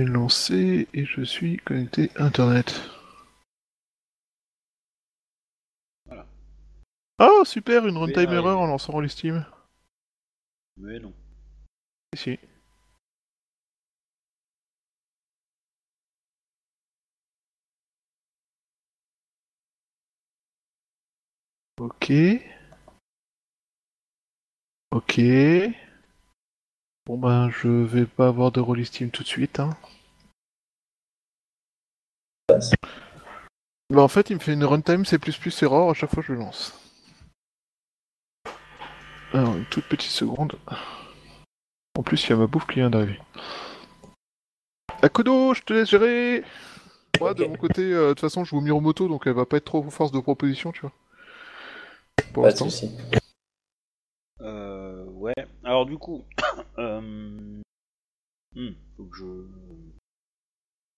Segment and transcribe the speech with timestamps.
[0.00, 2.80] est lancé et je suis connecté Internet.
[6.06, 6.26] Voilà.
[7.18, 8.34] Oh super, une runtime arrivé.
[8.34, 9.44] erreur en lançant Roll Steam.
[10.76, 11.12] Mais non.
[12.14, 12.38] Ici.
[21.78, 22.12] Ok.
[24.90, 25.20] Ok.
[27.06, 29.58] Bon ben je vais pas avoir de Roll Steam tout de suite.
[29.60, 29.76] Hein.
[33.90, 35.18] Bah en fait il me fait une runtime C++
[35.62, 36.74] error à chaque fois que je le lance.
[39.32, 40.58] Alors une toute petite seconde.
[41.98, 43.20] En plus il y a ma bouffe qui vient d'arriver.
[45.02, 46.44] Akodo, je te laisse gérer
[47.20, 49.46] Moi de mon côté, euh, de toute façon je vous mire moto donc elle va
[49.46, 50.92] pas être trop force de proposition tu vois.
[52.32, 52.64] Pour Pas de l'instant.
[52.70, 52.90] soucis.
[54.42, 54.79] Euh,
[55.20, 55.34] ouais.
[55.64, 56.24] Alors du coup,
[56.78, 57.00] euh...
[58.54, 59.24] hmm, faut que je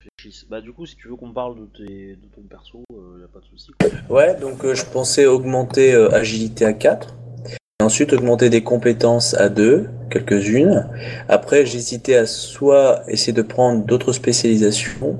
[0.00, 0.46] réfléchisse.
[0.48, 2.16] Bah du coup, si tu veux qu'on parle de, tes...
[2.16, 3.72] de ton perso, euh, y a pas de souci.
[4.08, 7.14] Ouais, donc euh, je pensais augmenter euh, agilité à 4.
[7.48, 10.88] Et ensuite augmenter des compétences à 2, quelques-unes.
[11.28, 15.18] Après, j'hésitais à soit essayer de prendre d'autres spécialisations,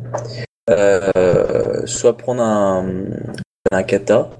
[0.70, 2.86] euh, soit prendre un,
[3.72, 4.30] un kata.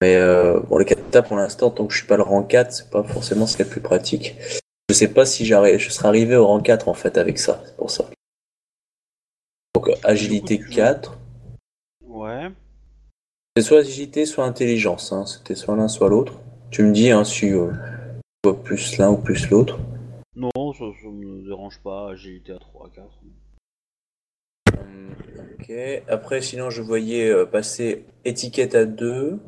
[0.00, 2.72] Mais euh, bon, le kata pour l'instant, tant que je suis pas le rang 4,
[2.72, 4.34] c'est pas forcément ce qui est le plus pratique.
[4.88, 7.62] Je sais pas si j'arrive, je serai arrivé au rang 4 en fait avec ça,
[7.66, 8.08] c'est pour ça.
[9.74, 11.18] Donc agilité Du coup, tu- 4.
[12.06, 12.50] Ouais.
[13.56, 15.12] C'est soit agilité, soit intelligence.
[15.12, 15.26] Hein.
[15.26, 16.40] C'était soit l'un, soit l'autre.
[16.70, 17.70] Tu me dis hein, si euh,
[18.42, 19.78] tu vois plus l'un ou plus l'autre.
[20.34, 22.10] Non, ça, ça me dérange pas.
[22.10, 23.06] Agilité à 3, à 4.
[24.78, 25.14] Hum,
[25.60, 25.72] Ok.
[26.08, 29.38] Après, sinon, je voyais euh, passer étiquette à 2.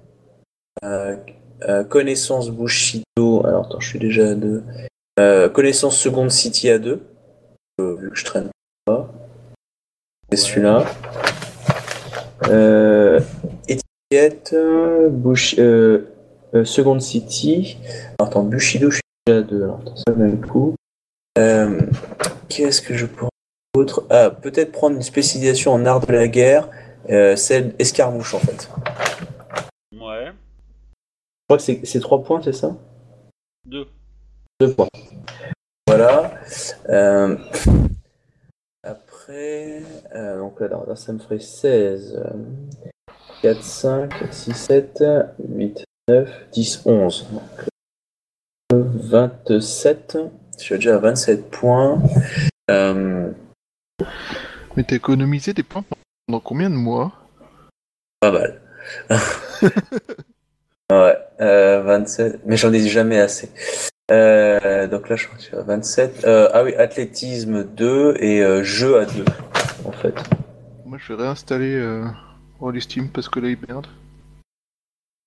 [1.69, 3.47] Euh, connaissance Bushido.
[3.47, 4.65] Alors, attends, je suis déjà à 2.
[5.21, 7.01] Euh, connaissance Seconde City à 2.
[7.81, 8.49] Euh, vu que je traîne
[8.85, 9.09] pas.
[10.31, 10.85] C'est celui-là.
[12.49, 13.21] Euh,
[13.69, 14.57] étiquette.
[15.11, 16.09] Bush, euh,
[16.55, 17.79] euh, Seconde City.
[18.19, 19.63] Alors, attends, Bushido, je suis déjà à 2.
[19.63, 20.75] Alors, attends, le même coup.
[22.49, 23.31] Qu'est-ce que je pourrais
[23.75, 26.69] autre Ah, peut-être prendre une spécialisation en art de la guerre,
[27.09, 28.69] celle escarmouche en fait.
[29.93, 30.33] Ouais.
[31.49, 32.77] Crois que c'est c'est trois points, c'est ça?
[33.67, 33.87] 2.
[34.61, 34.89] Deux points.
[35.87, 36.33] Voilà.
[36.89, 37.37] Euh,
[38.83, 39.83] après,
[40.15, 42.17] euh, donc là, là, ça me ferait 16.
[42.17, 42.33] euh,
[43.43, 45.05] 4, 5, 6, 7,
[45.49, 47.27] 8, 9, 10, 11.
[47.33, 47.69] Donc,
[48.73, 50.19] euh, 27.
[50.59, 52.01] Je suis déjà à 27 points.
[52.71, 53.31] Euh,
[54.77, 55.85] Mais t'as économisé des points
[56.27, 57.13] pendant combien de mois?
[58.21, 58.61] Pas mal.
[61.01, 62.41] ouais, euh, 27.
[62.47, 63.51] Mais j'en ai jamais assez.
[64.11, 66.25] Euh, donc là, je crois que à 27.
[66.25, 69.25] Euh, ah oui, athlétisme 2 et euh, jeu à 2,
[69.85, 70.15] en fait.
[70.85, 72.05] Moi je vais réinstaller euh,
[72.81, 73.87] Steam parce que là il merde.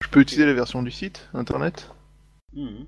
[0.04, 1.90] Je peux utiliser la version du site internet
[2.54, 2.86] Mhm.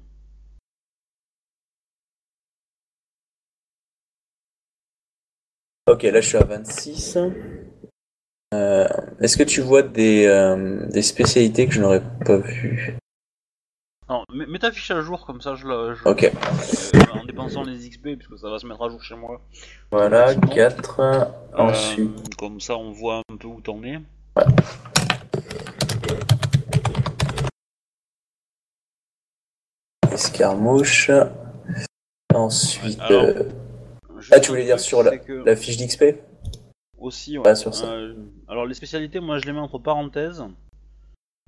[5.88, 7.18] Ok, là, je suis à 26.
[8.54, 8.88] Euh,
[9.20, 12.96] Est-ce que tu vois des, euh, des spécialités que je n'aurais pas vues?
[14.10, 15.94] Non, mets, mets ta fiche à jour comme ça, je la.
[15.94, 19.16] je- Ok, euh, en dépensant les XP, puisque ça va se mettre à jour chez
[19.16, 19.42] moi.
[19.92, 21.00] voilà, Sinon, 4.
[21.02, 21.26] Euh,
[21.58, 24.00] Ensuite, comme ça, on voit un peu où t'en es.
[30.12, 31.12] escarmouche.
[32.34, 33.44] Ensuite, Alors, euh,
[34.32, 36.16] Ah, tu voulais dire sur la, c'est que- la fiche d'XP
[36.98, 37.38] Aussi.
[37.38, 37.92] Pas sur ça.
[37.92, 38.16] Euh,
[38.48, 40.44] alors, les spécialités, moi, je les mets entre parenthèses.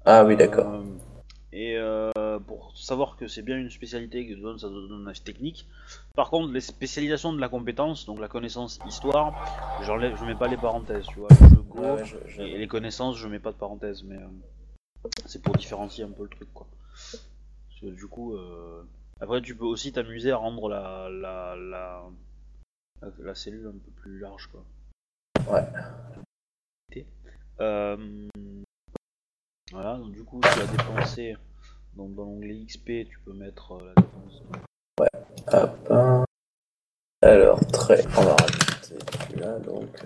[0.06, 0.68] Ah oui, d'accord.
[0.68, 0.84] Euh,
[1.52, 5.68] et euh, pour savoir que c'est bien une spécialité qui donne, ça donne un technique.
[6.16, 9.34] Par contre, les spécialisations de la compétence, donc la connaissance histoire,
[9.84, 11.30] j'enlève, je mets pas les parenthèses, tu vois.
[11.32, 14.20] Je go, Ouais, ouais, je- je- et les connaissances, je mets pas de parenthèses, mais
[15.26, 16.68] c'est pour différencier un peu le truc, quoi.
[17.12, 18.84] Parce que du coup, euh,
[19.20, 22.04] après, tu peux aussi t'amuser à rendre la, la, la,
[23.02, 24.64] la, la cellule un peu plus large, quoi.
[25.48, 27.04] Ouais.
[27.62, 28.28] Euh,
[29.72, 31.36] voilà, donc du coup, tu as dépensé.
[31.96, 34.44] Donc dans l'onglet XP, tu peux mettre euh, la dépense.
[35.52, 36.26] Hop, un.
[37.22, 38.06] Alors, très.
[38.18, 38.96] On va rajouter
[39.28, 40.06] celui-là, donc.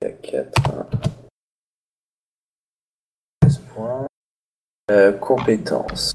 [0.00, 0.62] Il y a 4.
[3.40, 4.06] 13 points.
[4.90, 6.14] Euh, compétences.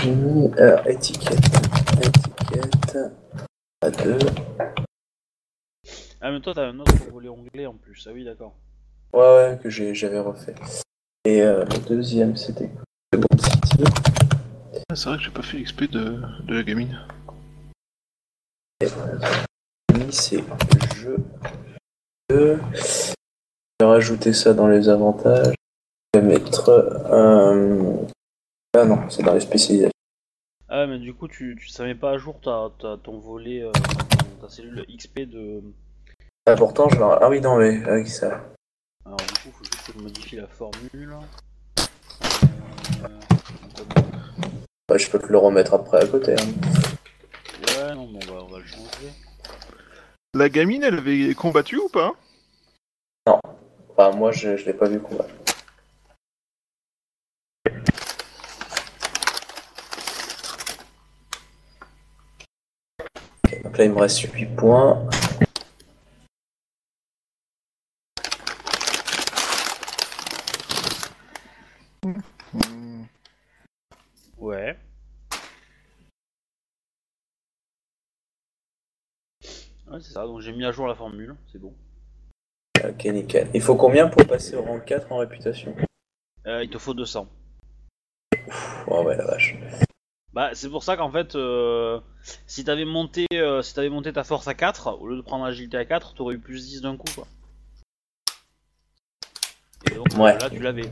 [0.00, 0.52] J'ai mis.
[0.58, 1.38] Alors, étiquette.
[2.02, 2.98] Étiquette.
[3.82, 4.18] À 2.
[6.20, 8.06] Ah, mais toi, t'as un autre volet onglet en plus.
[8.08, 8.54] Ah oui, d'accord.
[9.12, 10.54] Ouais, ouais, que j'ai- j'avais refait.
[11.24, 12.70] Et euh, le deuxième, c'était
[13.12, 13.84] Second City.
[14.88, 16.98] Ah, C'est vrai que j'ai pas fait l'XP de, de la gamine.
[20.10, 20.42] C'est
[20.96, 21.16] jeu.
[22.30, 22.56] Je
[23.80, 25.54] vais rajouter ça dans les avantages.
[26.14, 26.68] Je vais mettre.
[26.68, 27.96] euh,
[28.76, 29.91] Ah non, c'est dans les spécialisations.
[30.74, 33.70] Ah, mais du coup, tu, tu savais pas à jour ta, ta- ton volet, euh,
[34.40, 35.60] ta cellule XP de.
[36.46, 37.04] Ah, pourtant, je vais.
[37.04, 38.42] Ah oui, non, mais avec ça.
[39.04, 41.14] Alors, du coup, faut juste que je modifie la formule.
[43.04, 43.20] Euh,
[44.90, 46.32] Ouais, je peux te le remettre après à côté.
[46.32, 46.46] hein.
[47.78, 49.12] Ouais, non, mais on va, on va le changer.
[50.34, 52.12] La gamine, elle avait combattu ou pas?
[53.26, 55.30] Enfin, moi, je, je l'ai pas vu combattre.
[63.72, 65.08] Donc là, il me reste 8 points.
[74.36, 74.76] Ouais.
[79.86, 81.72] Ouais, c'est ça, donc j'ai mis à jour la formule, c'est bon.
[82.84, 83.48] Ok, nickel.
[83.54, 85.74] Il faut combien pour passer au rang 4 en réputation?
[86.46, 87.26] Euh, il te faut 200.
[88.88, 89.56] Oh ouais, la vache.
[90.34, 92.00] Bah, c'est pour ça qu'en fait, euh,
[92.46, 95.44] si t'avais monté, euh, si t'avais monté ta force à 4, au lieu de prendre
[95.44, 97.26] l'agilité à 4, t'aurais eu plus 10 d'un coup, quoi.
[99.90, 100.38] Et donc, Ouais.
[100.38, 100.90] là, tu l'avais.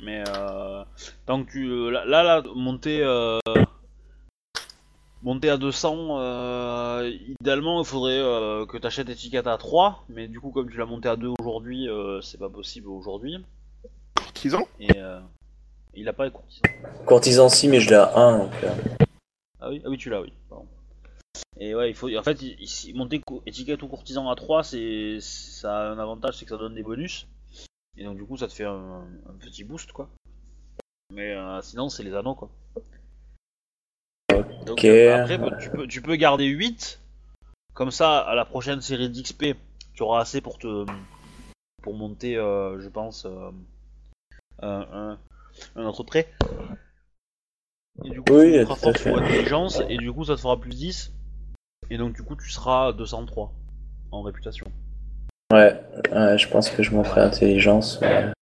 [0.00, 0.82] Mais, euh,
[1.26, 1.68] tant que tu.
[1.70, 3.00] euh, là, là, monter.
[3.02, 3.38] Euh,
[5.22, 7.10] monter à 200, euh,
[7.40, 10.84] idéalement, il faudrait euh, que t'achètes étiquette à 3, mais du coup, comme tu l'as
[10.84, 13.36] monté à 2 aujourd'hui, euh, c'est pas possible aujourd'hui.
[14.16, 14.98] Courtisan Et.
[15.96, 16.62] Il a pas courtisan.
[17.06, 18.38] Courtisan si, mais je l'ai à 1.
[18.38, 18.74] Donc, euh,
[19.60, 20.32] Ah oui, ah oui tu l'as, oui.
[20.48, 20.66] Pardon.
[21.58, 25.76] Et ouais, il faut, en fait, il- monter étiquette ou courtisan à 3, c'est, ça
[25.76, 27.26] a un avantage, c'est que ça donne des bonus.
[27.96, 30.08] Et donc du coup, ça te fait un, un petit boost, quoi.
[31.12, 32.50] Mais euh, sinon, c'est les anneaux, quoi.
[34.66, 37.00] Donc euh, après, bah, tu peux, tu peux garder 8.
[37.72, 39.56] Comme ça, à la prochaine série d'XP,
[39.94, 40.86] tu auras assez pour te,
[41.82, 43.52] pour monter, euh, je pense, un,
[44.62, 45.18] un,
[45.76, 46.28] un autre trait.
[48.04, 51.12] Et du coup, Oui, tu ou intelligence, et du coup, ça te fera plus 10.
[51.90, 53.52] Et donc, du coup, tu seras à 203
[54.10, 54.66] en réputation.
[55.52, 55.80] ouais,
[56.12, 58.00] je pense que je montrerai intelligence.
[58.00, 58.32] mais-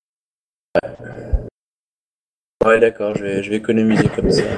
[2.64, 4.44] Ouais, Ouais, d'accord, je vais, je vais économiser comme ça.
[4.44, 4.56] De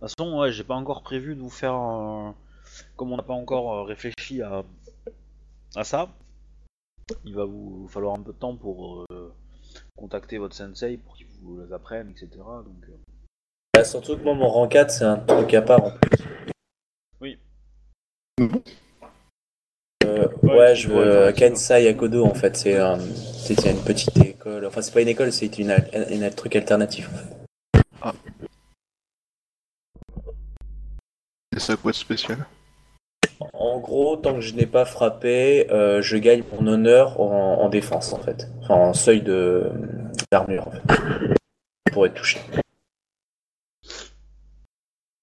[0.00, 1.74] façon, ouais, j'ai pas encore prévu de vous faire.
[1.74, 2.34] un-
[2.96, 4.64] Comme on n'a pas encore euh, réfléchi à,
[5.76, 6.08] à ça,
[7.24, 9.34] il va vous falloir un peu de temps pour euh,
[9.96, 12.28] contacter votre sensei pour qu'il vous les apprenne, etc.
[12.36, 12.96] Donc, euh,
[13.74, 16.10] Bah, surtout que moi, mon rang 4, c'est un truc à part en plus.
[17.20, 17.38] Oui.
[20.04, 22.56] Euh, Ouais, je veux Kansai Akodo en fait.
[22.56, 24.66] C'est une petite école.
[24.66, 25.70] Enfin, c'est pas une école, c'est une,
[26.10, 27.16] une- un truc alternatif en
[28.12, 28.12] fait.
[31.52, 32.46] C'est ça quoi de spécial?
[33.52, 37.68] En gros, tant que je n'ai pas frappé, euh, je gagne mon honneur en, en
[37.68, 38.48] défense en fait.
[38.62, 39.70] Enfin, en seuil de
[40.30, 40.82] d'armure en fait.
[41.92, 42.40] Pour être touché.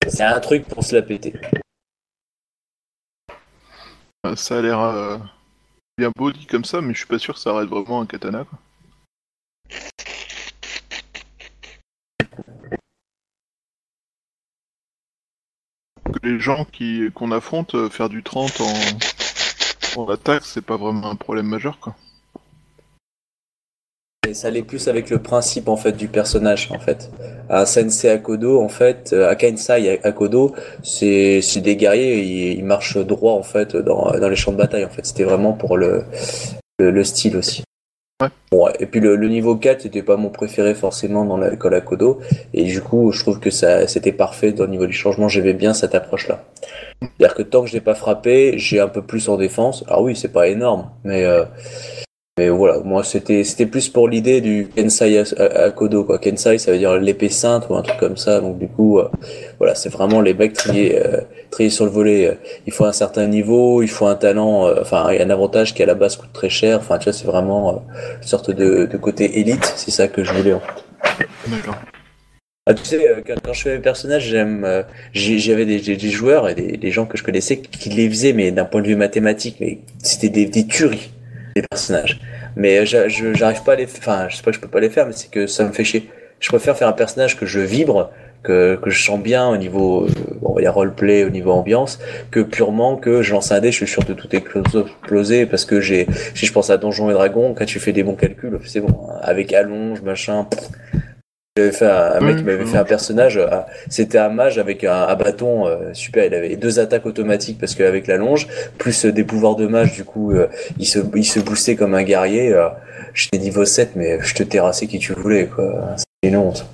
[0.07, 1.33] C'est un truc pour se la péter.
[4.25, 5.17] Euh, Ça a l'air euh,
[5.97, 8.05] bien beau dit comme ça, mais je suis pas sûr que ça arrête vraiment un
[8.05, 8.45] katana.
[16.29, 21.09] Les gens qui qu'on affronte, euh, faire du 30 en, en attaque, c'est pas vraiment
[21.09, 21.95] un problème majeur quoi.
[24.31, 27.09] Ça l'est plus avec le principe en fait du personnage en fait.
[27.49, 32.63] Un Sensei Akodo en fait, euh, à Kensai Akodo, c'est c'est des guerriers, ils, ils
[32.63, 35.05] marchent droit en fait dans, les champs de bataille en fait.
[35.05, 36.03] C'était vraiment pour le,
[36.79, 37.63] le style aussi.
[38.51, 38.73] Ouais.
[38.79, 42.19] Et puis le, niveau 4 c'était pas mon préféré forcément dans l'école Akodo
[42.53, 45.53] et du coup je trouve que ça c'était parfait dans le niveau du changement, j'aimais
[45.53, 46.43] bien cette approche là.
[47.01, 49.85] C'est-à-dire que tant que je l'ai pas frappé, j'ai un peu plus en défense.
[49.87, 51.45] Alors oui, c'est pas énorme, mais euh,
[52.39, 56.17] mais voilà, moi c'était c'était plus pour l'idée du Kensai A- Akodo quoi.
[56.19, 58.39] Kensai ça veut dire l'épée sainte ou un truc comme ça.
[58.39, 59.09] Donc du coup euh,
[59.59, 62.27] voilà, c'est vraiment les mecs triés euh, triés sur le volet.
[62.27, 62.33] euh,
[62.65, 65.29] Il faut un certain niveau, il faut un talent, euh, enfin il y a un
[65.29, 66.77] avantage qui à la base coûte très cher.
[66.79, 67.77] Enfin tu vois, c'est vraiment euh,
[68.21, 71.27] une sorte de, de côté élite, c'est ça que je voulais en fait.
[71.47, 71.75] D'accord.
[72.67, 75.97] Ah, tu sais, euh, quand, je fais mes personnages, j'aime, euh, j'ai- j'avais des, des-
[75.97, 78.81] des joueurs et des, des gens que je connaissais qui les faisaient, mais d'un point
[78.83, 81.09] de vue mathématique, mais c'était des, des tueries,
[81.55, 82.19] des personnages.
[82.55, 85.13] Mais j'arrive pas à les, enfin, je sais pas je peux pas les faire, mais
[85.13, 86.09] c'est que ça me fait chier.
[86.39, 88.11] Je préfère faire un personnage que je vibre,
[88.43, 90.09] que, que je sens bien au niveau, euh,
[90.41, 91.99] bon, il y a roleplay au niveau ambiance,
[92.31, 95.81] que purement que je lance un dé, je suis sûr de tout exploser parce que
[95.81, 98.79] j'ai, si je pense à Donjons et Dragons, quand tu fais des bons calculs, c'est
[98.79, 99.09] bon.
[99.09, 99.19] hein.
[99.21, 100.47] Avec allonge, machin.
[101.59, 103.47] J'avais fait un, un mec Oui, qui m'avait fait un personnage, euh,
[103.89, 107.75] c'était un mage avec un, un bâton euh, super, il avait deux attaques automatiques parce
[107.75, 108.47] qu'avec la longe,
[108.77, 110.47] plus euh, des pouvoirs de mage, du coup, euh,
[110.77, 112.53] il se, il se boostait comme un guerrier.
[112.53, 112.69] euh,
[113.13, 115.95] J'étais niveau 7, mais je te terrassais qui tu voulais, quoi.
[115.97, 116.65] C'est une honte.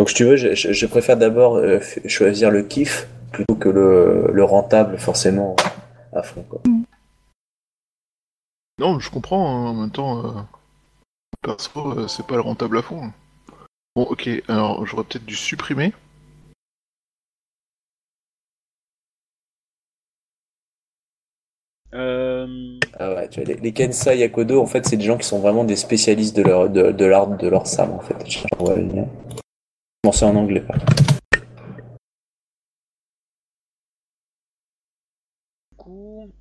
[0.00, 1.60] Donc, si tu veux, je, je- je préfère d'abord
[2.06, 5.54] choisir le kiff plutôt que le, le rentable, forcément,
[6.12, 6.60] à fond, quoi.
[8.78, 10.46] Non, je comprends, hein, en même temps,
[11.42, 13.12] perso, c'est pas le rentable à fond.
[13.94, 15.92] Bon, ok, alors j'aurais peut-être dû supprimer.
[21.92, 25.26] Euh, Ah ouais, tu vois, les, les Kensai Yakodo, en fait, c'est des gens qui
[25.26, 28.16] sont vraiment des spécialistes de leur de, de l'art de leur sabre, en fait.
[28.28, 29.08] Je vois le lien.
[30.04, 31.04] Bon, c'est en anglais, par contre.
[35.70, 36.32] du coup,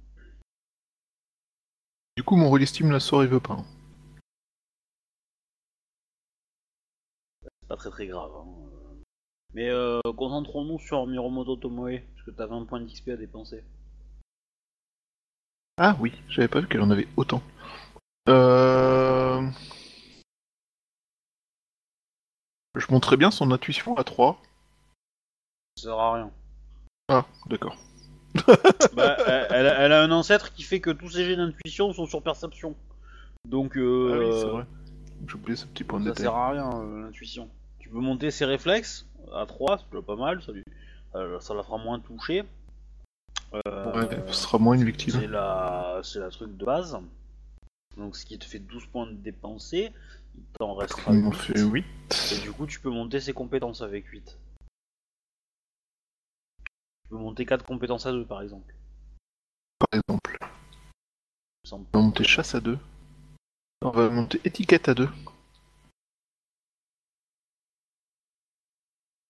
[2.15, 3.57] Du coup, mon release team la sort, il veut pas.
[7.69, 8.31] Pas très très grave.
[8.35, 8.45] hein.
[9.53, 13.63] Mais euh, concentrons-nous sur Miromoto Tomoe, parce que t'as 20 points d'XP à dépenser.
[15.77, 17.41] Ah oui, j'avais pas vu qu'elle en avait autant.
[18.27, 19.41] Euh...
[22.75, 24.41] Je montrais bien son intuition à 3.
[25.77, 26.31] Ça sert à rien.
[27.07, 27.75] Ah, d'accord.
[28.93, 29.15] bah,
[29.49, 32.21] elle, a- elle a un ancêtre qui fait que tous ses jets d'intuition sont sur
[32.21, 32.75] perception.
[33.47, 34.65] Donc, euh, Ah oui, c'est vrai.
[35.27, 36.23] J'ai oublié ce petit point de ça détail.
[36.25, 37.49] sert à rien euh, l'intuition.
[37.89, 40.63] Tu peux monter ses réflexes à 3, c'est déjà pas mal, ça, lui...
[41.15, 42.43] euh, ça la fera moins toucher.
[43.55, 45.13] Euh, Ouais, ce sera moins une victime.
[45.19, 45.99] C'est la...
[46.03, 46.99] c'est la truc de base.
[47.97, 49.91] Donc ce qui te fait 12 points de dépensés,
[50.35, 51.35] il t'en restera On en 8.
[51.35, 51.85] fait 8,
[52.35, 54.37] Et du coup tu peux monter ses compétences avec 8.
[57.03, 58.75] Tu peux monter 4 compétences à 2 par exemple.
[59.79, 60.37] par exemple.
[61.71, 62.77] On va monter chasse à 2.
[63.81, 65.09] On va monter étiquette à 2.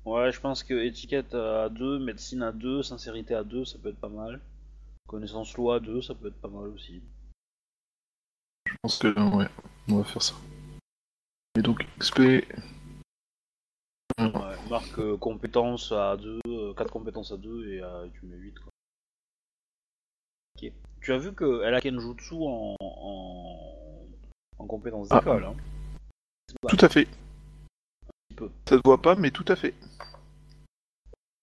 [0.09, 3.89] Ouais, je pense que étiquette à 2, médecine à 2, sincérité à 2, ça peut
[3.89, 4.41] être pas mal.
[5.07, 7.01] Connaissance loi à 2, ça peut être pas mal aussi.
[8.65, 9.47] Je pense que, ouais,
[9.87, 10.33] on va faire ça.
[11.57, 12.19] Et donc, XP.
[14.19, 16.39] Ouais, marque euh, compétences à 2,
[16.75, 18.71] 4 compétences à 2 et euh, tu mets 8 quoi.
[20.57, 20.71] Ok.
[21.01, 24.05] Tu as vu qu'elle a Kenjutsu en, en,
[24.57, 25.19] en compétences Ah.
[25.19, 25.55] d'école, hein?
[26.67, 27.07] Tout à fait.
[28.39, 28.49] Peu.
[28.67, 29.73] Ça se voit pas, mais tout à fait.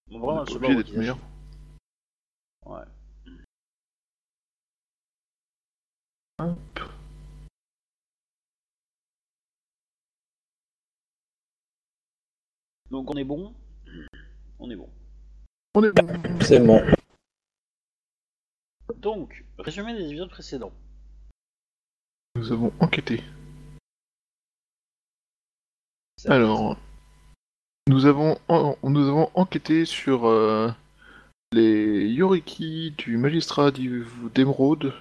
[0.08, 1.18] Bon, On vraiment, est elle pas obligé d'être meilleur.
[2.64, 2.84] Ouais.
[6.38, 6.80] Hop.
[12.90, 13.54] Donc on est bon
[14.58, 14.88] On est bon.
[15.74, 16.40] On est bon.
[16.42, 16.80] C'est bon.
[18.96, 20.72] Donc, résumé des épisodes précédents.
[22.34, 23.22] Nous avons enquêté.
[26.16, 26.78] Ça- Alors,
[27.88, 30.70] nous avons, en- nous avons enquêté sur euh,
[31.52, 34.92] les Yoriki du magistrat d'Emeraude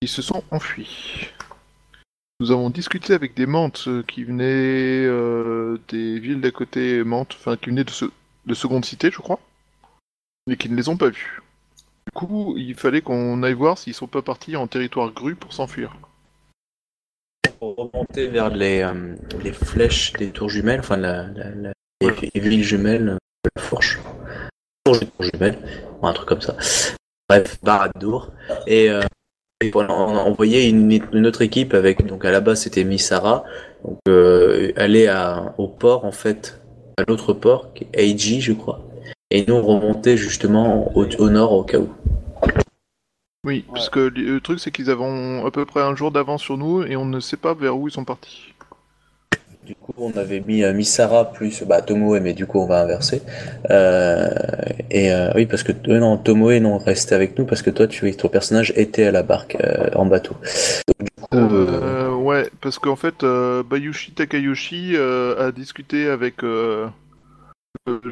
[0.00, 1.28] qui se sont enfuis.
[2.40, 7.36] Nous avons discuté avec des Mantes euh, qui venaient euh, des villes d'à côté Mantes,
[7.38, 8.10] enfin qui venaient de, se-
[8.46, 9.38] de seconde cité, je crois,
[10.48, 11.40] mais qui ne les ont pas vus.
[12.06, 15.52] Du coup, il fallait qu'on aille voir s'ils sont pas partis en territoire gru pour
[15.52, 15.96] s'enfuir.
[17.60, 18.86] Remonter vers les,
[19.42, 21.28] les flèches des tours jumelles, enfin la-
[22.10, 23.98] les, les villes jumelles de la fourche.
[24.86, 26.56] Fourche ou un truc comme ça.
[27.28, 28.30] Bref, Barad-Dour.
[28.66, 29.02] Et, euh,
[29.60, 33.44] et voilà, on a envoyé une, autre équipe avec, donc à la base c'était Misara,
[33.84, 36.60] donc euh, aller à, au port en fait,
[36.98, 38.82] à l'autre port, qui Eiji je crois.
[39.30, 41.88] Et nous on remontait justement au, nord au cas où.
[43.46, 46.58] Oui, parce que le truc c'est qu'ils avaient à peu près un jour d'avance sur
[46.58, 48.53] nous et on ne sait pas vers où ils sont partis.
[49.64, 52.82] Du coup, on avait mis euh, Misara plus bah, Tomoe, mais du coup, on va
[52.82, 53.22] inverser.
[53.70, 54.28] Euh,
[54.90, 57.86] et euh, oui, parce que euh, non, Tomoe, non, reste avec nous parce que toi,
[57.86, 59.56] tu, ton personnage était à la barque
[59.94, 60.36] en bateau.
[61.00, 61.36] Du coup,
[62.24, 66.90] ouais, parce qu'en fait, Bayushi Takayoshi a discuté avec le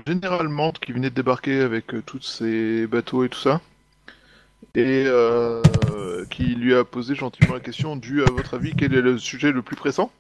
[0.07, 3.61] général Mante qui venait de débarquer avec tous ses bateaux et tout ça,
[4.75, 5.07] et
[6.31, 9.53] qui lui a posé gentiment la question du à votre avis, quel est le sujet
[9.53, 10.11] le plus pressant?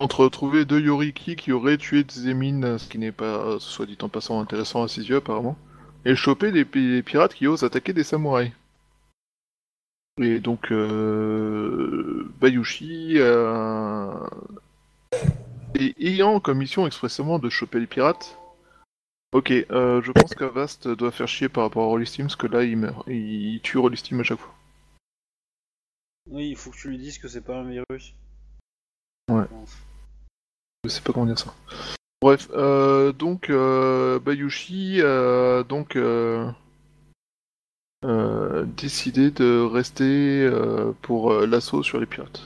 [0.00, 4.08] Entre trouver deux Yoriki qui auraient tué Zemin, ce qui n'est pas, soit dit en
[4.08, 5.58] passant, intéressant à ses yeux apparemment,
[6.04, 6.64] et choper les
[7.02, 8.52] pirates qui osent attaquer des samouraïs.
[10.20, 14.14] Et donc, euh, Bayushi, euh,
[15.74, 18.38] et ayant comme mission expressément de choper les pirates,
[19.32, 22.64] Ok, euh, je pense qu'Avast doit faire chier par rapport à Rollistim, parce que là,
[22.64, 23.06] il meurt.
[23.08, 24.54] Il tue Rollistim à chaque fois.
[26.30, 28.14] Oui, il faut que tu lui dises que c'est pas un virus.
[29.30, 29.44] Ouais.
[29.50, 29.87] Je
[30.88, 31.54] sais pas comment dire ça.
[32.20, 36.50] Bref, euh, donc, euh, Bayushi a donc euh,
[38.04, 42.42] euh, décidé de rester euh, pour euh, l'assaut sur les pirates.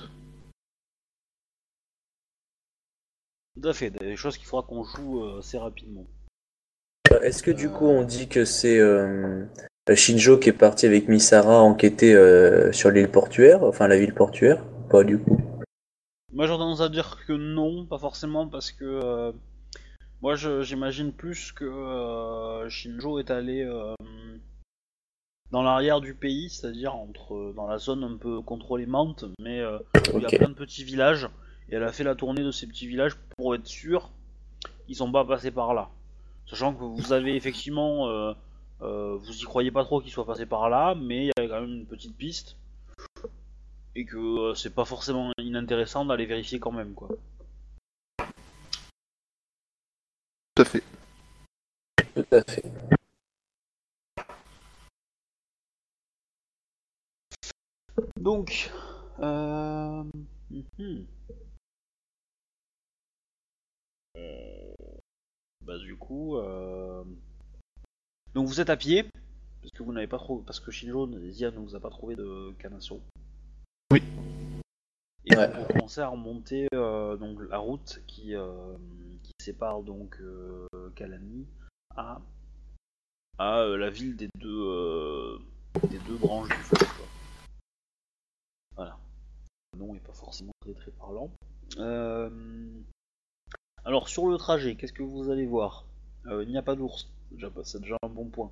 [3.60, 6.06] Tout à fait, des choses qu'il faudra qu'on joue euh, assez rapidement.
[7.22, 9.44] Est-ce que du coup on dit que c'est euh,
[9.94, 14.64] Shinjo qui est parti avec Misara enquêter euh, sur l'île portuaire, enfin la ville portuaire
[14.88, 15.38] Pas du coup?
[16.32, 19.32] Moi j'ai tendance à dire que non, pas forcément parce que euh,
[20.22, 23.94] moi j'imagine plus que euh, Shinjo est allé euh,
[25.50, 29.78] dans l'arrière du pays, c'est-à-dire entre dans la zone un peu contrôlée Mount, mais euh,
[30.14, 31.28] où il y a plein de petits villages
[31.68, 34.10] et elle a fait la tournée de ces petits villages pour être sûr
[34.86, 35.90] qu'ils sont pas passés par là.
[36.46, 38.34] Sachant que vous avez effectivement,
[38.80, 41.60] vous y croyez pas trop qu'ils soient passés par là, mais il y a quand
[41.60, 42.56] même une petite piste
[43.94, 47.08] et que euh, c'est pas forcément inintéressant d'aller vérifier quand même quoi.
[50.54, 50.82] Tout à fait.
[52.14, 52.64] Tout à fait.
[58.16, 58.70] Donc,
[59.20, 60.04] euh...
[60.50, 61.06] mhm.
[64.16, 64.74] Euh,
[65.62, 67.04] bah du coup, euh...
[68.34, 69.04] donc vous êtes à pied
[69.60, 72.16] parce que vous n'avez pas trop, parce que Shinjo Zia ne vous a pas trouvé
[72.16, 73.00] de Kanaso.
[73.92, 74.02] Oui.
[75.26, 75.48] Et Ouais.
[75.52, 78.74] vous commencez à remonter euh, donc la route qui, euh,
[79.22, 81.46] qui sépare donc euh, Kalani
[81.94, 82.20] à
[83.38, 85.38] à euh, la ville des deux euh,
[85.90, 86.88] des deux branches du fleuve.
[86.96, 87.06] quoi.
[88.76, 88.98] Voilà.
[89.74, 91.30] Le nom est pas forcément très très parlant.
[91.76, 92.30] Euh,
[93.84, 95.84] Alors sur le trajet, qu'est-ce que vous allez voir?
[96.26, 97.08] Euh, Il n'y a pas d'ours.
[97.28, 98.50] C'est déjà, pas- c'est déjà un bon point.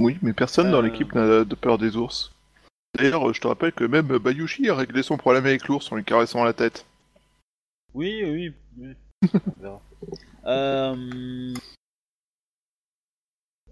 [0.00, 2.32] Oui, mais personne dans l'équipe n'a de peur des ours.
[2.96, 6.04] D'ailleurs, je te rappelle que même Bayushi a réglé son problème avec l'ours en lui
[6.04, 6.86] caressant la tête.
[7.92, 8.94] Oui, oui, oui.
[9.34, 9.82] On verra.
[10.46, 11.54] Euh...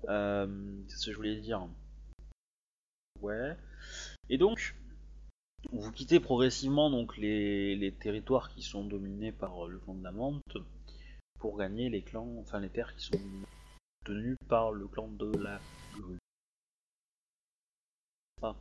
[0.08, 0.46] Euh...
[0.88, 1.66] Qu'est-ce que je voulais dire?
[3.22, 3.56] Ouais.
[4.28, 4.74] Et donc,
[5.72, 10.12] vous quittez progressivement donc les, les territoires qui sont dominés par le clan de la
[10.12, 10.58] Mante
[11.38, 13.20] pour gagner les clans, enfin les terres qui sont
[14.04, 15.60] tenues par le clan de la
[15.94, 16.18] grue.
[18.42, 18.54] Ah.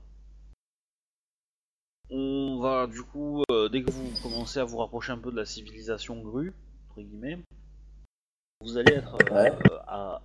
[2.10, 5.38] On va du coup, euh, dès que vous commencez à vous rapprocher un peu de
[5.38, 6.54] la civilisation grue,
[6.90, 7.40] entre guillemets,
[8.62, 9.52] vous allez être euh, Ouais.
[9.72, 10.22] euh, à.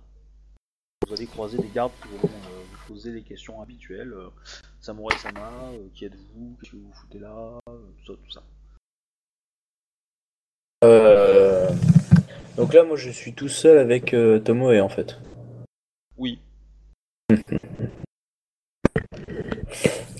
[1.07, 4.13] Vous allez croiser des gardes qui vont euh, vous poser les questions habituelles.
[4.79, 8.43] Samurai Sama, qui êtes-vous Qu'est-ce que vous foutez là Tout ça, tout ça.
[10.83, 11.69] Euh,
[12.57, 14.15] Donc là, moi, je suis tout seul avec
[14.45, 15.17] Tomoe en fait.
[16.17, 16.39] Oui.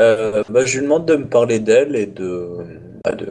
[0.00, 2.48] Euh, bah, je lui demande de me parler d'elle et de,
[3.04, 3.28] bah, de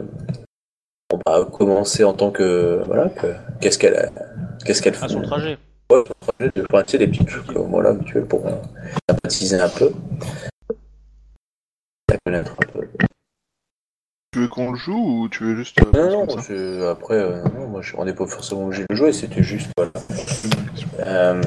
[1.09, 4.09] bon, bah, commencer en tant que voilà, que- qu'est-ce qu'elle a-
[4.65, 5.09] qu'est-ce qu'elle À fait.
[5.09, 5.57] son trajet.
[5.91, 8.51] Ouais, son trajet, de enfin, tu sais, des petits trucs voilà, habituels pour euh,
[9.07, 9.91] sympathiser un peu.
[12.09, 12.87] La connaître un peu.
[14.33, 15.79] Tu veux qu'on le joue ou tu veux juste...
[15.81, 19.13] euh, Non, non, après, euh, non, moi, je- on n'est pas forcément obligé de jouer,
[19.13, 19.91] c'était juste voilà.
[21.05, 21.41] Euh,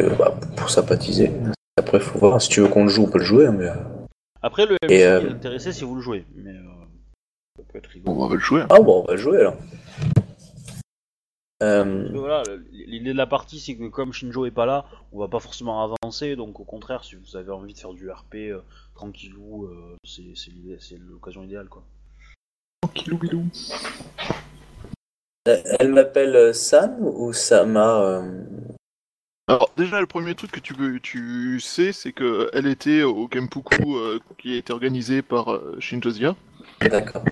[0.00, 1.30] euh, bah, pour sympathiser.
[1.78, 3.68] Après, faut voir si tu veux qu'on le joue, on peut le jouer, hein, mais.
[4.42, 6.62] Après, le MC Et, euh, est intéressé si vous le jouez, mais euh,
[7.56, 8.14] ça peut être rigolo.
[8.14, 8.62] Bon, on va le jouer.
[8.62, 8.66] hein.
[8.70, 9.56] Ah bon, on va le jouer alors.
[11.62, 14.86] Euh, Parce que voilà, l'idée de la partie, c'est que comme Shinjo est pas là,
[15.12, 16.34] on va pas forcément avancer.
[16.34, 18.60] Donc au contraire, si vous avez envie de faire du RP euh,
[18.94, 21.82] tranquillou, euh, c'est c'est l'idée- c'est l'occasion idéale, quoi.
[22.80, 23.44] Tranquillou bilou.
[25.44, 28.42] elle m'appelle San ou Sama euh,
[29.50, 33.28] Alors déjà le premier truc que tu veux, tu sais, c'est que elle était au
[33.28, 35.76] Gempuku euh, qui a été organisé par euh,
[36.82, 37.24] D'accord.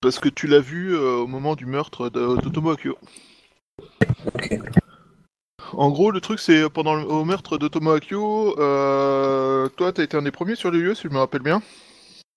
[0.00, 2.96] parce que tu l'as vu euh, au moment du meurtre de Totomo Akio.
[4.34, 4.58] Ok.
[5.74, 10.04] En gros, le truc c'est pendant le au meurtre de Tomo Akio, euh, toi t'as
[10.04, 11.60] été un des premiers sur les lieux, si je me rappelle bien,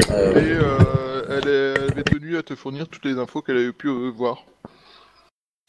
[0.01, 3.71] et euh, elle, est- elle avait tenu à te fournir toutes les infos qu'elle avait
[3.71, 4.43] pu voir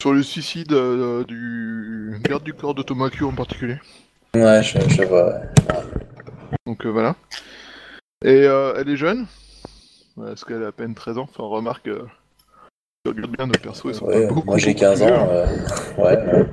[0.05, 2.83] sur le suicide euh, du garde du corps de
[3.23, 3.79] en particulier.
[4.35, 5.31] ouais, je, je vois.
[5.31, 5.41] ouais.
[6.67, 7.15] Donc euh, voilà.
[8.23, 9.25] Et euh, elle est jeune,
[10.15, 11.23] parce qu'elle a à peine 13 ans.
[11.27, 12.05] Enfin, remarque, euh,
[13.03, 14.45] tu regardes bien nos persos, ils sont Ouais, pas beaucoup.
[14.47, 15.27] moi j'ai beaucoup 15 plus vieux, ans.
[15.31, 15.47] euh,
[15.97, 16.45] ouais, ouais.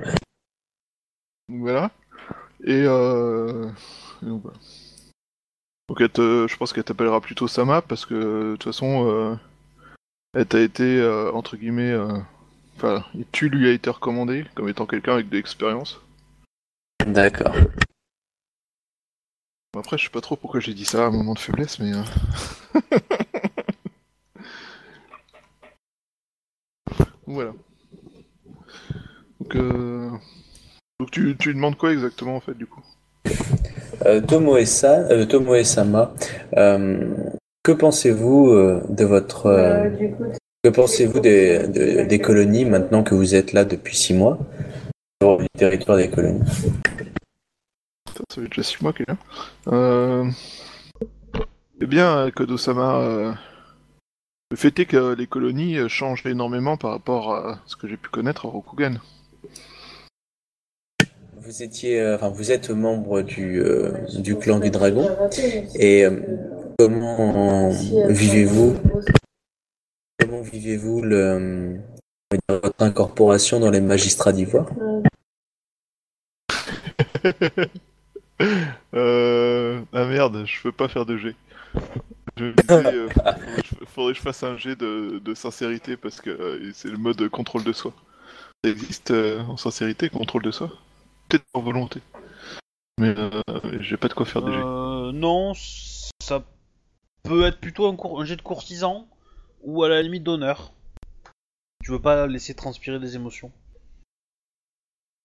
[1.51, 1.91] Donc voilà.
[2.65, 3.69] Et euh...
[4.23, 4.59] et donc, voilà.
[5.91, 9.35] Donc elle te- je pense qu'elle t'appellera plutôt Sama, parce que de toute façon, euh,
[10.33, 12.17] elle t'a été, euh, entre guillemets, euh,
[12.83, 16.01] Enfin, et tu lui as été recommandé comme étant quelqu'un avec de l'expérience.
[17.07, 17.55] D'accord.
[19.79, 21.93] Après, je sais pas trop pourquoi j'ai dit ça à un moment de faiblesse, mais.
[21.93, 22.03] euh,
[27.27, 27.53] voilà.
[29.39, 30.11] Donc, euh...
[30.99, 32.83] Donc tu, tu demandes quoi exactement en fait du coup?
[34.07, 36.15] Euh, euh, Tomoe-sama,
[36.57, 37.15] euh,
[37.63, 39.47] que pensez-vous euh, de votre...
[39.47, 39.89] euh,
[40.63, 44.39] que pensez-vous des, de- des colonies maintenant que vous êtes là depuis six mois
[45.21, 46.41] sur le territoire des colonies?
[48.07, 49.17] Putain, Ça fait déjà 6 mois qu'il est là.
[49.73, 50.31] Euh...
[51.81, 53.33] Eh bien, Kodo-sama, euh,
[54.53, 58.09] le fait est que les colonies changent énormément par rapport à ce que j'ai pu
[58.09, 58.95] connaître à Rokugan.
[61.39, 65.09] Vous étiez, euh, enfin, vous êtes membre du, euh, du clan du dragon
[65.75, 66.05] et
[66.79, 67.71] comment
[68.09, 68.77] vivez-vous
[70.23, 71.79] Comment vivez-vous le,
[72.31, 74.67] dire, votre incorporation dans les magistrats d'ivoire?
[78.95, 79.81] Euh...
[79.93, 81.37] Ah merde, je peux pas faire de G.
[82.37, 85.35] Je me disais, euh, faudrait, que je- faudrait que je fasse un G de, de
[85.35, 87.93] sincérité parce que euh, c'est le mode contrôle de soi.
[88.65, 90.73] Ça existe euh, en sincérité, contrôle de soi?
[91.29, 92.01] Peut-être en volonté.
[92.99, 93.31] Mais euh,
[93.81, 94.59] j'ai pas de quoi faire de G.
[94.59, 95.53] Euh, non,
[96.21, 96.43] ça
[97.23, 99.07] peut être plutôt un, cour- un jet de courtisan
[99.63, 100.73] ou à la limite d'honneur.
[101.83, 103.53] Tu veux pas laisser transpirer des émotions.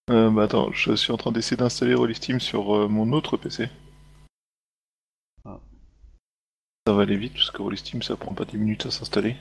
[0.10, 3.70] Euh, bah attends, je suis en train d'essayer d'installer Rollistim sur euh, mon autre PC.
[5.44, 5.60] Ah.
[6.88, 9.36] Ça va aller vite parce que Rollistim ça prend pas 10 minutes à s'installer.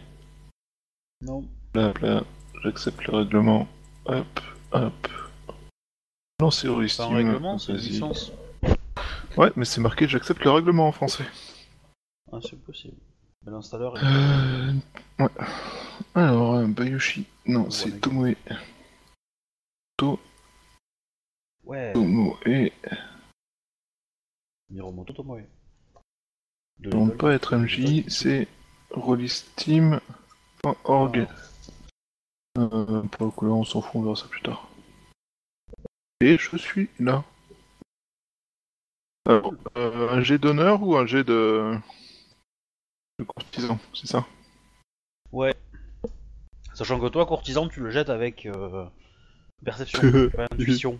[1.22, 1.44] Non.
[1.74, 2.24] Là, là,
[2.62, 3.68] j'accepte le règlement.
[4.06, 4.40] Hop,
[4.72, 5.08] hop.
[6.40, 8.32] Non, c'est C'est un règlement, c'est une licence.
[9.36, 11.24] Ouais, mais c'est marqué j'accepte le règlement en français.
[12.32, 12.96] Ah, c'est possible.
[13.46, 14.04] Mais l'installeur est...
[14.04, 14.72] Euh...
[15.20, 15.28] Ouais.
[16.16, 17.26] Alors, euh, Bayushi.
[17.46, 18.00] Non, c'est.
[18.00, 18.34] Tomoe.
[21.64, 22.72] Ouais, Tomoe.
[24.68, 25.44] Miromoto Tomoe.
[26.80, 28.48] De Non, pas être MJ, c'est
[28.90, 31.28] rollistim.org.
[32.58, 34.68] Euh, pour le coup, là, on s'en fout, on verra ça plus tard.
[36.20, 37.22] Et je suis là.
[39.28, 41.78] Alors, euh, un jet d'honneur ou un jet de...
[43.18, 44.26] de courtisan, c'est ça?
[45.32, 45.54] Ouais.
[46.74, 48.84] Sachant que toi, courtisan, tu le jettes avec euh,
[49.64, 50.00] perception,
[50.30, 50.98] pas intuition.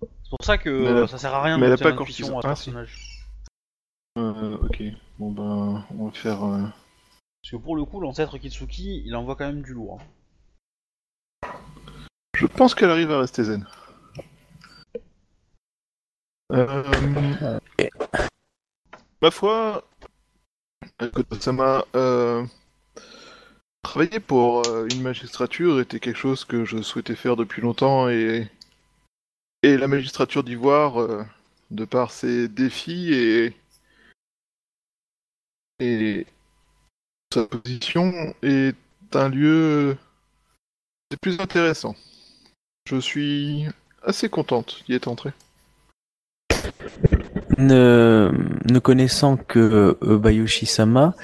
[0.00, 2.48] C'est pour ça que euh, ça sert à rien mais de jeter l'intuition courtisan.
[2.48, 3.24] à Ah, ce personnage.
[4.18, 4.82] euh, Ok,
[5.18, 6.42] bon ben, on va faire...
[6.44, 6.62] euh,
[7.42, 10.00] Parce que pour le coup, l'ancêtre Kitsuki, il envoie quand même du lourd.
[10.00, 11.48] hein.
[12.36, 13.66] Je pense qu'elle arrive à rester zen.
[16.52, 17.58] Euh...
[19.22, 19.84] Ma foi,
[20.98, 22.44] Koto-sama, euh...
[23.82, 28.50] travailler pour euh, une magistrature était quelque chose que je souhaitais faire depuis longtemps et,
[29.62, 31.24] et la magistrature d'Ivoire, euh,
[31.70, 33.54] de par ses défis et...
[35.80, 36.26] et
[37.32, 38.76] sa position, est
[39.12, 39.96] un lieu
[41.10, 41.94] c'est plus intéressant.
[42.88, 43.66] Je suis
[44.02, 45.32] assez contente d'y être entrée.
[47.58, 48.30] Ne,
[48.80, 51.14] connaissant que euh, Bayushi-sama,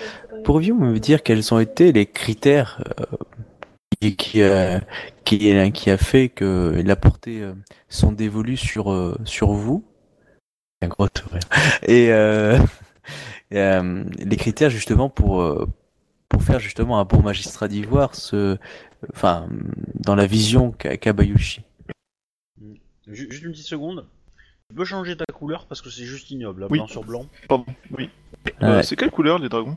[0.45, 3.05] pourriez-vous me dire quels ont été les critères euh,
[4.01, 4.79] qui, qui, euh,
[5.25, 5.51] qui,
[5.91, 7.53] a fait qu'il a porté euh,
[7.89, 8.13] son
[8.57, 9.85] sur, euh, sur vous?
[10.83, 11.41] Un gros sourire.
[11.87, 12.59] Et euh,
[13.55, 15.69] euh, les critères justement pour, euh,
[16.29, 18.15] pour faire justement un bon magistrat d'ivoire,
[19.13, 19.49] enfin,
[19.95, 21.63] dans la vision qu'a qu'a Bayushi?
[23.07, 24.07] Ju- Juste une petite seconde.
[24.73, 26.79] Tu peux changer ta couleur parce que c'est juste ignoble, là, Oui.
[26.79, 27.27] blanc sur blanc.
[27.47, 28.09] Pardon, oui.
[28.63, 28.83] Euh, Ouais.
[28.83, 29.77] c'est quelle couleur les dragons?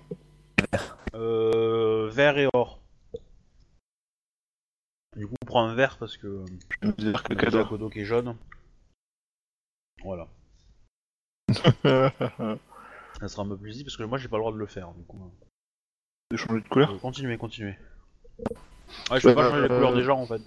[1.13, 2.79] Euh, vert et or.
[5.17, 6.45] Du coup, prends un vert parce que euh,
[6.81, 7.65] Je dire que déjà.
[7.65, 8.37] Kodo qui est jaune.
[10.01, 10.29] Voilà.
[13.19, 14.65] Ça sera un peu plus easy parce que moi j'ai pas le droit de le
[14.65, 14.93] faire.
[14.93, 15.19] Du coup,
[16.31, 16.91] de changer de couleur?
[16.91, 17.77] Euh, continuez, continuez.
[19.11, 20.39] Ouais, je peux pas Euh, changer la couleur des gens en fait.
[20.39, 20.43] Je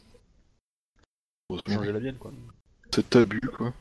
[1.49, 1.75] peux Heureusement.
[1.83, 2.33] changer la mienne quoi.
[2.95, 3.75] Cet abus, quoi.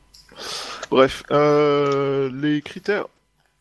[0.90, 3.06] Bref, euh, les critères.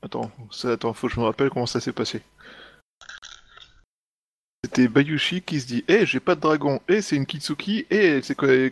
[0.01, 2.21] Attends, ça, attends, faut que je me rappelle comment ça s'est passé.
[4.63, 8.21] C'était Bayushi qui se dit Eh, j'ai pas de dragon, et c'est une Kitsuki, et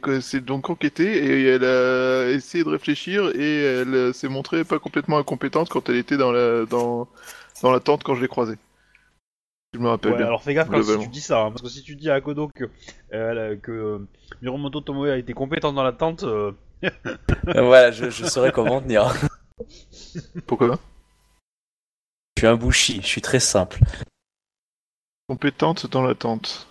[0.06, 4.64] elle s'est donc enquêtée, et elle a essayé de réfléchir, et elle euh, s'est montrée
[4.64, 7.08] pas complètement incompétente quand elle était dans la, dans,
[7.62, 8.56] dans la tente quand je l'ai croisée.
[9.74, 10.28] Je me rappelle Ouais, bien.
[10.28, 12.20] alors fais gaffe quand si tu dis ça, hein, parce que si tu dis à
[12.22, 12.66] Kodo que,
[13.14, 14.00] euh, que euh,
[14.42, 16.52] Miromoto Tomoe a été compétente dans la tente, Euh,
[17.46, 19.14] Voilà, je, je saurais comment tenir.
[20.48, 20.80] Pourquoi
[22.36, 23.80] Je suis un bouchi, je suis très simple.
[25.28, 26.68] Compétente dans la tente.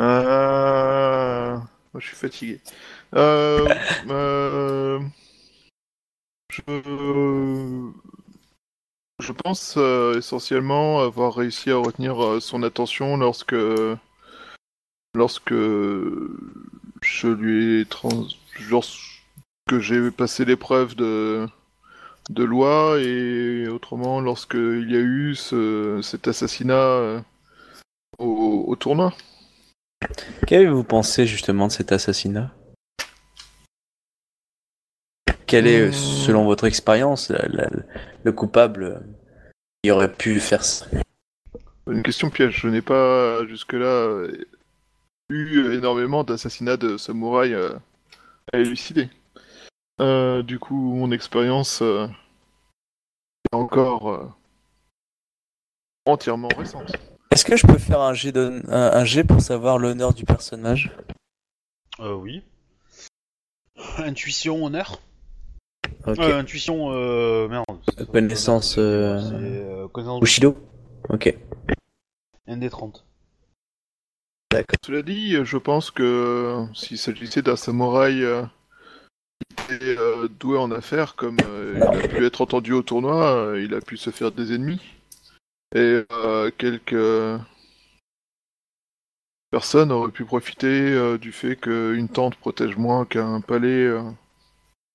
[0.00, 1.56] Euh...
[1.56, 2.60] Moi, je suis fatigué.
[3.14, 3.68] Euh...
[4.10, 5.00] euh,
[6.50, 7.90] Je...
[9.20, 13.54] Je pense euh, essentiellement avoir réussi à retenir euh, son attention lorsque
[15.14, 18.26] lorsque je lui ai trans...
[18.68, 19.13] lorsque
[19.72, 21.46] j'ai passé l'épreuve de
[22.30, 26.00] de loi et autrement lorsque il y a eu ce...
[26.02, 27.20] cet assassinat euh,
[28.18, 28.64] au...
[28.66, 29.12] au tournoi.
[30.46, 32.50] Qu'avez-vous pensé justement de cet assassinat?
[35.46, 35.92] Quel est, Hmm.
[35.92, 37.70] selon votre expérience, la- la-
[38.22, 39.02] le coupable
[39.82, 40.86] qui aurait pu faire ça?
[41.86, 42.60] Une question piège.
[42.62, 44.26] Je n'ai pas jusque-là
[45.28, 47.74] eu énormément d'assassinats de samouraïs euh,
[48.52, 49.10] à élucider.
[50.00, 52.08] Euh, du coup, mon expérience euh,
[53.52, 54.28] est encore euh,
[56.06, 56.90] entièrement récente.
[57.30, 60.24] Est-ce que je peux faire un jet, de- un, un jet pour savoir l'honneur du
[60.24, 60.90] personnage?
[62.00, 62.42] Euh, oui.
[63.98, 65.00] Intuition, honneur?
[66.06, 66.18] Ok.
[66.18, 67.64] Euh, Intuition, euh, merde.
[67.96, 70.56] c'est- Connaissance, euh, C'est euh, connaissance Bushido?
[71.08, 71.34] Ok.
[72.46, 73.04] un des 30.
[74.86, 78.44] Cela dit, je pense que s'il s'agissait d'un samouraï euh,
[79.52, 83.62] était euh, doué en affaires, comme euh, il a pu être entendu au tournoi, euh,
[83.62, 84.80] il a pu se faire des ennemis.
[85.74, 86.04] Et
[86.56, 86.94] quelques
[89.50, 93.92] personnes auraient pu profiter du fait qu'une tente protège moins qu'un palais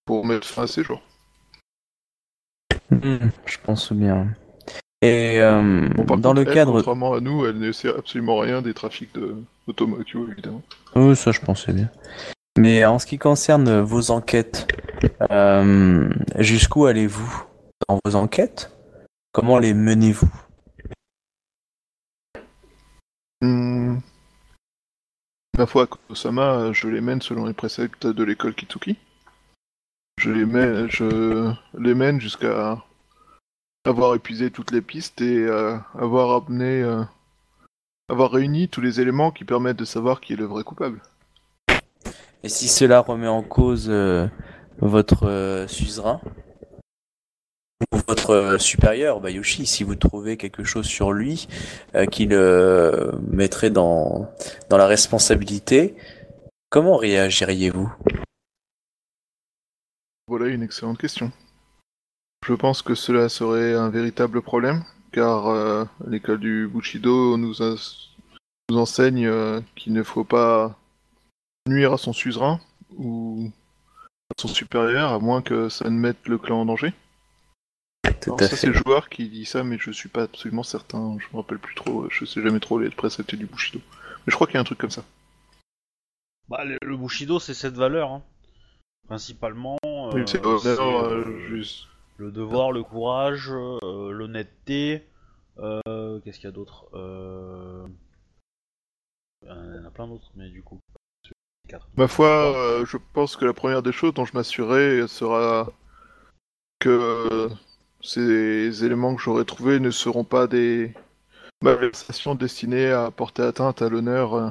[0.05, 1.01] pour mettre fin à ses jours.
[2.91, 4.29] Hmm, je pense bien.
[5.01, 6.73] Et euh, Bon, dans contre, le elle, cadre...
[6.73, 9.35] contrairement à nous, elle ne sait absolument rien des trafics de
[9.67, 10.61] évidemment.
[10.95, 11.89] Oui, ça je pensais bien.
[12.59, 14.67] Mais en ce qui concerne vos enquêtes,
[15.31, 17.45] euh, jusqu'où allez-vous
[17.87, 18.77] dans vos enquêtes?
[19.31, 20.29] Comment les menez-vous?
[23.41, 23.99] Hmm.
[25.57, 28.97] Ma foi, Osama, je les mène selon les préceptes de l'école Kitsuki.
[30.17, 32.83] Je les mène, je les mène jusqu'à
[33.85, 37.05] avoir épuisé toutes les pistes et euh, avoir amené, euh,
[38.09, 41.01] avoir réuni tous les éléments qui permettent de savoir qui est le vrai coupable.
[42.41, 44.27] Et si cela remet en cause euh,
[44.79, 46.21] votre euh, suzerain
[47.91, 51.47] ou votre euh, supérieur, Bayushi, si vous trouvez quelque chose sur lui
[52.11, 54.29] qui le mettrait dans,
[54.69, 55.95] la responsabilité,
[56.69, 57.91] comment réagiriez-vous?
[60.27, 61.31] Voilà une excellente question.
[62.47, 67.55] Je pense que cela serait un véritable problème, car l'école du Bushido nous,
[68.71, 70.78] enseigne qu'il ne faut pas
[71.69, 72.59] nuire à son suzerain
[72.97, 73.51] ou
[74.31, 76.93] à son supérieur, à moins que ça ne mette le clan en danger.
[78.21, 80.63] Tout Alors à ça, c'est le joueur qui dit ça, mais je suis pas absolument
[80.63, 81.17] certain.
[81.19, 82.09] Je me rappelle plus trop.
[82.09, 83.79] Je sais jamais trop les préceptes du Bushido.
[84.25, 85.03] Mais je crois qu'il y a un truc comme ça.
[86.49, 88.11] Bah, le, le Bushido, c'est cette valeur.
[88.11, 88.23] Hein.
[89.07, 91.87] Principalement, euh, Oui, c'est c'est, honneur, euh, euh, juste.
[92.17, 95.03] le devoir, le courage, euh, l'honnêteté.
[95.59, 97.85] euh, Qu'est-ce qu'il y a d'autre euh...
[99.43, 100.79] Il y en a plein d'autres, mais du coup.
[101.97, 105.71] Ma foi, euh, je pense que la première des choses dont je m'assurerai sera
[106.79, 107.49] que euh,
[108.01, 110.93] ces éléments que j'aurai trouvés ne seront pas des
[111.61, 114.49] malversations destinées à porter atteinte à l'honneur euh,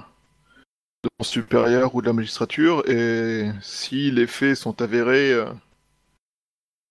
[1.04, 5.50] de mon supérieur ou de la magistrature, et si les faits sont avérés, euh,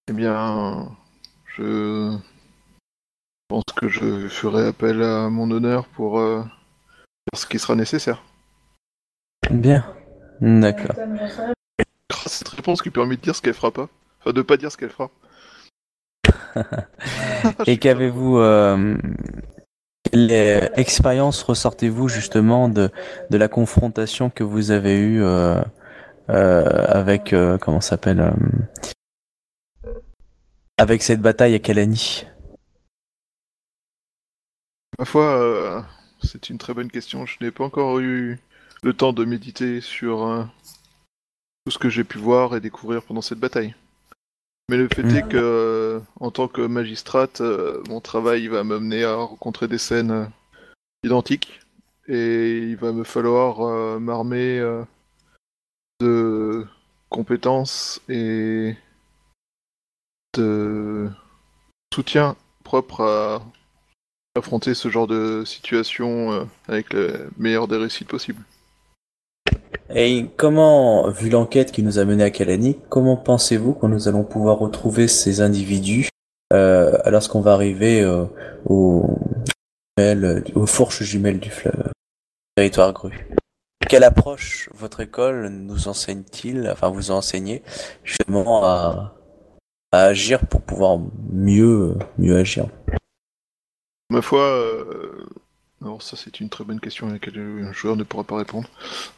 [0.09, 0.89] eh bien,
[1.45, 2.17] je
[3.47, 8.23] pense que je ferai appel à mon honneur pour euh, faire ce qui sera nécessaire.
[9.51, 9.96] Bien.
[10.41, 10.95] D'accord.
[12.09, 13.89] Grâce à cette réponse qui permet de dire ce qu'elle fera pas.
[14.19, 15.09] Enfin, de pas dire ce qu'elle fera.
[17.67, 18.97] Et qu'avez-vous euh,
[20.11, 22.89] quelle expérience ressortez-vous justement de,
[23.29, 25.61] de la confrontation que vous avez eue euh,
[26.29, 28.33] euh, avec euh, comment ça s'appelle
[30.77, 32.25] avec cette bataille à Kalani?
[34.99, 35.85] Ma foi,
[36.23, 37.25] c'est une très bonne question.
[37.25, 38.39] Je n'ai pas encore eu
[38.83, 40.43] le temps de méditer sur euh,
[41.65, 43.75] tout ce que j'ai pu voir et découvrir pendant cette bataille.
[44.69, 45.15] Mais le fait Mhm.
[45.15, 49.77] est que, euh, en tant que magistrate, euh, mon travail va m'amener à rencontrer des
[49.77, 50.29] scènes
[51.03, 51.61] identiques.
[52.09, 54.61] Et il va me falloir m'armer
[55.99, 56.65] de
[57.09, 58.77] compétences et
[60.35, 61.09] de
[61.93, 63.41] soutien propre à
[64.37, 68.43] affronter ce genre de situation avec le meilleur des récits possibles.
[69.93, 74.23] Et comment, vu l'enquête qui nous a mené à Kalani, comment pensez-vous que nous allons
[74.23, 76.09] pouvoir retrouver ces individus
[76.53, 78.25] euh, lorsqu'on va arriver euh,
[78.65, 79.17] aux,
[79.97, 81.91] jumelles- aux fourches jumelles du fleuve
[82.55, 83.29] territoire grue?
[83.87, 87.63] Quelle approche votre école nous enseigne-t-il, enfin vous enseignez
[88.03, 89.15] justement à,
[89.93, 90.99] à agir pour pouvoir
[91.31, 92.65] mieux, mieux agir?
[94.09, 95.25] Ma foi, euh,
[95.83, 98.67] alors ça c'est une très bonne question à laquelle un joueur ne pourra pas répondre.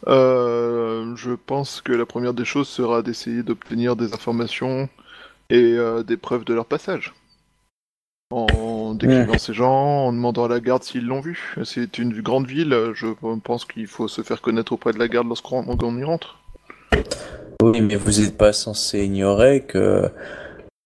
[0.08, 4.90] Euh, je pense que la première des choses sera d'essayer d'obtenir des informations
[5.50, 7.14] et euh, des preuves de leur passage.
[8.32, 11.56] En décrivant ces gens, en demandant à la garde s'ils l'ont vu.
[11.64, 13.08] C'est une grande ville, je
[13.44, 16.38] pense qu'il faut se faire connaître auprès de la garde lorsqu'on on y rentre.
[17.64, 20.12] Oui, mais vous n'êtes pas censé ignorer que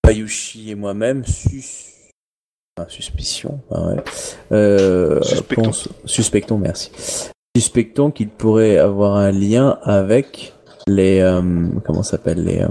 [0.06, 1.93] Bayushi et moi-même sus...
[2.78, 3.96] enfin, suspicion, ah ouais,
[4.52, 5.64] euh, Suspectons.
[5.64, 6.92] pense- suspectons, merci.
[7.56, 10.54] Suspectons qu'il pourrait avoir un lien avec
[10.88, 11.42] les euh,
[11.86, 12.68] comment s'appelle les, euh,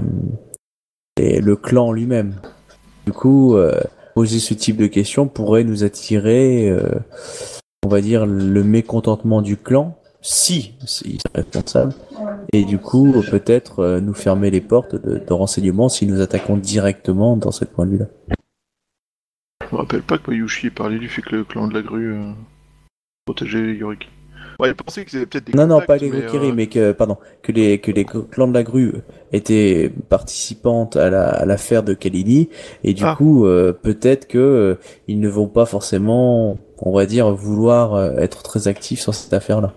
[1.17, 2.35] les- le clan lui-même.
[3.05, 3.79] Du coup, euh,
[4.13, 6.89] poser ce type de questions pourrait nous attirer, euh,
[7.85, 11.93] on va dire, le mécontentement du clan, si, si c'est responsable,
[12.53, 16.57] et du coup, peut-être euh, nous fermer les portes de, de renseignements si nous attaquons
[16.57, 18.05] directement dans ce point de vue-là.
[19.73, 21.81] Je me rappelle pas que Bayushi ait parlé du fait que le clan de la
[21.81, 22.31] grue euh,
[23.25, 24.07] protégeait Yoriki.
[24.59, 26.67] Ouais, il pensait qu'ils avaient peut-être des Non, non, pas les mais, Gokiri, euh, mais
[26.67, 28.93] que, pardon, que les, que les clans de la grue
[29.31, 32.49] étaient participantes à la, à l'affaire de Kalini,
[32.83, 33.15] et du Ah.
[33.17, 38.67] coup, euh, peut-être que ils ne vont pas forcément, on va dire, vouloir être très
[38.67, 39.73] actifs sur cette affaire-là.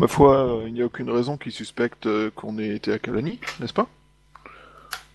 [0.00, 3.74] Ma foi, il n'y a aucune raison qu'ils suspectent qu'on ait été à Kalani, n'est-ce
[3.74, 3.88] pas?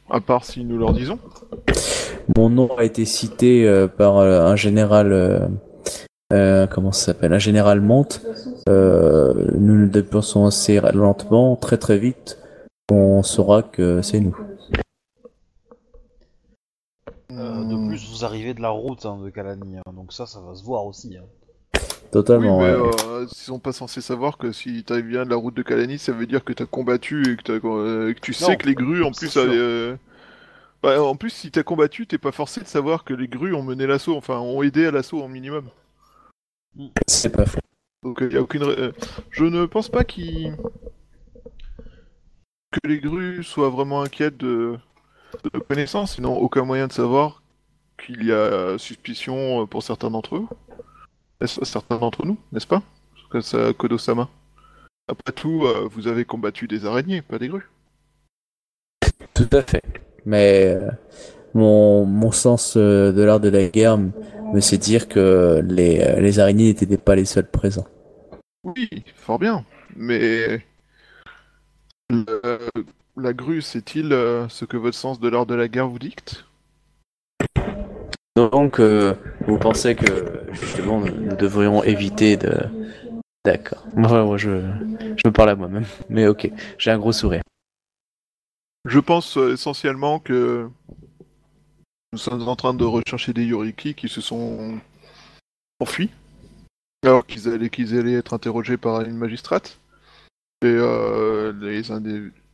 [0.09, 1.19] À part si nous leur disons.
[2.37, 5.47] Mon nom a été cité euh, par euh, un général, euh,
[6.33, 8.21] euh, comment ça s'appelle, un général Monte.
[8.69, 12.39] Euh, nous nous dépensons assez lentement, très très vite.
[12.91, 14.37] On saura que c'est nous.
[17.31, 20.39] Euh, de plus, vous arrivez de la route hein, de Kalani, hein, donc ça, ça
[20.39, 21.17] va se voir aussi.
[21.17, 21.23] hein.
[22.11, 22.59] Totalement.
[22.59, 22.91] oui, mais ouais.
[23.05, 25.97] euh, ils sont pas censés savoir que si tu bien de la route de Kalani,
[25.99, 28.67] ça veut dire que t'as combattu et que, t'as, euh, que tu sais Non, que
[28.67, 29.95] les grues, en plus, euh,
[30.83, 33.63] bah, en plus, si t'as combattu, t'es pas forcé de savoir que les grues ont
[33.63, 35.69] mené l'assaut, enfin, ont aidé à l'assaut en minimum.
[37.07, 37.59] C'est pas faux.
[38.03, 38.63] Donc il y a aucune.
[38.63, 38.91] euh,
[39.31, 40.55] je ne pense pas qu'il
[42.71, 44.77] que les grues soient vraiment inquiètes de,
[45.43, 46.17] de nos connaissances.
[46.17, 47.43] Ils n'ont aucun moyen de savoir
[47.97, 50.47] qu'il y a suspicion euh, pour certains d'entre eux.
[51.47, 52.81] Certains d'entre nous, n'est-ce pas?
[53.77, 54.29] Kodo-sama.
[55.08, 57.69] Après tout, euh, vous avez combattu des araignées, pas des grues.
[59.34, 59.84] Tout à fait.
[60.25, 60.89] Mais euh,
[61.53, 66.39] mon, mon sens euh, de l'art de la guerre me sait dire que les, les
[66.39, 67.88] araignées n'étaient pas les seuls présents.
[68.63, 69.65] Oui, fort bien.
[69.95, 70.65] Mais
[72.10, 72.69] le-
[73.17, 74.10] la grue, c'est-il
[74.49, 76.45] ce que votre sens de l'art de la guerre vous dicte?
[78.36, 79.15] Donc, euh,
[79.48, 82.54] vous pensez que justement nous, devrions éviter de.
[83.45, 83.86] D'accord.
[83.95, 85.86] Moi, je, me parle à moi-même.
[86.10, 87.43] Mais ok, j'ai un gros sourire.
[88.86, 90.69] Je pense euh, essentiellement que
[92.12, 94.80] nous sommes en train de rechercher des Yoriki qui se sont
[95.80, 96.10] enfuis,
[97.04, 99.80] alors qu'ils allaient, allaient être interrogés par une magistrate.
[100.62, 101.84] Et euh, les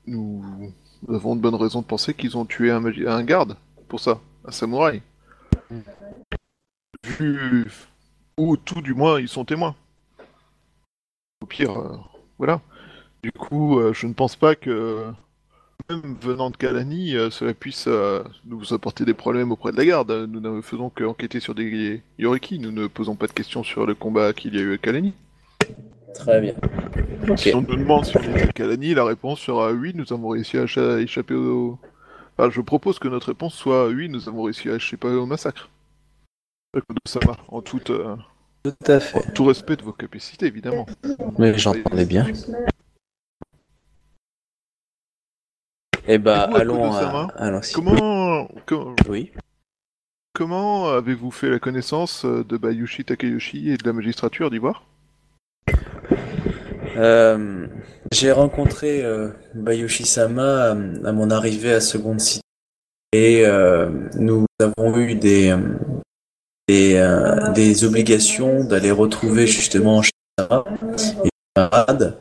[0.07, 0.73] nous
[1.07, 4.51] avons de bonnes raisons de penser qu'ils ont tué un, un garde pour ça, un
[4.51, 5.01] samouraï.
[7.03, 7.65] Vu...
[8.37, 9.75] Ou tout du moins, ils sont témoins.
[11.41, 11.97] Au pire, euh,
[12.37, 12.61] voilà.
[13.23, 15.05] Du coup, euh, je ne pense pas que
[15.89, 17.87] même venant de Kalani, euh, cela puisse
[18.45, 20.11] nous apporter des problèmes auprès de la garde.
[20.11, 23.95] Nous ne faisons qu'enquêter sur des Yoriki, nous ne posons pas de questions sur le
[23.95, 25.13] combat qu'il y a eu à Kalani.
[26.13, 26.53] Très bien.
[27.37, 30.29] Si on nous demande si on est à Kalani, la réponse sera oui, nous avons
[30.29, 31.79] réussi à écha- échapper au...
[32.41, 35.69] Enfin, je propose que notre réponse soit oui, nous avons réussi à échapper au massacre.
[36.73, 38.15] Kodo-sama, en tout, euh,
[38.63, 39.19] Tout à fait.
[39.19, 40.87] en tout respect de vos capacités, évidemment.
[41.37, 42.25] Mais j'entendais bien.
[46.07, 47.27] Eh bah, allons à...
[47.35, 47.73] allons-y.
[47.73, 48.49] Comment...
[48.65, 48.95] comment...
[49.07, 49.31] Oui.
[50.33, 54.83] Comment avez-vous fait la connaissance de Bayushi Takeyoshi et de la magistrature d'Ivoire?
[56.97, 57.67] Euh,
[58.11, 62.41] j'ai rencontré euh, Bayushi Sama à, mon arrivée à Seconde City
[63.13, 65.55] et euh, nous avons eu des
[66.67, 70.65] des, euh, obligations d'aller retrouver justement Sama
[71.23, 72.17] et camarades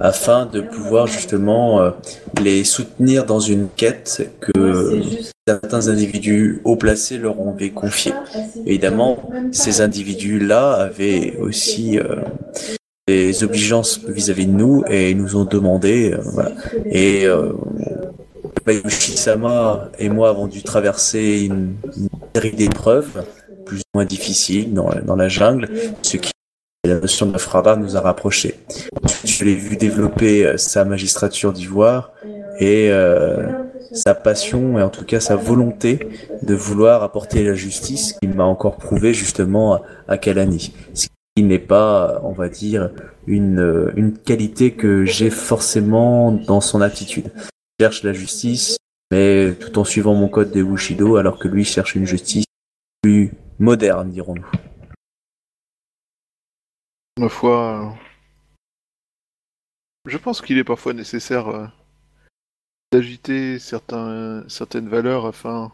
[0.00, 1.92] afin de pouvoir justement
[2.40, 5.02] les soutenir dans une quête que
[5.46, 8.14] certains individus haut placés leur ont confiée.
[8.64, 11.98] Évidemment, ces individus-là avaient aussi
[13.08, 16.50] des obligeances vis-à-vis de nous et ils nous ont demandé, euh, voilà.
[16.86, 17.52] Et euh,
[18.64, 21.76] Bayushi-sama et moi avons dû traverser une,
[22.34, 23.24] série d'épreuves
[23.64, 25.68] plus ou moins difficiles dans, la- jungle,
[26.02, 26.32] ce qui
[26.84, 28.60] la notion de frada nous a rapprochés.
[29.24, 32.12] Je l'ai vu développer euh, sa magistrature d'ivoire
[32.58, 33.46] et euh,
[33.92, 36.08] sa passion et en tout cas sa volonté
[36.42, 40.72] de vouloir apporter la justice qu'il m'a encore prouvé justement à Kalani.
[40.94, 41.08] Qui
[41.42, 42.90] n'est pas, on va dire,
[43.26, 47.30] une, euh, une qualité que j'ai forcément dans son attitude.
[47.78, 48.78] Je cherche la justice,
[49.10, 52.46] mais tout en suivant mon code de Bushido, alors que lui cherche une justice
[53.02, 54.46] plus moderne, dirons-nous.
[57.18, 58.06] Ma foi, euh,
[60.06, 61.66] je pense qu'il est parfois nécessaire euh,
[62.92, 65.72] d'agiter certains, certaines valeurs afin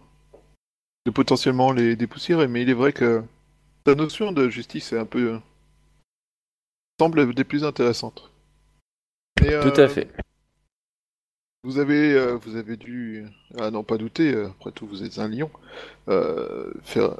[1.06, 3.22] de potentiellement les dépoussiérer, mais il est vrai que
[3.84, 5.40] ta notion de justice est un peu
[7.00, 8.30] semble des plus intéressantes.
[9.42, 10.08] Et, Tout à euh, fait.
[11.64, 13.24] Vous avez, euh, vous avez dû,
[13.56, 15.48] à n'en pas douter, euh, après tout vous êtes un lion,
[16.08, 17.14] euh, faire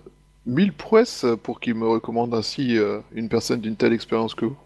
[0.46, 2.76] mille prouesses pour qu'il me recommande ainsi
[3.12, 4.56] une personne d'une telle expérience que vous.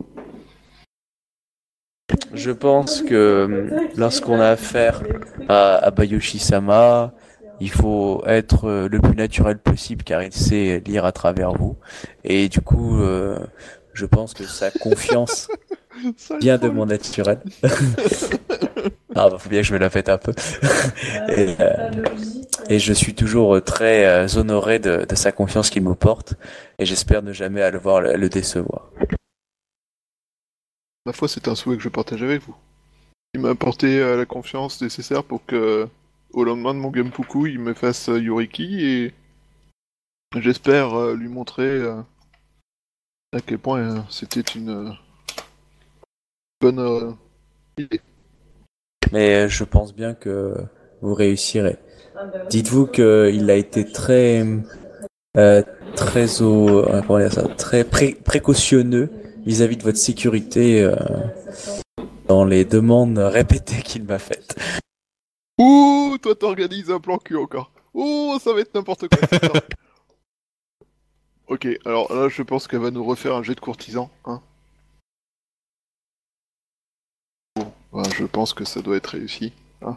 [2.32, 5.02] Je pense que lorsqu'on a affaire
[5.50, 7.12] à, à Bayoshi-sama,
[7.60, 11.76] il faut être le plus naturel possible car il sait lire à travers vous.
[12.24, 12.98] Et du coup,
[13.96, 15.48] je pense que sa confiance
[16.40, 17.40] vient de mon naturel.
[19.14, 20.32] ah bah faut bien que je me la fête un peu.
[21.28, 21.90] et, euh,
[22.68, 26.34] et je suis toujours très euh, honoré de, de sa confiance qu'il me porte
[26.78, 28.90] et j'espère ne jamais à le voir le, le décevoir.
[31.06, 32.56] Ma foi, c'est un souhait que je partage avec vous.
[33.34, 35.88] Il m'a apporté euh, la confiance nécessaire pour que,
[36.32, 39.14] au lendemain de mon Genpuku, il me fasse euh, Yoriki et
[40.34, 42.00] j'espère euh, lui montrer euh,
[43.32, 44.90] à quel point euh, c'était une euh,
[46.60, 47.12] bonne euh,
[47.78, 48.00] idée.
[49.12, 50.54] Mais je pense bien que
[51.00, 51.78] vous réussirez.
[52.50, 54.44] Dites-vous qu'il a été très,
[55.94, 59.10] très au, comment dire ça, très pré- précautionneux
[59.44, 60.90] vis-à-vis de votre sécurité
[62.26, 64.56] dans les demandes répétées qu'il m'a faites.
[65.60, 67.70] Ouh, toi t'organises un plan cul encore.
[67.94, 69.28] Oh, ça va être n'importe quoi.
[71.48, 74.10] Ok, alors là, je pense qu'elle va nous refaire un jet de courtisan.
[74.24, 74.40] Hein.
[77.56, 79.52] Bon, bah, je pense que ça doit être réussi.
[79.82, 79.96] hein.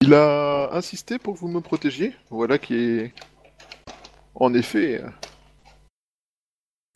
[0.00, 2.14] Il a insisté pour que vous me protégiez.
[2.30, 3.14] Voilà qui est,
[4.34, 5.08] en effet, euh,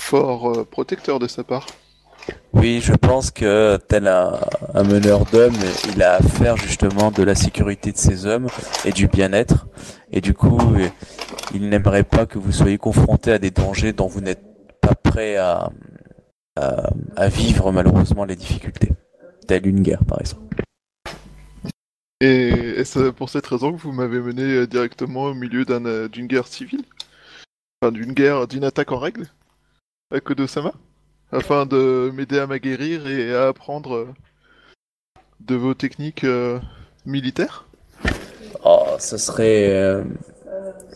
[0.00, 1.66] fort euh, protecteur de sa part.
[2.52, 4.38] Oui, je pense que tel un,
[4.84, 5.56] meneur d'hommes,
[5.92, 8.46] il a affaire justement de la sécurité de ses hommes
[8.84, 9.66] et du bien-être.
[10.12, 10.58] Et du coup,
[11.54, 14.42] il n'aimerait pas que vous soyez confronté à des dangers dont vous n'êtes
[14.80, 15.70] pas prêt à,
[16.56, 18.92] à, à vivre malheureusement les difficultés.
[19.46, 20.62] Telle une guerre, par exemple.
[22.20, 26.08] Et est-ce pour cette raison que vous m'avez mené euh, directement au milieu d'un, euh,
[26.08, 26.84] d'une guerre civile?
[27.80, 29.26] Enfin, d'une guerre, d'une attaque en règle?
[30.14, 30.72] À Kodo-sama?
[31.32, 34.08] Afin de m'aider à m'aguerrir et à apprendre euh,
[35.40, 36.60] de vos techniques euh,
[37.06, 37.66] militaires?
[38.64, 40.04] Oh, ça serait, euh,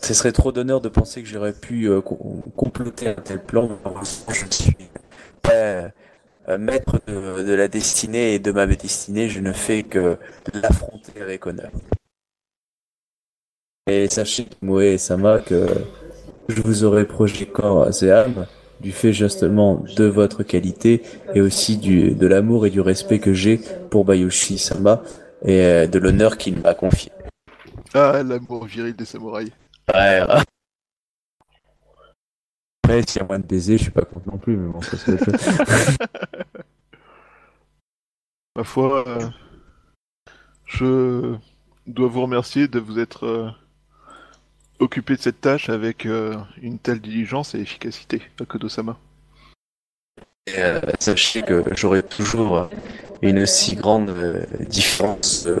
[0.01, 3.69] ce serait trop d'honneur de penser que j'aurais pu euh, com- comploter un tel plan.
[4.33, 4.75] Je ne suis
[5.41, 5.89] pas euh,
[6.57, 9.29] maître de, la destinée et de ma destinée.
[9.29, 10.17] Je ne fais que
[10.53, 11.71] l'affronter avec honneur.
[13.89, 15.65] Et sachez, Moe et Sama, que
[16.49, 18.45] je vous aurai projeté corps et âme
[18.81, 21.01] du fait justement de votre qualité
[21.33, 23.59] et aussi du, de l'amour et du respect que j'ai
[23.89, 25.01] pour Bayoshi Sama
[25.43, 27.11] et euh, de l'honneur qu'il m'a confié.
[27.93, 29.51] Ah, l'amour viril des samouraïs.
[29.93, 30.21] Ouais.
[32.83, 34.81] Après, s'il y a moins de baisers, je suis pas content non plus, mais bon,
[34.81, 35.97] ça c'est autre chose.
[38.55, 39.29] Ma foi, euh,
[40.65, 41.35] je
[41.85, 43.49] dois vous remercier de vous être euh,
[44.79, 48.97] occupé de cette tâche avec euh, une telle diligence et efficacité, à Kodo-sama.
[50.47, 52.69] Et, euh, sachez que j'aurai toujours
[53.21, 55.59] une si grande euh, différence euh,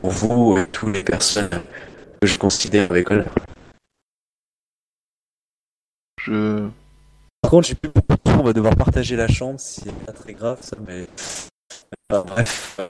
[0.00, 1.48] pour vous et toutes les personnes
[2.20, 3.34] que je considère avec honneur.
[6.18, 6.68] Je...
[7.42, 10.12] Par contre, j'ai plus beaucoup de temps, on va devoir partager la chambre, c'est pas
[10.12, 11.06] très grave ça, mais...
[12.10, 12.80] Enfin, bref,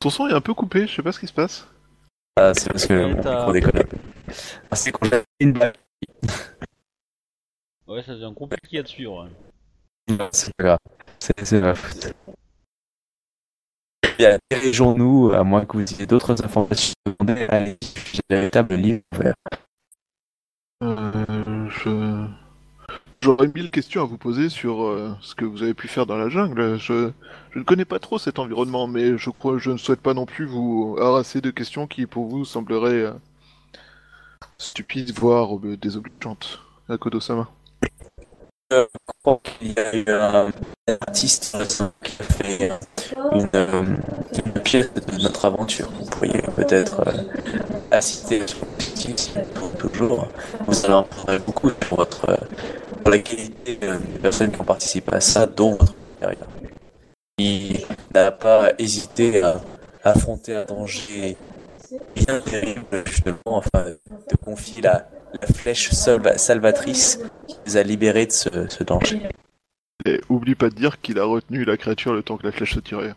[0.00, 1.66] Ton son est un peu coupé, je sais pas ce qui se passe.
[2.36, 3.82] Ah, c'est parce que micro déconne.
[4.70, 5.74] Ah, c'est qu'on a une balle.
[7.86, 9.28] Ouais, ça devient compliqué à te suivre.
[10.32, 10.78] C'est pas grave.
[11.18, 12.14] C'est ma faute.
[14.16, 17.76] bien, dirigeons-nous, à moins que vous ayez d'autres informations à demander, allez,
[18.12, 19.34] j'ai le véritable livre ouvert.
[20.82, 21.59] Euh,
[23.22, 26.16] J'aurais mille questions à vous poser sur euh, ce que vous avez pu faire dans
[26.16, 26.78] la jungle.
[26.78, 27.12] Je...
[27.54, 30.46] ne connais pas trop cet environnement, mais je crois je ne souhaite pas non plus
[30.46, 33.12] vous harasser de questions qui pour vous sembleraient euh,
[34.56, 36.60] stupides, voire euh, désobligeantes.
[36.88, 37.48] À Kodo-sama.
[38.70, 38.86] je
[39.22, 40.50] crois qu'il y a eu un
[40.88, 41.58] artiste
[42.02, 42.72] qui a fait
[43.32, 43.48] une
[44.78, 45.90] de notre aventure.
[45.98, 47.12] Vous pourriez peut-être euh,
[47.90, 48.42] assister
[49.54, 50.28] pour toujours.
[50.66, 52.36] Vous allez en prendre beaucoup pour, votre, euh,
[53.10, 56.46] la qualité euh, des personnes qui ont participé à ça, dont votre supérieur.
[57.38, 57.80] Il
[58.14, 59.60] n'a pas hésité à
[60.04, 61.36] affronter un danger
[62.14, 65.08] bien terrible, justement, enfin, de confier la,
[65.40, 67.18] la flèche salva- salvatrice
[67.48, 69.22] qui les a libérés de ce, ce danger.
[70.06, 72.74] Et oublie pas de dire qu'il a retenu la créature le temps que la flèche
[72.74, 73.12] se tirait.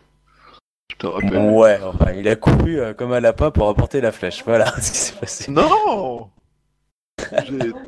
[0.90, 1.50] Je te rappelle.
[1.50, 4.42] Ouais, enfin, il a couru euh, comme un lapin pour apporter la flèche.
[4.44, 5.50] Voilà ce qui s'est passé.
[5.50, 6.30] Non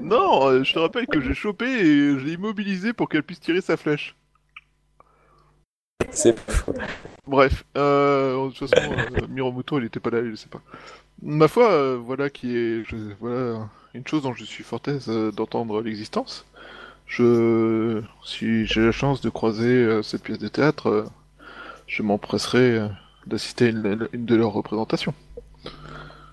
[0.01, 3.41] Non, euh, je te rappelle que j'ai chopé et je l'ai immobilisé pour qu'elle puisse
[3.41, 4.17] tirer sa flèche.
[6.11, 6.75] C'est faux.
[7.27, 10.63] Bref, euh, de toute façon, euh, Miromoto, il était pas là, je sais pas.
[11.23, 15.09] Ma foi, euh, voilà qui est, je- voilà une chose dont je suis fort aise
[15.09, 16.47] euh, d'entendre l'existence.
[17.07, 21.05] Je, si j'ai la chance de croiser euh, cette pièce de théâtre, euh,
[21.87, 22.89] je m'empresserai euh,
[23.27, 25.15] d'assister à une, une de leurs représentations.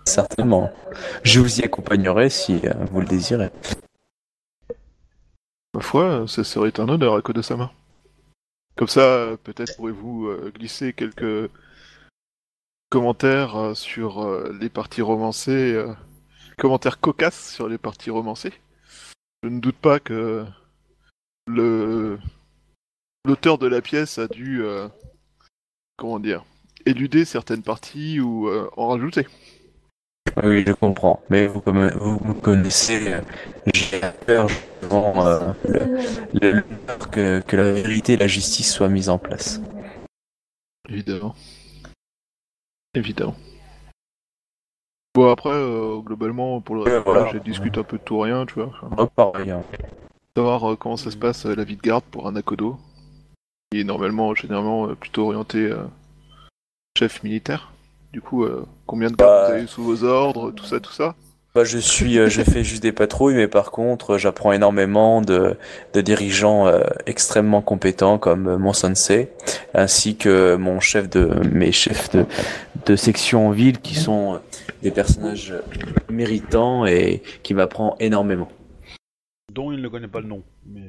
[0.06, 0.72] Certainement.
[1.24, 3.50] Je vous y accompagnerai si euh, vous le désirez.
[5.74, 7.72] Ma foi, ce serait un honneur à Kodosama.
[8.76, 11.50] Comme ça, peut-être pourrez-vous euh, glisser quelques
[12.90, 15.84] commentaires sur les parties romancées,
[16.60, 18.54] commentaires cocasses sur les parties romancées.
[19.42, 20.46] Je ne doute pas que
[21.48, 22.20] le
[23.26, 24.88] l'auteur de la pièce a dû, euh,
[25.98, 26.44] comment dire,
[26.86, 29.28] éluder certaines parties ou euh, en rajouter.
[30.44, 31.22] Oui, je comprends.
[31.30, 33.22] Mais vous, comme vous me connaissez, euh,
[33.74, 34.48] j'ai peur
[34.82, 35.54] devant euh,
[36.42, 36.64] le,
[37.12, 39.62] que, que la vérité et la justice soient mises en place.
[40.90, 41.36] Évidemment.
[42.96, 43.36] Évidemment.
[45.16, 47.30] Bon après, euh, globalement, pour le reste, voilà.
[47.32, 48.72] j'ai discuté un peu de tout rien, tu vois.
[48.82, 49.52] Enfin, Oh, pareil.
[49.52, 49.64] hein.
[50.36, 52.80] savoir comment ça se passe la vie de garde pour un Akodo,
[53.74, 55.78] qui est normalement, généralement, euh, plutôt orienté euh,
[56.98, 57.72] chef militaire.
[58.12, 59.48] Du coup, euh, combien de gardes Bah.
[59.48, 61.16] vous avez sous vos ordres, tout ça, tout ça?
[61.56, 65.58] Bah, je suis, euh, je fais juste des patrouilles, mais par contre, j'apprends énormément de,
[65.94, 69.32] de dirigeants euh, extrêmement compétents comme euh, mon sensei,
[69.74, 72.26] ainsi que mon chef de, mes chefs de,
[72.86, 74.40] de section en ville qui sont
[74.84, 75.54] des personnages
[76.12, 78.50] méritants et qui m'apprend énormément.
[79.52, 80.44] Dont il ne connaît pas le nom.
[80.68, 80.82] Mais,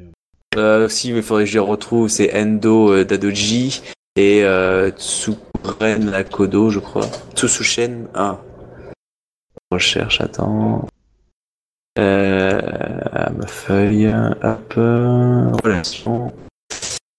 [0.57, 3.83] euh, si, il faudrait que je les retrouve, c'est Endo euh, Dadoji
[4.17, 7.07] et euh, Tsukuren je crois.
[7.35, 8.39] Tsusushen, ah.
[9.71, 10.87] Recherche, attends.
[11.99, 12.61] Euh,
[13.37, 16.33] ma feuille, hop, relation.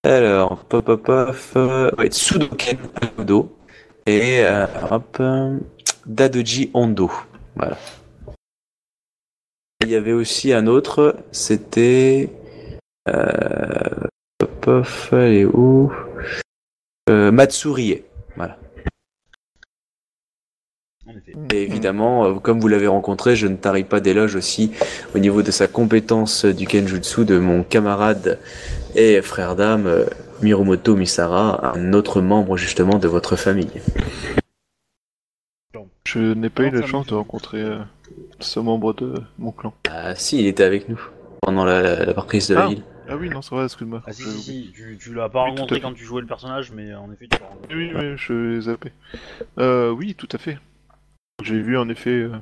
[0.04, 3.56] Alors, pop, pop, pop, ouais, Tsudoken Nakodo
[4.06, 5.20] et euh, hop,
[6.06, 7.10] Dadoji Hondo.
[7.56, 7.76] Voilà.
[9.82, 12.30] Il y avait aussi un autre, c'était.
[13.08, 14.06] Euh,
[14.38, 15.92] pop, elle est où?
[17.08, 18.02] Euh, Matsurie.
[18.36, 18.58] Voilà.
[21.52, 24.72] Et évidemment, euh, comme vous l'avez rencontré, je ne tarie pas d'éloge aussi
[25.14, 28.40] au niveau de sa compétence du Kenjutsu de mon camarade
[28.96, 30.04] et frère d'âme
[30.42, 33.70] Miromoto Misara, un autre membre justement de votre famille.
[36.04, 37.64] Je n'ai pas eu la chance de rencontrer
[38.40, 39.74] ce membre de mon clan.
[39.88, 41.00] Ah si, il était avec nous
[41.42, 42.68] pendant la, la, la reprise de la Ah.
[42.68, 42.82] ville.
[43.08, 44.02] Ah oui, non, c'est vrai, excuse-moi.
[44.06, 46.20] Ah si, si, si, tu, tu l'as pas Oui, tout à rencontré quand tu jouais
[46.22, 47.74] le personnage, mais en effet, tu l'as rencontré.
[47.76, 48.92] Oui, oui, je l'ai zappé.
[49.58, 50.58] Euh, oui, tout à fait.
[51.42, 52.10] J'ai vu en effet.
[52.10, 52.38] euh,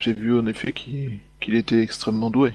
[0.00, 2.52] J'ai vu en effet qu'il qu'il était extrêmement doué.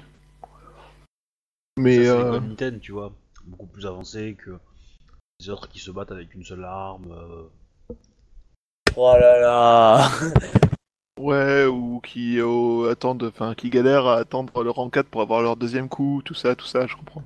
[1.78, 3.12] Mais c'est euh, comme tu vois,
[3.44, 4.58] beaucoup plus avancé que
[5.40, 7.10] les autres qui se battent avec une seule arme.
[7.12, 7.94] euh.
[8.96, 10.08] Oh là là
[11.18, 15.42] ouais, ou qui euh, attendent, enfin, qui galèrent à attendre le rang 4 pour avoir
[15.42, 17.22] leur deuxième coup, tout ça, tout ça, je comprends.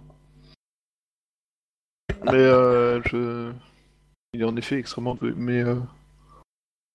[2.24, 3.53] Mais euh, je,
[4.34, 5.32] il est en effet extrêmement doué.
[5.36, 5.76] Mais euh,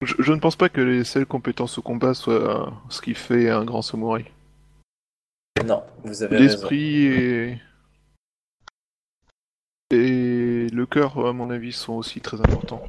[0.01, 3.13] je, je ne pense pas que les seules compétences au combat soient euh, ce qui
[3.13, 4.25] fait un grand samouraï.
[5.65, 6.47] Non, vous avez raison.
[6.47, 7.57] L'esprit et...
[9.91, 12.83] et le cœur, à mon avis, sont aussi très importants.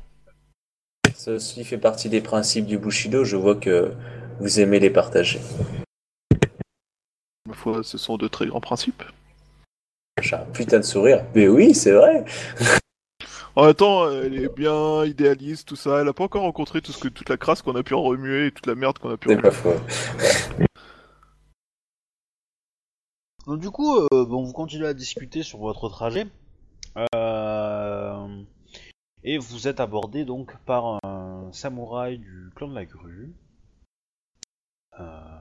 [1.16, 3.92] Ceci fait partie des principes du Bushido, je vois que
[4.38, 5.40] vous aimez les partager.
[7.48, 9.02] Ma foi, ce sont de très grands principes.
[10.20, 11.24] J'ai un putain de sourire.
[11.34, 12.24] Mais oui, c'est vrai
[13.56, 16.00] En même temps, elle est bien idéaliste, tout ça.
[16.02, 18.02] Elle a pas encore rencontré tout ce que, toute la crasse qu'on a pu en
[18.02, 19.48] remuer et toute la merde qu'on a pu C'est remuer.
[19.48, 19.74] pas faux.
[23.46, 26.26] Donc du coup, euh, bon, vous continuez à discuter sur votre trajet.
[27.14, 28.26] Euh,
[29.26, 33.34] et vous êtes abordé donc par un samouraï du clan de la grue.
[35.00, 35.40] Euh,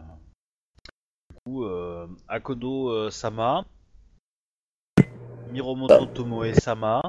[1.30, 3.64] du coup, euh, Akodo euh, Sama
[5.52, 7.00] Miromoto Tomoe-sama.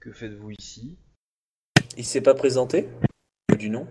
[0.00, 0.98] Que faites-vous ici?
[1.96, 2.86] Il s'est pas présenté?
[3.58, 3.88] Du nom?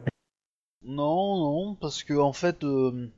[0.83, 3.09] Non, non, parce que en fait, euh,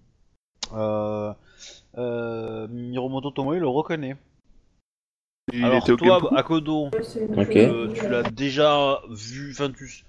[2.70, 4.16] Miromoto Tomoe le reconnaît.
[5.54, 10.04] Il Alors était au toi, Akodo, euh, tu l'as déjà vu, enfin tu,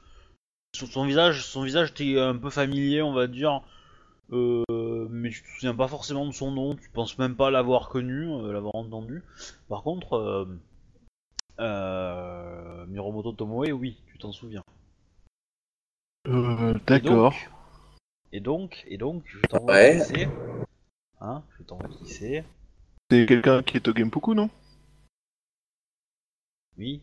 [0.74, 3.62] sur son visage, son visage t'est un peu familier, on va dire,
[4.32, 4.64] euh,
[5.10, 8.28] mais tu te souviens pas forcément de son nom, tu penses même pas l'avoir connu,
[8.28, 9.22] euh, l'avoir entendu.
[9.68, 10.44] Par contre, euh,
[11.60, 14.62] euh, Miromoto Tomoe, oui, tu t'en souviens.
[16.26, 17.34] Euh, D'accord.
[18.32, 19.98] Et donc, et donc, je t'envoie Ouais.
[19.98, 20.28] qui c'est.
[21.20, 22.44] Hein, je t'envoie qui c'est.
[23.10, 24.50] C'est quelqu'un qui est au Genpoku, non?
[26.78, 27.00] Oui.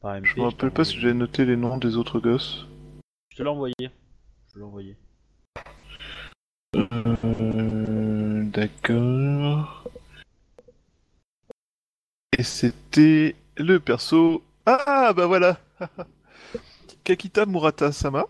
[0.00, 2.66] Par MP, Je me rappelle pas si j'ai noté les noms des autres gosses.
[3.28, 3.74] Je te l'ai envoyé.
[4.54, 4.96] Je l'ai envoyé.
[6.76, 9.84] Euh, D'accord.
[12.38, 14.42] Et c'était le perso.
[14.64, 15.58] Ah bah voilà
[17.04, 18.24] Kakita Murata-sama.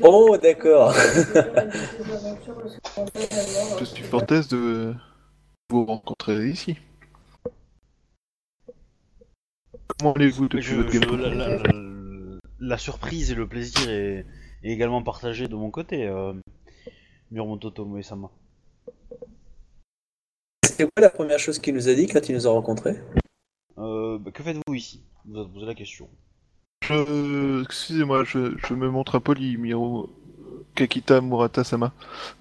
[0.00, 0.92] Oh, d'accord.
[3.78, 4.94] Je suis fort aise de
[5.70, 6.76] vous rencontrer ici.
[10.02, 13.88] Comment allez-vous depuis Je- votre je- Genpoku la, la- la- la surprise et le plaisir
[13.88, 14.26] est,
[14.64, 16.32] est également partagé de mon côté, euh,
[17.30, 18.28] Miromoto Tomoe-sama.
[20.64, 22.96] C'était quoi la première chose qu'il nous a dit quand il nous a rencontrés?
[23.78, 25.04] Euh, bah, que faites-vous ici?
[25.24, 26.08] Vous avez posé la question.
[26.82, 27.62] Je...
[27.62, 30.10] Excusez-moi, je, je me montre impoli, Miro
[30.74, 31.92] Kakita Murata-sama.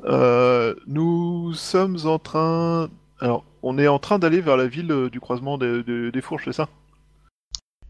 [0.05, 2.89] Euh, nous sommes en train...
[3.19, 6.21] Alors, on est en train d'aller vers la ville euh, du croisement des, des- des
[6.21, 6.67] fourches, c'est ça?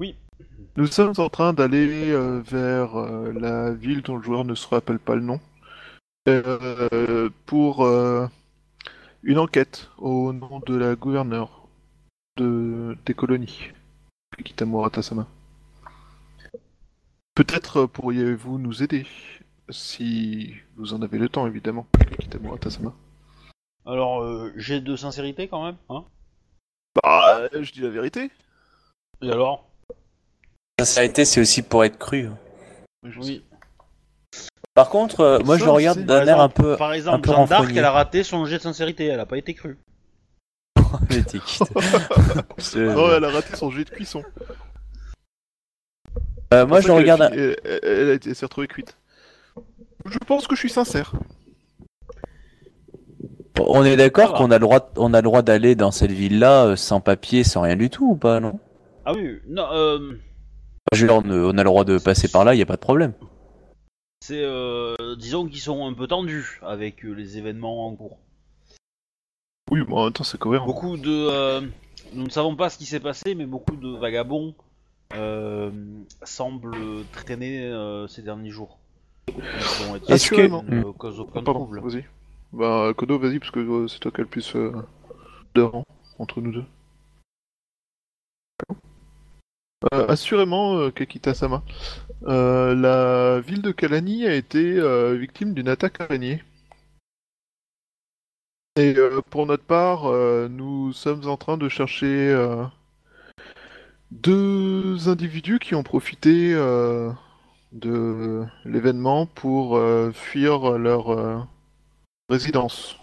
[0.01, 0.15] Oui.
[0.77, 4.67] Nous sommes en train d'aller euh, vers euh, la ville dont le joueur ne se
[4.67, 5.39] rappelle pas le nom.
[6.27, 8.27] euh, pour euh,
[9.21, 11.67] une enquête au nom de la gouverneure
[12.37, 12.97] de...
[13.05, 13.69] des colonies.
[14.35, 15.27] Kakita Murata-sama.
[17.35, 19.05] Peut-être pourriez-vous nous aider,
[19.69, 21.85] si vous en avez le temps, évidemment.
[21.99, 22.93] Kakita Murata-sama.
[23.85, 26.05] Alors, euh, j'ai de sincérité quand même, hein?
[27.03, 28.31] Bah, je dis la vérité.
[29.21, 29.70] Et alors?
[30.85, 32.29] Sincérité, c'est aussi pour être cru.
[33.03, 33.43] Je Oui.
[34.73, 36.77] Par contre, euh, moi je le regarde d'un air un peu.
[36.77, 39.37] Par exemple, peu Jeanne d'Arc, elle a raté son jet de sincérité, elle a pas
[39.37, 39.77] été crue.
[41.09, 41.67] J'étais quitte.
[42.57, 44.23] Je- sais- Oh, elle a raté son jet de cuisson.
[46.53, 47.29] Euh, moi je le regarde.
[47.33, 48.97] Elle, elle- elle a été- elle s'est retrouvée cuite.
[50.05, 51.13] Je pense que je suis sincère.
[53.59, 54.37] On est d'accord va.
[54.37, 57.43] qu'on a le droit, on a le droit d'aller dans cette ville-là euh, sans papier,
[57.43, 58.59] sans rien du tout ou pas, non?
[59.05, 60.13] Ah oui, non, euh,
[60.93, 63.13] on, on a le droit de passer par là, y a pas de problème.
[64.21, 68.17] c'est, euh, disons qu'ils sont un peu tendus avec euh, les événements en cours.
[69.71, 70.65] Oui, mais en même temps, c'est cohérent.
[70.65, 71.61] Beaucoup de, euh,
[72.13, 74.53] nous ne savons pas ce qui s'est passé, mais beaucoup de vagabonds
[75.13, 75.71] euh,
[76.23, 78.77] semblent traîner euh, ces derniers jours.
[79.29, 81.79] Ils vont être Est-ce que- certains, ne causent aucun Pardon, trouble.
[81.81, 82.05] vas-y.
[82.51, 84.73] Bah, Kodo, vas-y, parce que euh, c'est toi qui as le plus euh,
[85.55, 85.85] devant,
[86.19, 86.65] entre nous deux.
[89.93, 91.63] Euh, assurément, euh, Kakita-sama.
[92.27, 94.79] Euh, la ville de Kalani a été
[95.17, 96.43] victime d'une attaque araignée.
[98.77, 98.95] Et
[99.29, 100.05] pour notre part,
[100.49, 102.33] nous sommes en train de chercher
[104.11, 106.53] deux individus qui ont profité
[107.73, 109.77] de l'événement pour
[110.13, 111.47] fuir leur
[112.29, 113.00] résidence.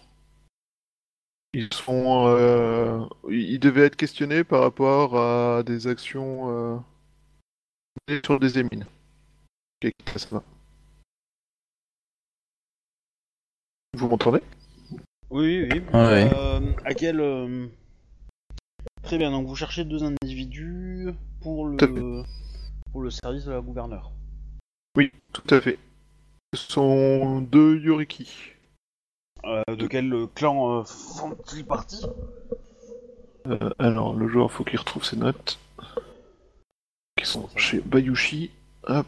[1.54, 6.78] Ils sont, euh, ils devaient être questionnés par rapport à des actions euh,
[8.24, 8.84] sur des émines.
[9.82, 10.44] Ok, ça va.
[13.94, 14.40] Vous m'entendez?
[15.30, 15.82] Oui, oui, oui.
[15.94, 16.30] Ouais.
[16.34, 17.66] Euh, à quel euh,
[19.02, 19.30] Très bien.
[19.30, 21.08] Donc vous cherchez deux individus
[21.40, 22.22] pour le
[22.92, 24.12] pour le service de la gouverneure.
[24.96, 25.78] Oui, tout à fait.
[26.54, 28.52] Ce sont deux Yoriki.
[29.44, 32.04] Euh, de quel euh, clan euh, font-ils partie?
[33.46, 35.58] Euh, alors, le joueur, faut qu'il retrouve ses notes.
[37.16, 38.50] Qui sont chez Bayushi.
[38.86, 39.06] Hop.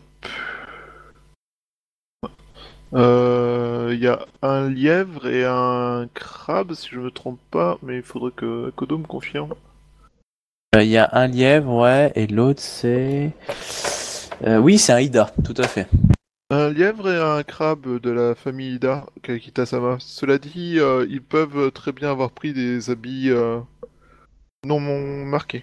[2.93, 7.97] Euh, Il y a un lièvre et un crabe, si je me trompe pas, mais
[7.97, 9.55] il faudrait que Kodo me confirme.
[10.75, 13.33] Il y a un lièvre, ouais, et l'autre c'est.
[14.47, 15.89] Euh, oui, c'est un Ida, tout à fait.
[16.51, 19.97] Un lièvre et un crabe de la famille Ida, Kakita-sama.
[20.01, 23.61] Cela dit, euh, ils peuvent très bien avoir pris des habits euh,
[24.65, 25.63] non marqués.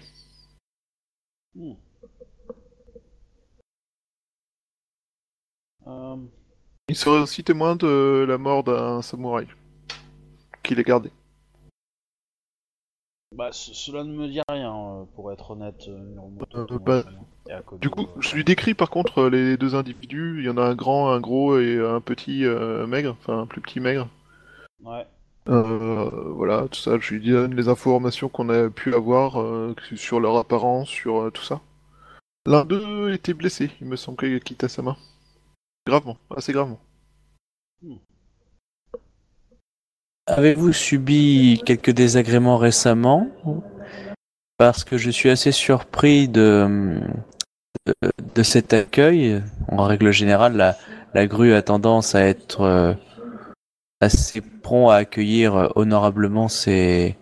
[5.86, 6.16] Euh,
[6.88, 9.48] Ils seraient aussi témoins de la mort d'un samouraï.
[10.62, 11.10] Qui les gardait.
[13.34, 16.16] Bah, ce- cela ne me dit rien, euh, pour être honnête, euh,
[16.54, 17.02] Euh, bah,
[17.80, 20.38] Du coup, je lui décris par contre les deux individus.
[20.40, 22.44] Il y en a un grand, un gros et un petit
[22.86, 24.08] maigre, enfin un plus petit maigre.
[24.82, 25.06] Ouais.
[25.48, 26.98] Euh, voilà, tout ça.
[26.98, 31.30] Je lui donne les informations qu'on a pu avoir euh, sur leur apparence, sur euh,
[31.30, 31.60] tout ça.
[32.46, 34.96] L'un d'eux était blessé, il me semble qu'il quittait sa main.
[35.86, 36.80] Gravement, assez gravement.
[40.28, 43.28] Avez-vous subi quelques désagréments récemment?
[44.58, 47.00] Parce que je suis assez surpris de,
[48.34, 49.42] de, cet accueil.
[49.68, 50.76] En règle générale, la,
[51.14, 52.92] la grue a tendance à être euh,
[54.02, 57.16] assez prompt à accueillir honorablement ses,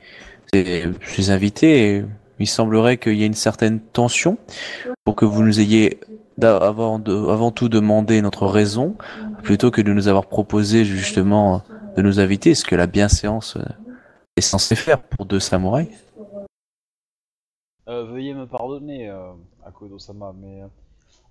[0.52, 2.04] ses, invités.
[2.40, 4.36] Il semblerait qu'il y ait une certaine tension
[5.04, 6.00] pour que vous nous ayez
[6.42, 8.96] avant, de, avant tout demandé notre raison,
[9.44, 11.62] plutôt que de nous avoir proposé justement
[11.96, 13.64] de nous inviter, ce que la bienséance euh,
[14.36, 16.06] est censée faire pour deux samouraïs.
[17.88, 19.32] Euh, veuillez me pardonner, euh,
[19.64, 20.68] Akodo-sama, mais euh,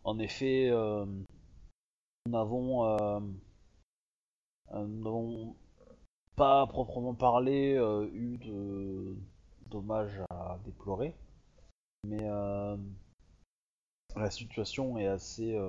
[0.04, 3.16] en effet, nous n'avons
[6.36, 7.74] pas proprement parlé
[8.14, 9.16] eu de
[10.30, 11.14] à déplorer,
[12.08, 12.24] mais
[14.16, 15.60] la situation est assez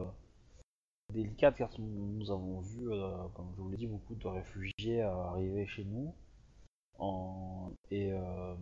[1.12, 5.10] délicate car nous, avons vu, euh, comme je vous l'ai dit, beaucoup de réfugiés euh,
[5.10, 6.14] arriver chez nous
[6.98, 8.54] en, et euh,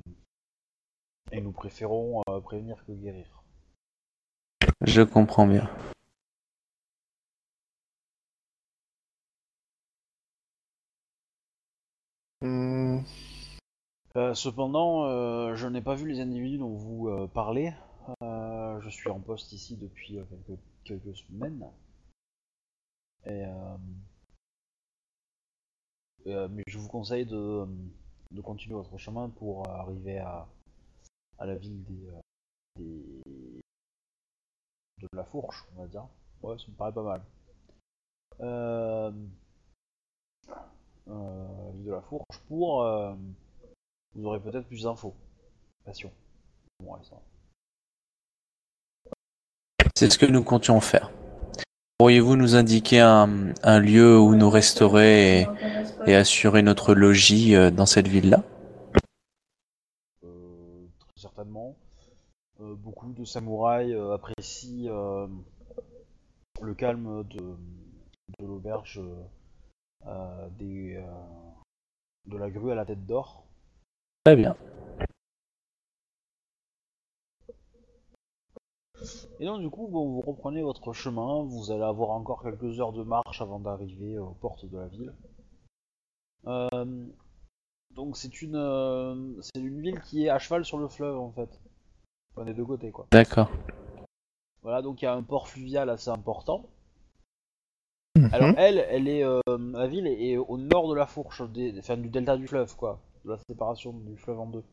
[1.32, 3.42] et nous préférons euh, prévenir que guérir.
[4.82, 5.68] Je comprends bien.
[14.34, 17.72] Cependant, je n'ai pas vu les individus dont vous parlez.
[18.20, 21.64] Je suis en poste ici depuis quelques, quelques semaines.
[23.26, 23.76] Euh,
[26.26, 27.66] euh, mais je vous conseille de,
[28.30, 30.46] de continuer votre chemin pour arriver à,
[31.38, 32.08] à la ville des,
[32.80, 33.60] euh,
[34.98, 36.06] de la Fourche, on va dire.
[36.42, 37.22] Ouais, ça me paraît pas mal.
[38.40, 39.10] Euh,
[41.06, 42.82] ville de la Fourche pour
[44.14, 45.14] vous aurez peut-être plus d'infos.
[45.84, 46.12] Passion.
[49.96, 51.10] C'est ce que nous comptions faire.
[51.98, 55.46] Pourriez-vous nous indiquer un, un lieu où nous resterait et,
[56.06, 58.42] et assurer notre logis euh, dans cette ville-là?
[60.24, 61.76] Euh, très certainement.
[62.60, 64.90] Euh, beaucoup de samouraïs euh, apprécient
[66.62, 67.56] le calme de,
[68.38, 69.00] de l'auberge
[70.04, 70.98] de
[72.38, 73.44] la grue à la tête d'or.
[74.24, 74.56] Très bien.
[79.44, 82.94] Et donc du coup, bon, vous reprenez votre chemin, vous allez avoir encore quelques heures
[82.94, 85.12] de marche avant d'arriver aux portes de la ville.
[86.46, 87.06] Euh,
[87.94, 91.30] donc c'est une, euh, c'est une ville qui est à cheval sur le fleuve en
[91.30, 91.60] fait.
[92.32, 93.06] Enfin, des deux côtés quoi.
[93.10, 93.50] D'accord.
[94.62, 96.64] Voilà, donc il y a un port fluvial assez important.
[98.16, 98.30] mhm.
[98.32, 99.40] Alors elle, elle est, euh,
[99.74, 102.74] la ville est, est au nord de la fourche, des, enfin, du delta du fleuve
[102.76, 104.64] quoi, de la séparation du fleuve en deux.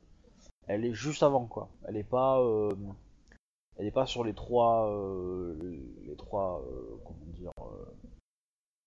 [0.67, 1.67] Elle est juste avant quoi.
[1.89, 2.71] Elle est pas, euh,
[3.77, 5.55] elle est pas sur les trois, euh,
[6.03, 7.85] les trois, euh, comment dire, euh,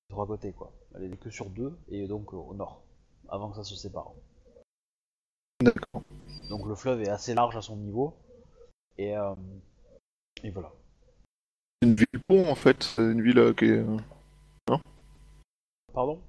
[0.08, 0.72] les trois côtés quoi.
[0.94, 2.82] Elle est que sur deux et donc au nord,
[3.28, 4.12] avant que ça se sépare.
[5.60, 6.02] D'accord.
[6.50, 8.14] Donc le fleuve est assez large à son niveau
[8.98, 9.34] et, euh,
[10.42, 10.72] et voilà.
[11.80, 12.82] C'est une ville pont en fait.
[12.82, 13.98] C'est une ville qui est, euh,
[15.92, 16.20] Pardon?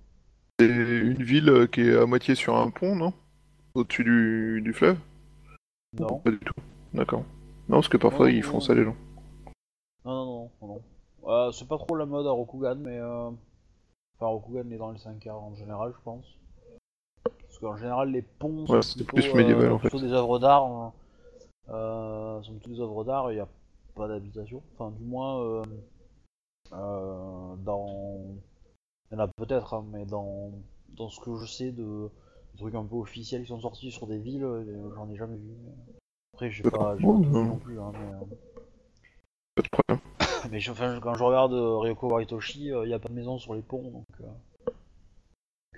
[0.60, 3.14] C'est une ville qui est à moitié sur un pont, non?
[3.74, 4.97] Au-dessus du, du fleuve?
[5.99, 6.20] Non.
[6.20, 6.53] Pas du tout.
[6.93, 7.26] D'accord.
[7.68, 8.95] Non, parce que parfois ils font ça les gens.
[10.05, 10.82] Non, non, non.
[11.28, 12.99] Euh, c'est pas trop la mode à Rokugan, mais.
[12.99, 13.30] Euh...
[14.18, 16.26] Enfin, Rokugan est dans les 5 quarts en général, je pense.
[17.24, 19.89] Parce qu'en général, les ponts Ouais, sont plutôt, plus médiéval, euh, en fait.
[19.89, 20.63] plutôt des œuvres d'art.
[20.66, 20.93] hein.
[21.70, 23.47] Euh, sont plutôt des œuvres d'art, il n'y a
[23.95, 24.61] pas d'habitation.
[24.74, 25.41] Enfin, du moins,
[26.74, 28.22] euh, dans.
[29.11, 30.51] Il y en a peut-être, hein, mais dans...
[30.89, 32.09] dans ce que je sais de
[32.53, 34.47] des trucs un peu officiels qui sont sortis sur des villes,
[34.95, 35.51] j'en ai jamais vu.
[36.36, 36.80] Après, j'ai D'accord.
[36.90, 37.58] pas, vu non.
[37.60, 37.80] plus.
[37.80, 38.36] Hein, mais, euh,
[39.56, 40.00] Pas de problème.
[40.52, 43.38] mais je- enfin, quand je regarde euh, Ryoko Waritoshi, il n'y a pas de maison
[43.40, 44.26] sur les ponts, donc, euh,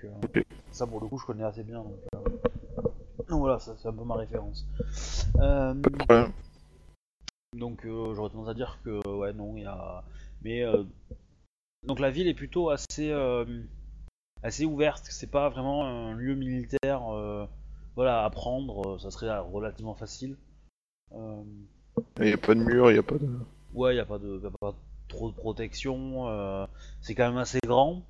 [0.02, 0.42] donc, euh,
[0.72, 1.84] ça pour le coup je connais assez bien.
[1.84, 2.18] Donc, euh,
[3.28, 4.66] donc voilà, ça, c'est un peu ma référence.
[5.36, 6.32] Euh, Pas de problème.
[7.56, 10.02] donc euh, j'aurais tendance à dire que ouais non, il y a...
[10.42, 10.82] Mais euh,
[11.86, 13.44] donc la ville est plutôt assez, euh,
[14.42, 17.46] assez ouverte, c'est pas vraiment un lieu militaire euh,
[17.94, 20.36] voilà, à prendre, euh, ça serait relativement facile.
[21.12, 21.42] Euh,
[22.18, 23.28] Il n'y a pas de mur, il n'y a pas de.
[23.74, 24.74] Ouais, y a pas de, y a pas
[25.08, 26.28] trop de protection.
[26.28, 26.66] euh,
[27.00, 28.04] c'est quand même assez grand.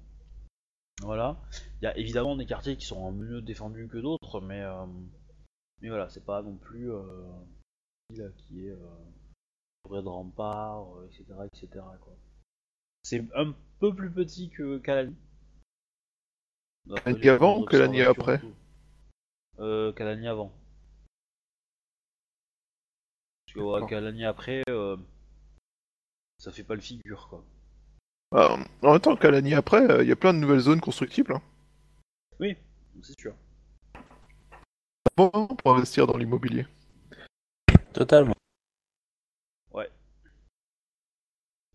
[1.03, 1.37] Voilà.
[1.81, 4.87] Il y a évidemment des quartiers qui sont mieux défendus que d'autres, mais euh,
[5.81, 7.03] Mais voilà, c'est pas non plus euh,
[8.11, 11.85] une ville qui est euh, de remparts, etc., etc.
[12.01, 12.17] Quoi.
[13.05, 14.79] C'est un peu plus petit que.
[14.79, 15.13] D'après
[17.05, 18.41] Kalani les avant ou observations, après.
[19.61, 20.53] Euh, Kalani avant.
[23.59, 23.89] Que ouais, D'accord.
[23.89, 24.97] Kalani après, euh,
[26.39, 27.45] ça fait pas le figure quoi.
[28.35, 31.33] Ah, en même temps, Kalani après, euh, il y a plein de nouvelles zones constructibles.
[31.33, 31.43] Hein.
[32.41, 32.57] Oui,
[33.03, 33.35] c'est sûr.
[35.17, 36.67] Bon, pour investir dans l'immobilier?
[37.93, 38.35] Totalement.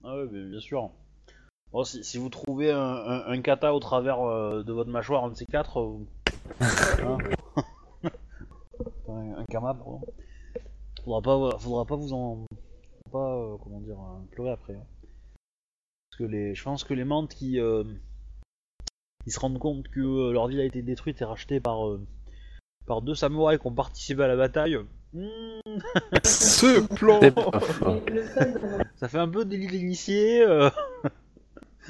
[0.06, 0.92] Ah ouais, mais bien sûr.
[1.72, 5.24] Bon, si, si vous trouvez un, un- un kata au travers euh, de votre mâchoire,
[5.24, 6.08] un de ces quatre, euh, vous-
[7.06, 7.18] hein
[9.08, 10.02] un, un kama, pardon.
[11.04, 12.46] Faudra pas, faudra pas vous en,
[13.12, 14.76] pas euh, comment dire, euh, pleurer après.
[14.76, 14.86] hein.
[16.10, 17.84] Parce que les, je pense que les mantes qui, euh,
[19.26, 22.06] ils se rendent compte que euh, leur ville a été détruite et rachetée par, euh,
[22.86, 24.78] par deux samouraïs qui ont participé à la bataille.
[25.14, 25.60] hmm,
[26.24, 27.20] Ce plan.
[28.98, 30.42] Ça fait un peu délit d'initié.
[30.44, 30.70] euh,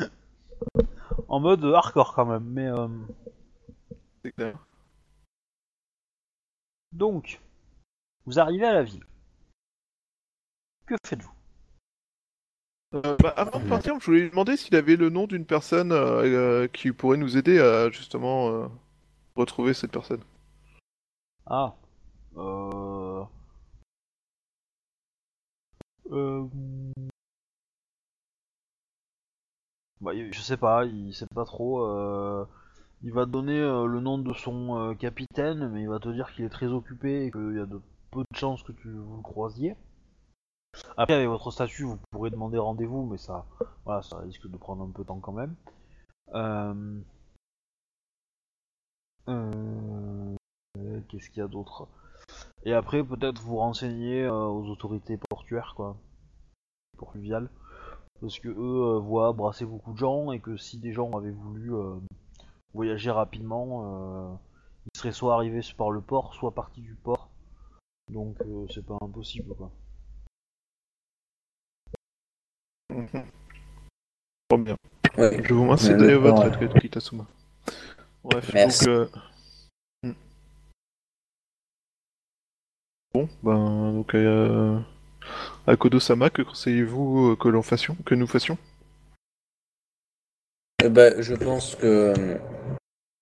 [1.27, 2.45] en mode hardcore quand même.
[2.45, 2.87] Mais euh,
[4.23, 4.57] C'est clair.
[6.91, 7.39] donc,
[8.25, 9.05] vous arrivez à la ville.
[10.85, 11.31] Que faites-vous?
[12.95, 15.91] Euh, bah, avant de partir, je voulais lui demander s'il avait le nom d'une personne
[15.91, 18.67] euh, euh, qui pourrait nous aider à justement euh,
[19.35, 20.21] retrouver cette personne.
[21.45, 21.75] Ah.
[22.37, 23.23] Euh...
[26.11, 26.47] Euh...
[30.01, 31.81] Bah, je sais pas, il sait pas trop.
[31.85, 32.45] euh,
[33.03, 36.09] Il va te donner euh, le nom de son euh, capitaine, mais il va te
[36.09, 37.81] dire qu'il est très occupé et qu'il y a de
[38.13, 39.75] peu de chances que tu vous le croisiez.
[40.97, 43.45] Après, avec votre statut, vous pourrez demander rendez-vous, mais ça,
[43.85, 45.55] voilà, ça risque de prendre un peu de temps quand même.
[46.33, 47.01] Euh...
[49.29, 50.35] Euh...
[51.09, 51.87] Qu'est-ce qu'il y a d'autre?
[52.63, 55.97] Et après, peut-être vous renseigner euh, aux autorités portuaires, quoi.
[56.97, 57.49] Pour fluvial.
[58.21, 61.73] Parce que eux voient brasser beaucoup de gens et que si des gens avaient voulu
[62.73, 64.39] voyager rapidement,
[64.85, 67.32] ils seraient soit arrivés par le port, soit partis du port.
[68.09, 69.71] Donc euh, c'est pas impossible, quoi.
[74.49, 74.75] Trop bien.
[75.17, 75.43] Ouais.
[75.43, 76.65] Je vous remercie d'accord, votre ouais.
[76.65, 77.25] aide, Kitasuma.
[78.23, 78.85] Bref, Merci.
[78.85, 78.93] donc...
[78.93, 79.07] euh,
[80.03, 80.13] hmm.
[83.13, 84.15] Bon, ben, donc...
[84.15, 84.79] Euh...
[85.65, 88.57] À Kodo-sama, que conseillez-vous euh, que l'on fassions, que nous fassions?
[90.83, 92.37] Eh ben, je pense que euh,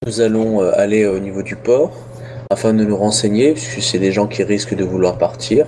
[0.06, 1.94] nous allons aller au niveau du port
[2.52, 5.66] afin de nous renseigner, puisque c'est des gens qui risquent de vouloir partir.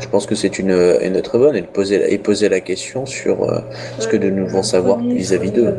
[0.00, 0.70] Je pense que c'est une,
[1.00, 3.60] une très bonne et, de poser, la- et poser la question sur euh,
[3.98, 5.74] ce que nous devons savoir vis-à-vis d'eux.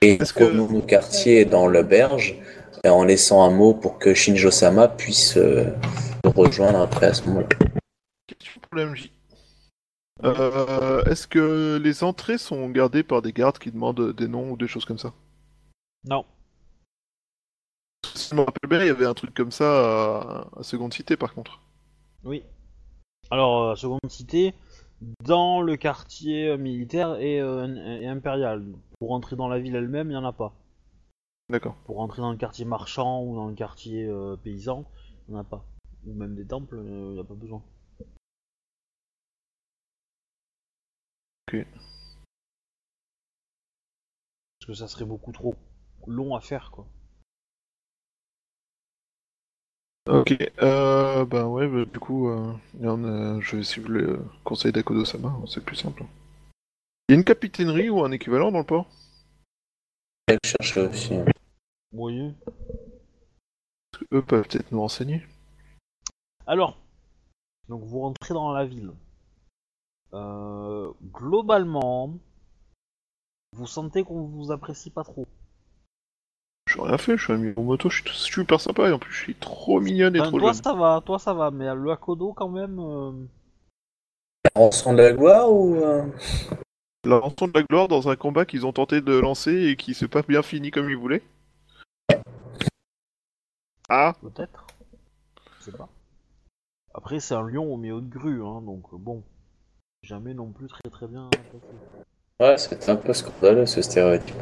[0.00, 2.36] Et Est-ce que- nos quartiers dans l'auberge
[2.86, 5.64] euh, en laissant un mot pour que Shinjo-sama puisse euh,
[6.24, 7.48] nous rejoindre après à ce moment-là.
[8.26, 9.10] Question pour le MJ.
[10.24, 14.56] Euh, Est-ce que les entrées sont gardées par des gardes qui demandent des noms ou
[14.56, 15.12] des choses comme ça?
[16.08, 16.24] Non.
[18.14, 19.66] Si je me rappelle bien, il y avait un truc comme ça
[20.20, 21.60] à, à Seconde Cité par contre.
[22.24, 22.42] Oui.
[23.30, 24.54] Alors, euh, seconde cité,
[25.24, 28.64] dans le quartier euh, militaire et, euh, et impérial.
[29.00, 30.54] Pour entrer dans la ville elle-même, il n'y en a pas.
[31.50, 31.76] D'accord.
[31.84, 34.10] Pour rentrer dans le quartier marchand ou dans le quartier
[34.42, 34.84] paysan,
[35.28, 35.64] il n'y en a pas.
[36.06, 37.62] Ou même des temples, il n'y a pas besoin.
[41.48, 41.66] Ok.
[44.58, 45.54] Parce que ça serait beaucoup trop
[46.06, 46.86] long à faire, quoi.
[50.06, 52.52] Ok, euh, bah ouais, bah, du coup, euh,
[52.82, 56.04] a- je vais suivre le conseil d'Akodo-sama, hein, c'est plus simple.
[57.08, 58.86] Il y a une capitainerie ou un équivalent dans le port?
[60.26, 61.14] Elle cherche aussi.
[61.16, 62.34] Vous voyez
[64.12, 65.22] Eux peuvent peut-être nous renseigner.
[66.46, 66.76] Alors,
[67.68, 68.92] donc vous rentrez dans la ville.
[70.12, 72.18] Euh, globalement,
[73.52, 75.26] vous sentez qu'on vous apprécie pas trop.
[76.74, 79.12] Je rien fait, je suis un moto, je suis tout- super sympa et en plus
[79.12, 80.62] je suis trop mignonne et Enfin, trop toi jeune.
[80.62, 82.78] ça va, toi ça va, mais le Akodo quand même.
[82.80, 83.12] euh,
[84.56, 86.04] On sent de la gloire ou euh,
[87.04, 89.94] La rançon de la gloire dans un combat qu'ils ont tenté de lancer et qui
[89.94, 91.22] s'est pas bien fini comme ils voulaient.
[93.88, 94.66] Ah Peut-être.
[95.60, 95.88] Je sais pas.
[96.92, 99.22] Après, c'est un lion au milieu de grue, hein, donc euh, bon.
[100.02, 101.74] Jamais non plus très très bien passé.
[102.40, 104.34] Ouais, c'est un peu scandaleux ce stéréotype.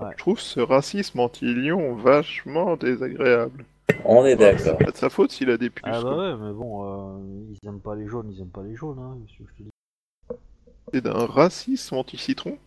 [0.00, 3.64] Je trouve ce racisme anti-lion vachement désagréable.
[4.04, 4.78] On est C'est d'accord.
[4.78, 5.84] pas de sa faute s'il a des puces.
[5.86, 6.16] Ah bah quoi.
[6.16, 9.18] ouais, mais bon, euh, ils aiment pas les jaunes, ils aiment pas les jaunes, hein,
[9.26, 9.70] qu'est-ce que je te dis.
[10.92, 12.58] C'est d'un racisme anti-citron.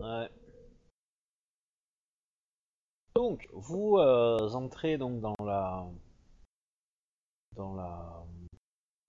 [0.00, 0.28] Ouais.
[3.14, 5.86] Donc, vous euh, entrez donc dans la
[7.54, 8.24] dans la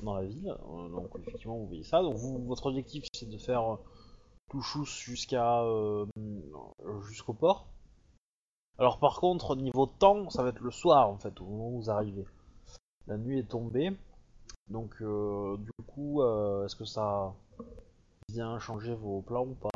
[0.03, 0.49] dans la ville.
[0.49, 2.01] Euh, donc effectivement, vous voyez ça.
[2.01, 3.77] Donc vous, votre objectif, c'est de faire
[4.49, 6.05] tout chousse jusqu'à euh,
[7.07, 7.67] jusqu'au port.
[8.79, 11.81] Alors par contre, niveau temps, ça va être le soir en fait, au moment où
[11.81, 12.25] vous arrivez.
[13.07, 13.91] La nuit est tombée.
[14.69, 17.33] Donc euh, du coup, euh, est-ce que ça
[18.29, 19.69] vient changer vos plans ou pas?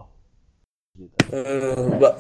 [1.32, 2.18] Euh, bah,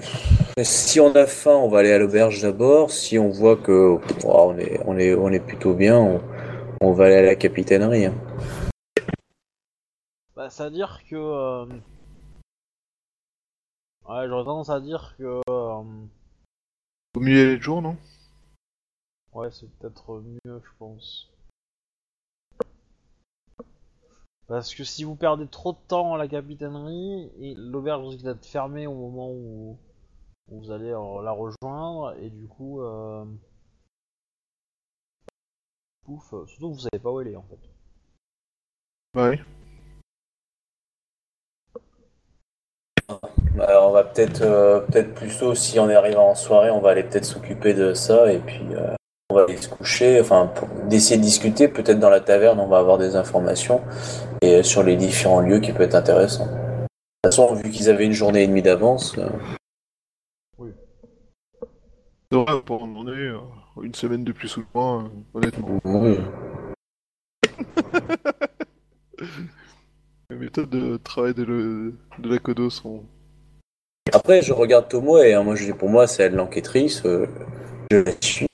[0.64, 2.90] si on a faim, on va aller à l'auberge d'abord.
[2.92, 6.22] Si on voit que oh, on, est, on, est, on est plutôt bien, on,
[6.82, 8.06] on va aller à la capitainerie.
[8.06, 8.16] hein.
[10.36, 11.68] Bah, c'est-à-dire que.
[14.08, 15.42] Ouais, j'aurais tendance à dire que.
[15.50, 15.84] euh,
[17.16, 17.98] Au mieux y aller de jour, non?
[19.34, 21.30] Ouais, c'est peut-être mieux, je pense.
[24.48, 28.46] Parce que si vous perdez trop de temps à la capitainerie, et l'auberge risque d'être
[28.46, 29.78] fermée au moment où,
[30.50, 32.82] où vous allez euh, la rejoindre, et du coup.
[32.82, 33.26] Euh...
[36.04, 37.60] Pouf, euh, surtout que vous savez pas où elle est en fait.
[39.16, 39.40] Ouais.
[43.60, 46.80] Alors, on va peut-être euh, peut-être plus tôt, si on est arrivé en soirée, on
[46.80, 48.94] va aller peut-être s'occuper de ça et puis euh,
[49.30, 50.20] on va aller se coucher.
[50.22, 53.82] Enfin, pour d'essayer de discuter, peut-être dans la taverne, on va avoir des informations
[54.42, 56.46] et euh, sur les différents lieux qui peut être intéressant.
[56.46, 56.52] De
[57.30, 59.28] toute façon, vu qu'ils avaient une journée et demie d'avance, euh,
[62.32, 63.38] vrai, pour en est euh,
[63.84, 65.68] une semaine de plus ou de moins, euh, honnêtement.
[65.84, 66.18] oui.
[70.30, 73.04] Les méthodes de travail de, le- de la Codo sont.
[74.14, 77.04] Après, je regarde Tomo et hein, moi, je dis pour moi, c'est elle l'enquêtrice.
[77.06, 77.28] euh,
[77.92, 78.48] je la suis.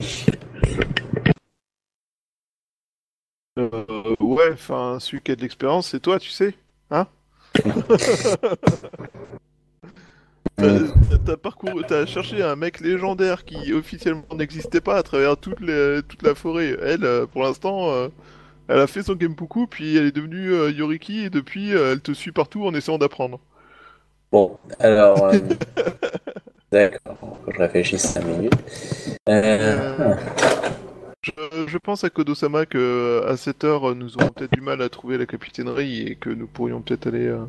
[3.60, 6.56] Euh, ouais, enfin, celui qui a de l'expérience, c'est toi, tu sais
[6.92, 7.08] Hein
[10.60, 10.82] T'as
[11.26, 16.02] t'as parcouru, t'as cherché un mec légendaire qui officiellement n'existait pas à travers toute, les-
[16.08, 16.76] toute la forêt.
[16.82, 18.08] Elle, euh, pour l'instant, euh,
[18.70, 22.02] elle a fait son Genpuku, puis elle est devenue euh, Yoriki, et depuis, euh, elle
[22.02, 23.40] te suit partout en essayant d'apprendre.
[24.32, 25.26] Bon, alors.
[25.26, 25.40] euh,
[26.72, 28.54] D'accord, je réfléchisse 5 minutes.
[29.30, 30.16] Euh,
[31.24, 31.32] Je,
[31.68, 35.18] je pense à Kodo-sama que à cette heure, nous aurons peut-être du mal à trouver
[35.18, 37.26] la capitainerie et que nous pourrions peut-être aller.
[37.28, 37.46] euh,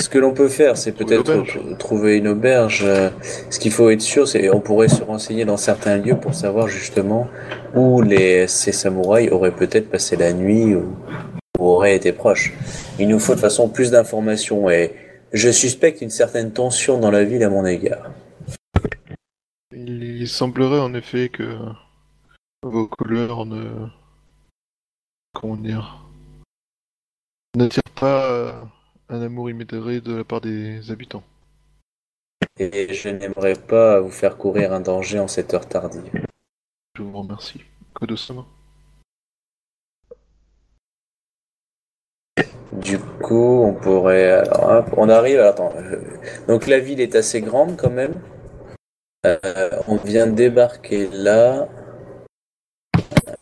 [0.00, 2.82] Ce que l'on peut faire, c'est peut-être trouver une auberge.
[2.84, 3.10] Euh,
[3.50, 6.66] Ce qu'il faut être sûr, c'est on pourrait se renseigner dans certains lieux pour savoir
[6.68, 7.28] justement
[7.74, 10.96] où les, ces samouraïs auraient peut-être passé la nuit ou,
[11.60, 12.52] ou auraient été proches.
[12.98, 14.92] Il nous faut de toute façon plus d'informations et
[15.32, 18.12] je suspecte une certaine tension dans la ville à mon égard.
[19.72, 21.58] Il semblerait en effet que
[22.62, 23.86] vos couleurs ne.
[25.34, 26.08] Comment dire
[27.58, 28.52] n'attirent pas euh,
[29.08, 31.24] un amour immédiat de la part des habitants.
[32.58, 36.24] Et je n'aimerais pas vous faire courir un danger en cette heure tardive.
[36.96, 37.62] Je vous remercie.
[37.94, 38.46] Kodo-sama.
[42.72, 44.30] Du coup, on pourrait.
[44.30, 45.40] Alors, on arrive.
[45.40, 45.72] attends.
[45.76, 46.00] euh,
[46.46, 48.14] Donc la ville est assez grande quand même.
[49.26, 49.38] Euh,
[49.88, 51.68] on vient de débarquer là.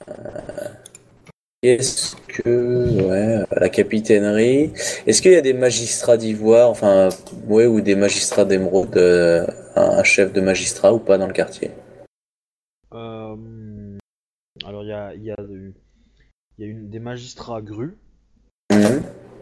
[0.08, 0.68] Euh,
[1.62, 3.02] Est-ce que.
[3.02, 4.72] Ouais, la capitainerie.
[5.06, 7.08] Est-ce qu'il y a des magistrats d'ivoire, enfin,
[7.46, 8.96] ouais, ou des magistrats d'émeraude,
[9.76, 11.70] un chef de magistrat ou pas dans le quartier?
[14.64, 15.36] Alors il y a, y, a
[16.58, 17.96] y a une, des magistrats grues.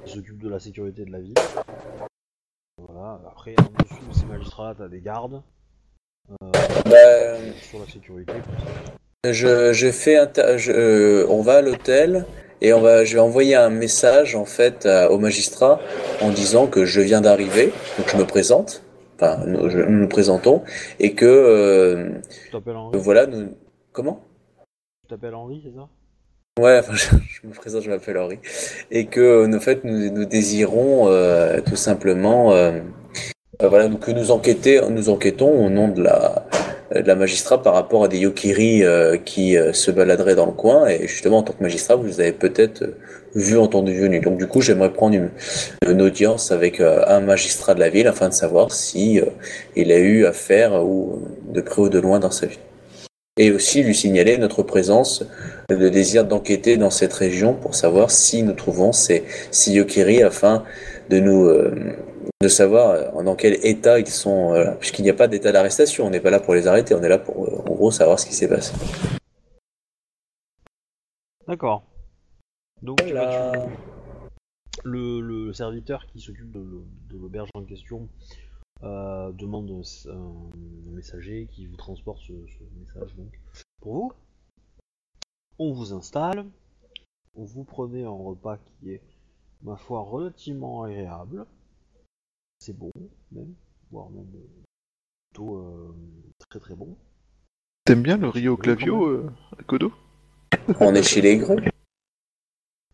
[0.04, 1.34] Qui s'occupent de la sécurité de la ville.
[2.78, 3.20] Voilà.
[3.26, 5.42] Après, en dessous de ces magistrats, t'as des gardes
[6.40, 8.32] Bah, sur la sécurité.
[9.30, 10.16] Je, je fais
[10.58, 12.26] je- euh, on va à l'hôtel
[12.60, 15.80] et on va, je vais envoyer un message en fait à- au magistrat
[16.20, 18.82] en disant que je viens d'arriver, donc je me présente,
[19.16, 20.62] enfin nous, je- nous nous présentons
[21.00, 22.10] et que euh,
[22.44, 22.98] Tu t'appelles Henri?
[22.98, 23.56] voilà nous
[23.92, 24.20] comment?
[25.04, 25.88] Tu t'appelles Henri, c'est ça?
[26.60, 28.38] Ouais, enfin, je, je me présente, je m'appelle Henri.
[28.92, 32.78] Et que en fait nous, nous désirons euh, tout simplement euh,
[33.60, 36.46] euh, voilà que nous enquêter, nous enquêtons au nom de la
[36.94, 40.52] de la magistrat par rapport à des yokiri euh, qui euh, se baladeraient dans le
[40.52, 40.86] coin.
[40.86, 42.96] Et justement en tant que magistrat vous avez peut-être euh,
[43.34, 44.20] vu entendu venu.
[44.20, 45.30] Donc du coup j'aimerais prendre une,
[45.88, 49.24] une audience avec euh, un magistrat de la ville afin de savoir si euh,
[49.74, 51.20] il a eu affaire ou
[51.52, 52.60] de près ou de loin dans sa vie
[53.36, 55.24] et aussi lui signaler notre présence
[55.68, 60.64] le désir d'enquêter dans cette région pour savoir si nous trouvons ces, ces yokiri afin
[61.10, 61.96] de nous euh,
[62.42, 66.06] de savoir euh, dans quel état ils sont euh, puisqu'il n'y a pas d'état d'arrestation
[66.06, 68.20] on n'est pas là pour les arrêter on est là pour euh, en gros savoir
[68.20, 68.72] ce qui s'est passé
[71.46, 71.82] D'accord.
[72.82, 73.52] Donc Voilà.
[73.52, 73.58] tu-
[74.84, 76.64] le, le serviteur qui s'occupe de
[77.18, 78.08] l'auberge en question
[78.82, 83.40] euh, demande un, un messager qui vous transporte ce, ce message donc
[83.80, 84.12] pour vous.
[85.58, 86.46] On vous installe,
[87.34, 89.02] vous prenez un repas qui est,
[89.62, 91.46] ma foi, relativement agréable.
[92.58, 92.90] C'est bon,
[93.30, 93.54] même,
[93.90, 94.62] voire même euh,
[95.30, 95.94] plutôt euh,
[96.48, 96.96] très très bon.
[97.84, 99.92] T'aimes bien le Rio Clavio, euh, à Kodo?
[100.80, 101.68] On est chez les grues.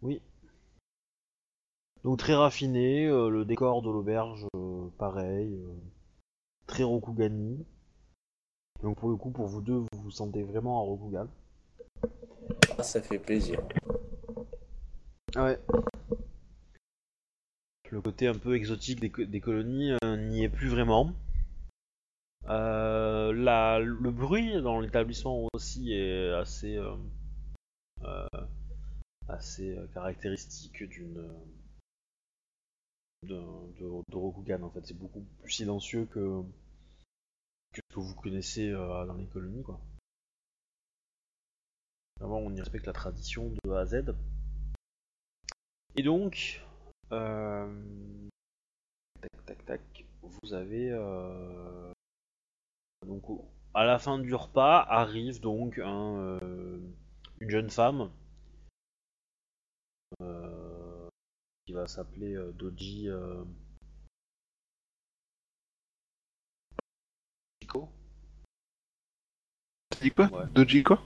[0.03, 0.20] Oui.
[2.05, 5.74] Donc très raffiné, euh, le décor de l'auberge, euh, pareil, euh,
[6.66, 7.64] très Rokugani.
[8.82, 11.26] Donc pour le coup, pour vous deux, vous vous sentez vraiment à Rokugan.
[12.78, 13.61] Ah, ça fait plaisir.
[15.36, 15.59] Ouais.
[17.90, 21.12] Le côté un peu exotique des, co- des colonies euh, n'y est plus vraiment.
[22.48, 28.26] Euh, la- le bruit dans l'établissement aussi est assez, euh,
[29.28, 31.28] assez caractéristique d'une
[33.22, 34.86] de, Rokugan en fait.
[34.86, 36.42] C'est beaucoup plus silencieux que,
[37.72, 39.80] que ce que vous connaissez euh, dans les colonies quoi.
[42.22, 44.14] On y respecte la tradition de A à Z.
[45.96, 46.62] Et donc,
[47.12, 48.28] euh,
[49.20, 51.92] tac tac tac, vous avez euh,
[53.06, 53.24] donc
[53.74, 56.38] à la fin du repas arrive donc un,
[57.40, 58.10] une jeune femme
[61.70, 63.08] qui va s'appeler euh, Doji.
[69.90, 70.46] T'as dit quoi Ouais.
[70.52, 71.00] Doji quoi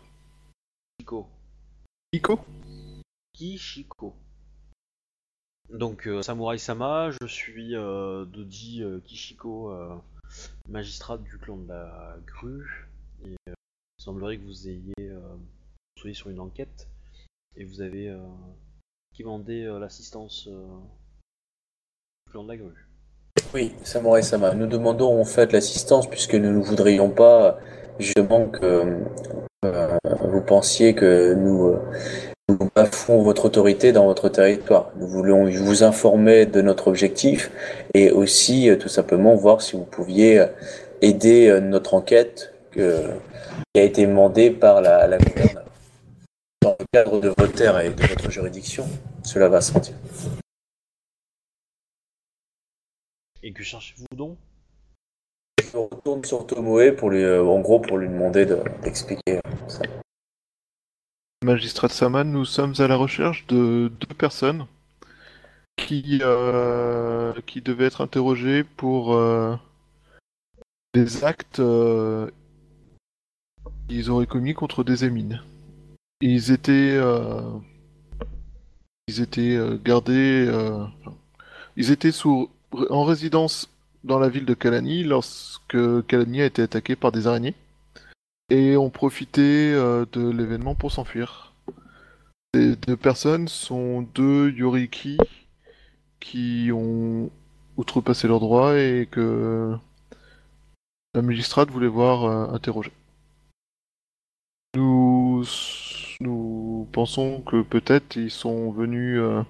[0.99, 1.29] Chiko.
[2.13, 2.41] Iko
[3.35, 4.17] Kishiko.
[5.69, 9.71] Donc euh, Samurai Sama, je suis euh, Doji euh, Kishiko,
[10.71, 12.89] magistrat du clan de la grue.
[13.27, 13.55] Et il
[13.99, 16.89] semblerait que vous ayez vous soyez sur une enquête
[17.55, 18.11] et vous avez
[19.15, 20.67] euh, demandé euh, l'assistance euh,
[22.27, 22.59] du clan de la.
[23.53, 27.59] Oui, Samurai Sama, nous demandons en fait l'assistance puisque nous ne voudrions pas
[27.99, 29.03] justement que
[29.65, 31.79] euh, vous pensiez que nous, euh,
[32.75, 34.91] bafouons votre autorité dans votre territoire.
[34.97, 37.51] Nous voulons vous informer de notre objectif
[37.95, 40.47] et aussi euh, tout simplement voir si vous pouviez euh,
[41.01, 45.19] aider euh, notre enquête qui a été demandée par la, la.
[46.65, 48.87] Dans le cadre de vos terres et de votre juridiction,
[49.23, 49.97] cela va sans dire.
[53.43, 54.39] Et que cherchez-vous donc?
[55.63, 59.69] Je retourne sur Tomoe pour lui, euh, en gros, pour lui demander de- d'expliquer euh,
[59.69, 59.83] ça.
[61.45, 64.67] Magistrat Saman, nous sommes à la recherche de deux personnes
[65.77, 69.55] qui, euh, qui devaient être interrogées pour euh,
[70.95, 72.31] des actes euh,
[73.87, 75.43] qu'ils auraient commis contre des émines.
[76.27, 77.43] Ils étaient, euh,
[79.09, 80.83] ils étaient euh, gardés, euh,
[81.77, 82.49] ils étaient sous,
[82.89, 83.69] en résidence
[84.05, 87.55] dans la ville de Kalani lorsque Kalani a été attaqué par des araignées
[88.49, 91.53] et ont profité de l'événement pour s'enfuir.
[92.55, 95.19] Ces deux personnes sont deux Yoriki
[96.21, 97.31] qui ont
[97.77, 99.77] outrepassé leurs droits et que
[101.13, 102.93] la magistrate voulait voir interroger.
[104.75, 105.45] Nous,
[106.21, 109.43] nous pensons que peut-être ils sont venus euh,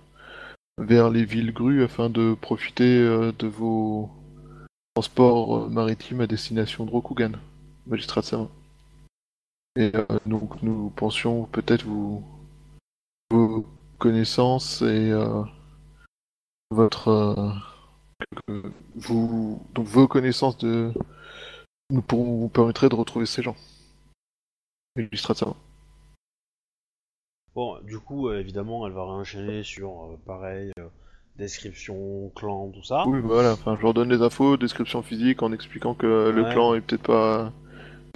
[0.78, 4.10] vers les villes grues afin de profiter euh, de vos
[4.94, 7.32] transports euh, maritimes à destination de Rokugan,
[7.86, 8.48] magistrat Sama.
[9.76, 9.92] Et
[10.24, 12.22] donc nous pensions peut-être vous
[13.30, 13.66] vos
[13.98, 15.12] connaissances et
[16.70, 17.60] votre
[18.94, 20.92] vous vos connaissances de
[21.90, 23.56] nous permettraient de retrouver ces gens.
[27.54, 30.88] Bon, du coup, euh, évidemment, elle va réenchaîner sur euh, pareil, euh,
[31.36, 33.06] description, clan, tout ça.
[33.06, 33.52] Oui, voilà.
[33.52, 36.52] Enfin, je leur donne les infos, description physique, en expliquant que le Ouais.
[36.52, 37.52] clan est peut-être pas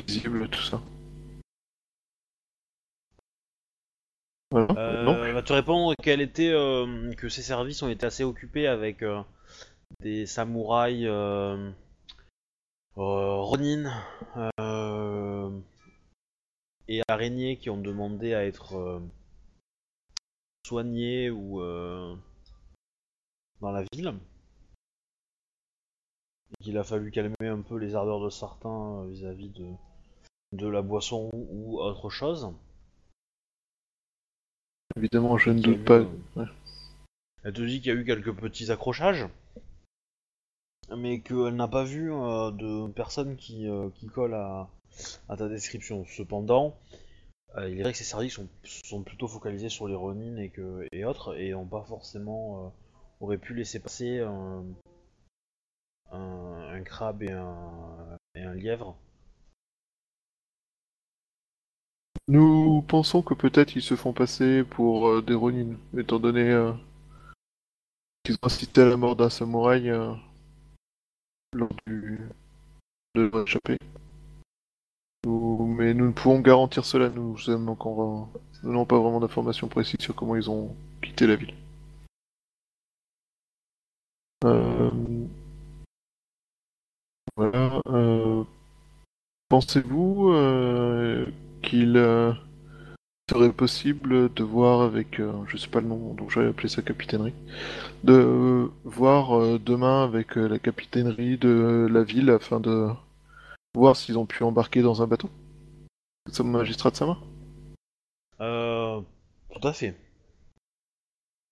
[0.07, 0.81] visible, tout ça.
[4.51, 4.67] Voilà.
[4.77, 8.25] Euh, Donc, elle va te répondre qu'elle était, euh, que ses services ont été assez
[8.25, 9.21] occupés avec euh,
[10.01, 11.07] des samouraïs
[12.97, 13.93] Ronin
[16.89, 19.01] et araignées qui ont demandé à être
[20.69, 22.15] soignés ou euh,
[23.61, 24.13] dans la ville.
[26.51, 29.67] Et qu'il a fallu calmer un peu les ardeurs de certains euh, vis-à-vis de,
[30.53, 32.53] de la boisson ou autre chose.
[34.97, 36.01] évidemment, je ne doute pas.
[36.01, 36.47] euh, ouais.
[37.45, 39.27] Elle te dit qu'il y a eu quelques petits accrochages,
[40.97, 44.69] mais qu'elle n'a pas vu euh, de personnes qui, euh, qui collent à,
[45.29, 46.05] à ta description.
[46.07, 46.77] Cependant,
[47.57, 50.37] euh, il est vrai que ses services sont, plutôt focalisés sur les Ronin
[50.93, 52.69] et, autres, et n'ont pas forcément euh,
[53.21, 54.65] auraient pu laisser passer un,
[56.85, 58.97] crabe et un, lièvre.
[62.29, 66.73] Nous pensons que peut-être ils se font passer pour euh, des Ronin, étant donné
[68.23, 69.89] qu'ils ont assisté à la mort d'un samouraï
[71.55, 72.21] lors du...
[73.15, 73.79] de leur échappée.
[75.27, 80.49] Mais nous ne pouvons garantir cela, nous n'avons pas vraiment d'informations précises sur comment ils
[80.51, 81.55] ont quitté la ville.
[84.45, 84.91] Euh,
[87.37, 87.81] Voilà.
[87.89, 88.45] euh,
[89.49, 91.27] Pensez-vous euh,
[91.63, 91.97] qu'il
[93.31, 97.35] serait possible de voir avec, je sais pas le nom, donc j'allais appeler ça capitainerie,
[98.05, 102.89] de voir demain avec la capitainerie de la ville afin de
[103.79, 105.31] voir s'ils ont pu embarquer dans un bateau
[106.41, 107.19] mon magistrat de sa main
[108.41, 109.01] Euh,
[109.51, 109.95] tout à fait.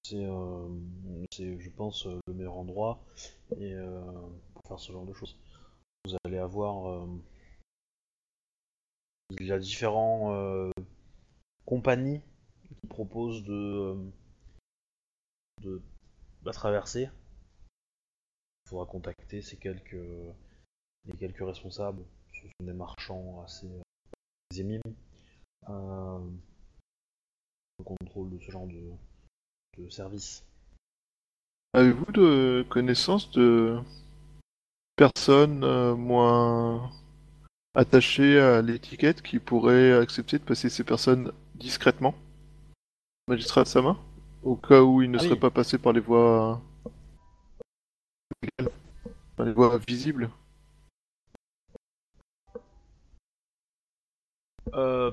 [0.05, 0.69] C'est, euh,
[1.33, 3.03] je pense, euh, le meilleur endroit
[3.59, 4.01] et, euh,
[4.55, 5.37] pour faire ce genre de choses.
[6.05, 6.89] Vous allez avoir.
[6.89, 7.07] euh,
[9.41, 10.71] il y a différents
[11.65, 12.21] compagnies
[12.81, 13.97] qui proposent de,
[15.63, 15.83] de
[16.45, 17.11] la traverser.
[18.65, 19.97] Il faudra contacter ces quelques,
[21.07, 22.05] les quelques responsables.
[22.47, 24.81] Ce sont des marchands assez euh, émimes.
[25.69, 26.21] Euh,
[27.79, 28.93] le contrôle de ce genre de,
[29.79, 30.45] de service.
[31.75, 33.81] Avez-vous de connaissances de
[34.95, 36.93] personnes euh, moins
[37.75, 42.15] attachées à l'étiquette qui pourraient accepter de passer ces personnes discrètement?
[43.27, 43.99] Magistrat de sa main?
[44.45, 45.41] Au cas où ils ne Ah seraient oui.
[45.41, 46.63] pas passés par les voies
[48.41, 48.73] légales,
[49.37, 50.31] par les voies visibles?
[54.75, 55.11] Euh,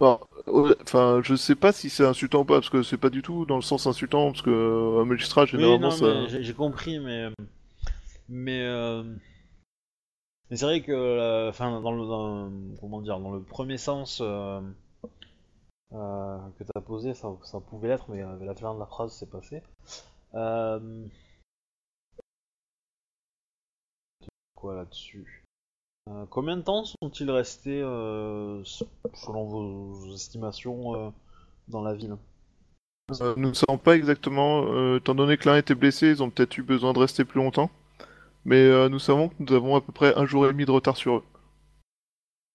[0.00, 3.10] Enfin, ouais, Enfin, je sais pas si c'est insultant ou pas, parce que c'est pas
[3.10, 6.06] du tout dans le sens insultant, parce que euh, un magistrat, oui, généralement, non, ça...
[6.06, 7.28] mais j'ai j'ai compris, mais
[8.28, 9.04] mais euh,
[10.50, 14.60] mais c'est vrai que, enfin, dans le dans- comment dire, dans le premier sens euh,
[15.92, 19.30] euh, que t'as posé, ça, ça pouvait l'être, mais la fin de la phrase, c'est
[19.30, 19.62] passé.
[20.34, 21.06] Euh,
[24.54, 25.41] quoi là-dessus?
[26.08, 28.62] Euh, Combien de temps sont-ils restés, euh,
[29.14, 31.10] selon vos estimations, euh,
[31.68, 32.16] dans la ville?
[33.20, 36.30] Euh, nous ne savons pas exactement, euh, étant donné que l'un était blessé, ils ont
[36.30, 37.70] peut-être eu besoin de rester plus longtemps.
[38.44, 40.96] Mais nous savons que nous avons à peu près un jour et demi de retard
[40.96, 41.24] sur eux.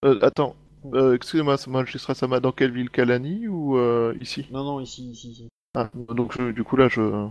[0.06, 0.56] Euh, attends,
[0.94, 2.90] euh, excusez-moi, magistrat Sama, dans quelle ville?
[2.90, 4.48] Kalani ou euh, ici?
[4.52, 5.48] Non, non, ici, ici, ici.
[5.76, 7.28] Ah, donc je- du coup là, je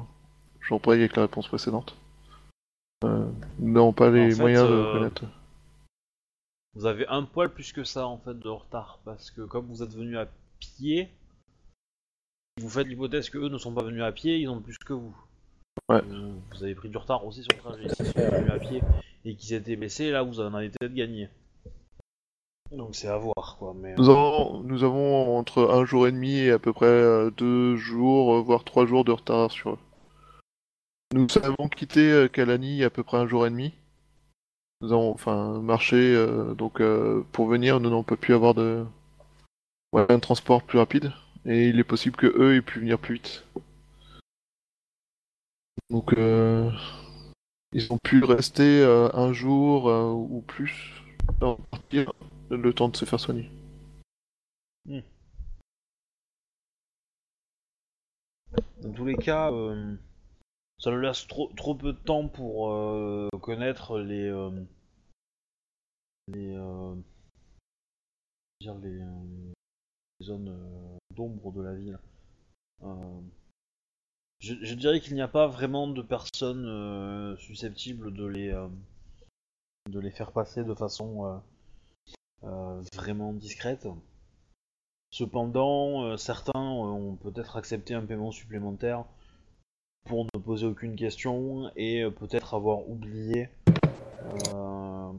[0.68, 1.96] j'embraye avec la réponse précédente.
[3.04, 3.26] Euh,
[3.58, 5.24] nous n'avons pas les En fait, moyens de connaître.
[6.76, 9.82] Vous avez un poil plus que ça en fait de retard parce que comme vous
[9.82, 10.28] êtes venu à
[10.60, 11.08] pied,
[12.60, 14.92] vous faites l'hypothèse que eux ne sont pas venus à pied, ils ont plus que
[14.92, 15.16] vous.
[15.88, 16.02] Ouais.
[16.10, 17.88] Euh, Vous avez pris du retard aussi sur le trajet.
[17.94, 18.82] S'ils sont venus à pied
[19.24, 21.30] et qu'ils étaient blessés, là vous en avez peut-être gagné.
[22.72, 23.72] Donc c'est à voir quoi.
[23.74, 27.30] Mais Nous avons, nous avons entre un jour et demi et à peu près euh,
[27.30, 29.78] deux jours, euh, voire trois jours de retard sur eux.
[31.14, 33.72] Nous avons quitté euh, Kalani il y a à peu près un jour et demi.
[34.80, 38.84] Nous avons enfin marché, euh, donc euh, pour venir, nous n'avons pas pu avoir de
[39.92, 41.12] moyen de transport plus rapide.
[41.46, 43.44] Et il est possible que eux aient pu venir plus vite.
[45.90, 46.70] Donc euh,
[47.72, 51.02] ils ont pu rester euh, un jour euh, ou plus
[51.40, 52.12] avant de partir,
[52.50, 53.50] le temps de se faire soigner.
[58.86, 59.96] dans tous les cas, euh,
[60.78, 64.50] ça leur laisse trop, trop peu de temps pour euh, connaître les euh,
[66.34, 66.94] euh,
[68.60, 69.04] les, les
[70.22, 71.98] zones d'ombre de la ville.
[74.38, 78.68] Je, je dirais qu'il n'y a pas vraiment de personnes susceptibles de les
[79.88, 81.40] de les faire passer de façon
[82.42, 83.88] vraiment discrète.
[85.10, 89.06] Cependant, certains ont peut-être accepté un paiement supplémentaire
[90.06, 93.48] pour ne poser aucune question et euh, peut-être avoir oublié
[94.54, 95.12] euh,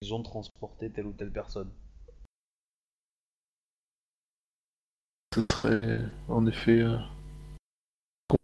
[0.00, 1.70] qu'ils ont transporté telle ou telle personne.
[5.34, 6.98] Ce serait en effet euh,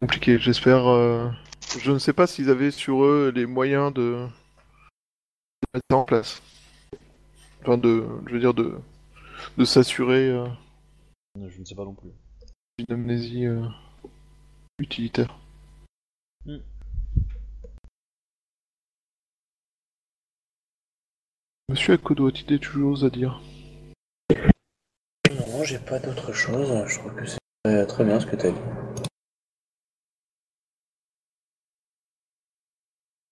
[0.01, 0.39] compliqué.
[0.39, 0.87] J'espère.
[0.87, 1.31] euh,
[1.79, 6.05] Je ne sais pas s'ils avaient sur eux les moyens de, de mettre ça en
[6.05, 6.43] place.
[7.63, 8.79] Enfin, de, je veux dire, de,
[9.59, 10.47] de s'assurer euh,
[11.49, 12.11] Je ne sais pas non plus.
[12.79, 13.67] d'une amnésie euh,
[14.79, 15.39] utilitaire.
[16.47, 16.59] Hmm.
[21.69, 23.41] Monsieur Akodo, as-tu des choses à dire?
[25.31, 26.73] Non, j'ai pas d'autre chose.
[26.87, 28.59] Je crois que c'est très, bien ce que t'as dit.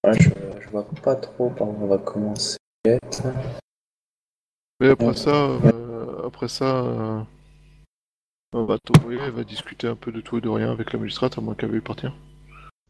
[0.05, 2.57] Ouais, je, je vois pas trop par où on va commencer.
[4.81, 7.23] Mais après ça, euh, après ça, euh,
[8.53, 10.99] on va Tomoe, elle va discuter un peu de tout et de rien avec la
[10.99, 12.15] magistrate, à moins qu'elle veuille partir.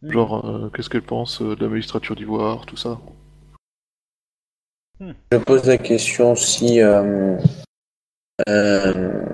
[0.02, 0.12] Hmm.
[0.12, 3.00] Genre, euh, qu'est-ce qu'elle pense euh, de la magistrature d'Ivoire, tout ça?
[5.32, 6.80] Je pose la question si.
[6.80, 7.36] euh,
[8.48, 9.24] euh,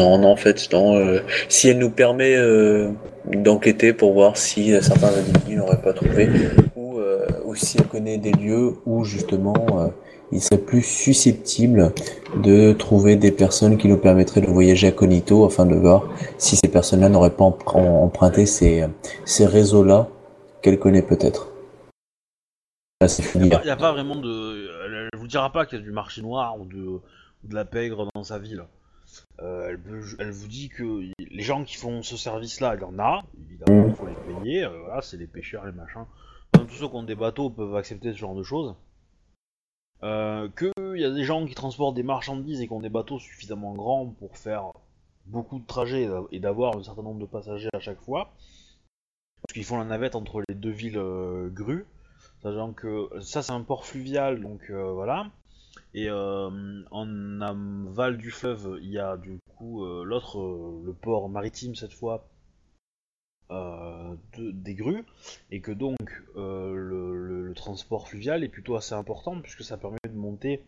[0.00, 0.96] non, non, en fait, non.
[0.96, 2.90] euh, si elle nous permet euh,
[3.26, 6.28] d'enquêter pour voir si certains individus n'auraient pas trouvé,
[6.76, 9.88] ou, euh, ou si elle connaît des lieux où justement euh,
[10.32, 11.92] il serait plus susceptible
[12.42, 16.68] de trouver des personnes qui nous permettraient de voyager incognito afin de voir si ces
[16.68, 18.86] personnes-là n'auraient pas empr- emprunté ces,
[19.24, 20.08] ces réseaux-là
[20.62, 21.48] qu'elle connaît peut-être.
[23.00, 23.50] Là, c'est fini.
[23.62, 24.68] Il n'y a pas vraiment de.
[24.86, 27.00] Elle, vous dira pas qu'il y a du marché noir ou de,
[27.50, 28.64] la pègre dans sa ville.
[29.42, 32.84] Euh, elle, peut- elle vous dit que les gens qui font ce service-là, il y
[32.84, 33.24] en a.
[33.48, 34.64] Évidemment, il faut les payer.
[34.64, 36.04] euh, voilà, c'est les pêcheurs, les machins.
[36.56, 38.74] Même tous ceux qui ont des bateaux peuvent accepter ce genre de choses.
[40.04, 43.18] Euh, qu'il y a des gens qui transportent des marchandises et qui ont des bateaux
[43.18, 44.72] suffisamment grands pour faire
[45.26, 48.32] beaucoup de trajets et d'avoir un certain nombre de passagers à chaque fois.
[49.42, 51.86] Parce qu'ils font la navette entre les deux villes euh, grues.
[52.42, 55.30] Ça c'est un port fluvial, donc euh, voilà.
[55.94, 60.38] Et euh, en aval du fleuve, il y a du coup l'autre,
[60.84, 62.26] le port maritime cette fois,
[64.36, 65.04] de- des grues,
[65.50, 65.98] et que donc
[66.36, 70.64] euh, le, transport fluvial est plutôt assez important puisque ça permet de monter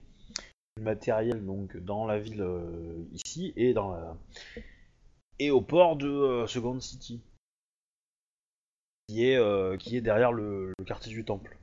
[0.76, 4.16] du matériel donc dans la ville euh, ici et dans la
[5.38, 7.20] et au port de euh, Second City,
[9.08, 11.56] qui est euh, qui est derrière le, quartier du temple.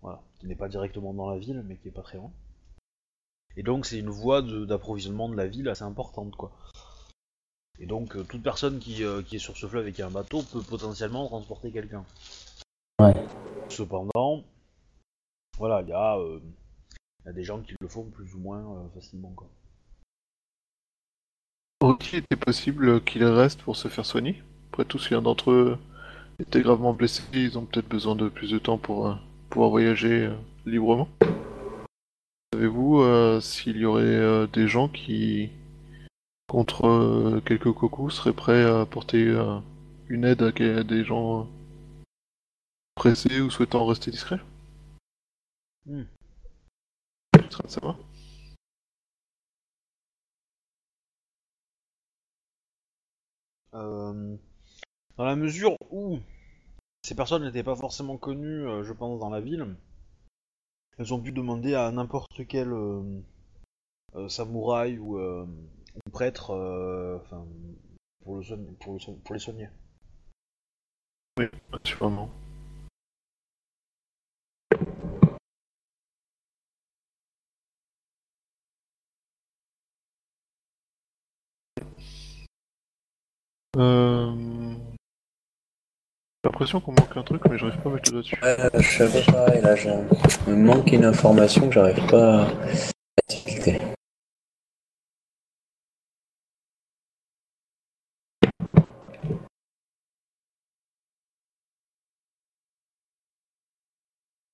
[0.00, 2.30] Voilà, qui n'est pas directement dans la ville, mais qui est pas très loin.
[3.56, 6.52] Et donc c'est une voie de- d'approvisionnement de, la ville assez importante, quoi.
[7.80, 10.06] Et donc euh, toute personne qui, euh, qui est sur ce fleuve et qui a
[10.06, 12.04] un bateau peut potentiellement transporter quelqu'un.
[13.00, 13.14] Ouais.
[13.68, 14.44] Cependant,
[15.58, 16.40] voilà, il y, a, euh,
[17.24, 19.48] il y a des gens qui le font plus ou moins euh, facilement, quoi.
[21.80, 24.42] Aurait-il été possible qu'il reste pour se faire soigner?
[24.70, 25.78] Après tout, si l'un d'entre eux
[26.38, 29.14] était gravement blessé, ils ont peut-être besoin de plus de temps pour euh,
[29.50, 30.34] pouvoir voyager euh,
[30.64, 31.08] librement.
[32.52, 35.50] Savez-vous euh, s'il y aurait euh, des gens qui,
[36.48, 39.58] contre euh, quelques cocos, seraient prêts à apporter euh,
[40.08, 40.52] une aide à,
[40.82, 41.44] des gens euh,
[42.94, 44.40] pressés ou souhaitant rester discrets
[45.86, 46.04] Hmm.
[47.50, 47.96] Ça va, ça va
[53.74, 54.36] Euh,
[55.16, 56.18] dans la mesure où
[57.02, 59.76] ces personnes n'étaient pas forcément connues, je pense, dans la ville,
[60.98, 63.02] elles ont pu demander à n'importe quel euh,
[64.14, 65.18] euh, samouraï ou,
[65.94, 67.46] ou prêtre euh, enfin,
[68.22, 69.68] pour, le soigner- pour, le so- pour les soigner.
[71.84, 72.30] Sûrement.
[83.76, 84.32] Euh...
[86.44, 88.38] J'ai l'impression qu'on manque un truc, mais j'arrive pas à mettre le doigt dessus.
[88.44, 89.88] Euh, je pareil, là, je
[90.50, 92.48] me manque une information que j'arrive pas à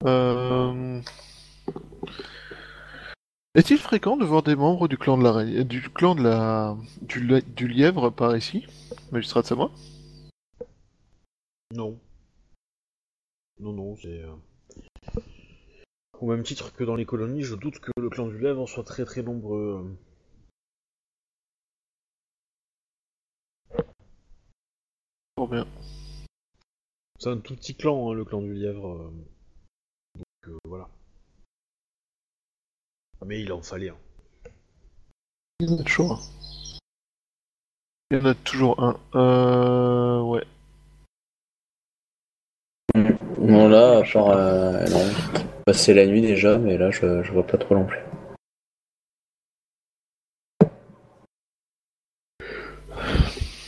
[0.05, 1.01] Euh...
[3.55, 6.77] Est-il fréquent de voir des membres du clan de la ra- du clan de la
[7.03, 8.65] du, li- du lièvre par ici,
[9.11, 9.71] magistrat de Samoa
[11.75, 11.99] Non.
[13.59, 14.23] Non, non, c'est.
[14.23, 14.35] euh,
[16.21, 18.85] Au même titre que dans les colonies, je doute que le clan du Lèvre soit
[18.85, 19.85] très très nombreux.
[19.85, 19.97] euh.
[25.37, 25.67] Fort bien.
[27.19, 29.13] C'est un tout petit clan, hein, le clan du lièvre.
[30.65, 30.89] Voilà.
[33.27, 33.97] Mais il en fallait un.
[35.61, 36.21] Il y en a toujours un.
[38.11, 38.99] Il y en a toujours un.
[39.15, 40.23] Euh...
[40.23, 40.45] Ouais.
[42.95, 44.31] Bon, là, part.
[44.31, 45.43] Euh, non.
[45.67, 48.01] Passer la nuit déjà, mais là, je, je vois pas trop non plus.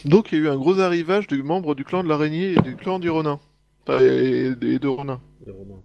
[0.05, 2.61] Donc il y a eu un gros arrivage de membres du clan de l'araignée et
[2.61, 3.39] du clan du Ronin.
[3.83, 5.21] Enfin, et, et de Ronin.
[5.47, 5.83] Romains.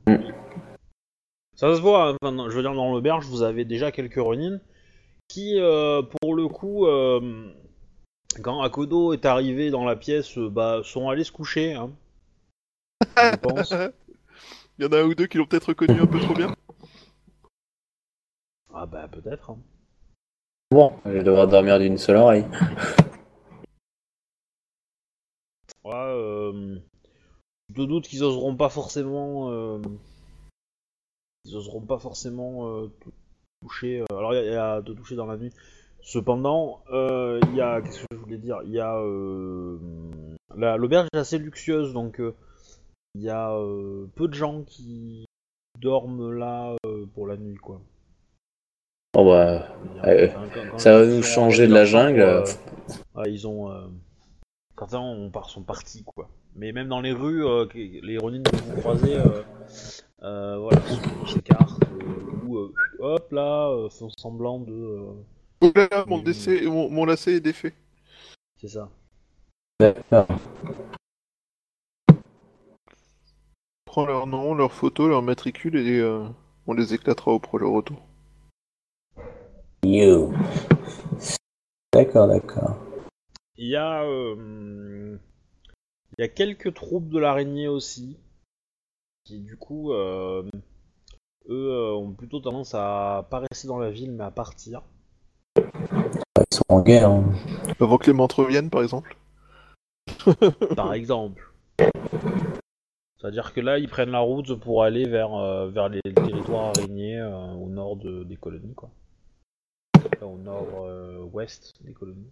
[1.57, 4.59] Ça se voit, hein, je veux dire, dans l'auberge, vous avez déjà quelques Ronin
[5.27, 7.51] qui, euh, pour le coup, euh,
[8.43, 11.73] quand Akodo est arrivé dans la pièce, euh, bah, sont allés se coucher.
[11.73, 11.91] Hein,
[13.17, 13.73] je pense.
[14.77, 16.53] Il y en a un ou deux qui l'ont peut-être reconnu un peu trop bien.
[18.71, 19.49] Ah bah peut-être.
[19.49, 19.57] hein.
[20.69, 22.45] Bon, je vais devoir dormir d'une seule oreille.
[25.83, 26.77] Ouais, euh,
[27.75, 29.79] je doute qu'ils oseront pas forcément euh,
[31.47, 33.11] ils n'oseront pas forcément euh, tou-
[33.61, 34.01] toucher.
[34.01, 35.51] euh, alors il y, y a de toucher dans la nuit.
[36.01, 38.59] Cependant, euh, il y a qu'est-ce que je voulais dire?
[38.65, 39.77] Il y a euh,
[40.55, 42.21] la- l'auberge est assez luxueuse, donc
[43.15, 43.51] il y a
[44.15, 45.25] peu de gens qui
[45.81, 46.75] dorment là
[47.13, 47.81] pour la nuit, quoi.
[49.17, 49.67] Oh bah,
[50.03, 52.21] Ouais, Enfin, quand- quand ça va nous changer de la jungle.
[52.21, 52.43] euh,
[53.15, 53.71] ouais, ils ont.
[53.71, 53.87] Euh,
[54.77, 56.29] certains on part, sont partis, quoi.
[56.55, 57.43] Mais même dans les rues,
[57.73, 59.15] les Ronin que vous croisez,
[60.19, 60.81] voilà,
[61.23, 64.73] ils s'écartent, euh, ou euh, hop là, euh, font semblant de.
[64.73, 65.13] euh,
[65.61, 67.73] Oh là là, mon, décès, mon, mon lacet est défait.
[68.61, 68.89] c'est ça.
[69.79, 70.27] d'accord.
[73.85, 76.27] Prends leur nom, leur photo, leur matricule et euh,
[76.67, 77.97] on les éclatera au projet retour.
[79.83, 80.33] You.
[81.93, 82.77] D'accord, d'accord.
[83.55, 84.03] Il y a.
[84.03, 85.17] euh,
[86.17, 88.17] il y a quelques troupes de l'araignée aussi,
[89.27, 89.91] qui du coup.
[89.91, 90.43] euh,
[91.49, 94.81] eux euh, ont plutôt tendance à pas rester dans la ville mais à partir.
[95.57, 97.09] Ils sont en guerre.
[97.09, 97.25] hein.
[97.79, 99.15] Avant que les montres reviennent, par exemple.
[100.75, 101.51] par exemple.
[103.19, 107.17] C'est-à-dire que là, ils prennent la route pour aller vers, euh, vers les territoires araignées
[107.19, 108.89] euh, au nord de- des colonies, quoi.
[110.15, 112.29] Enfin, au nord-ouest des colonies.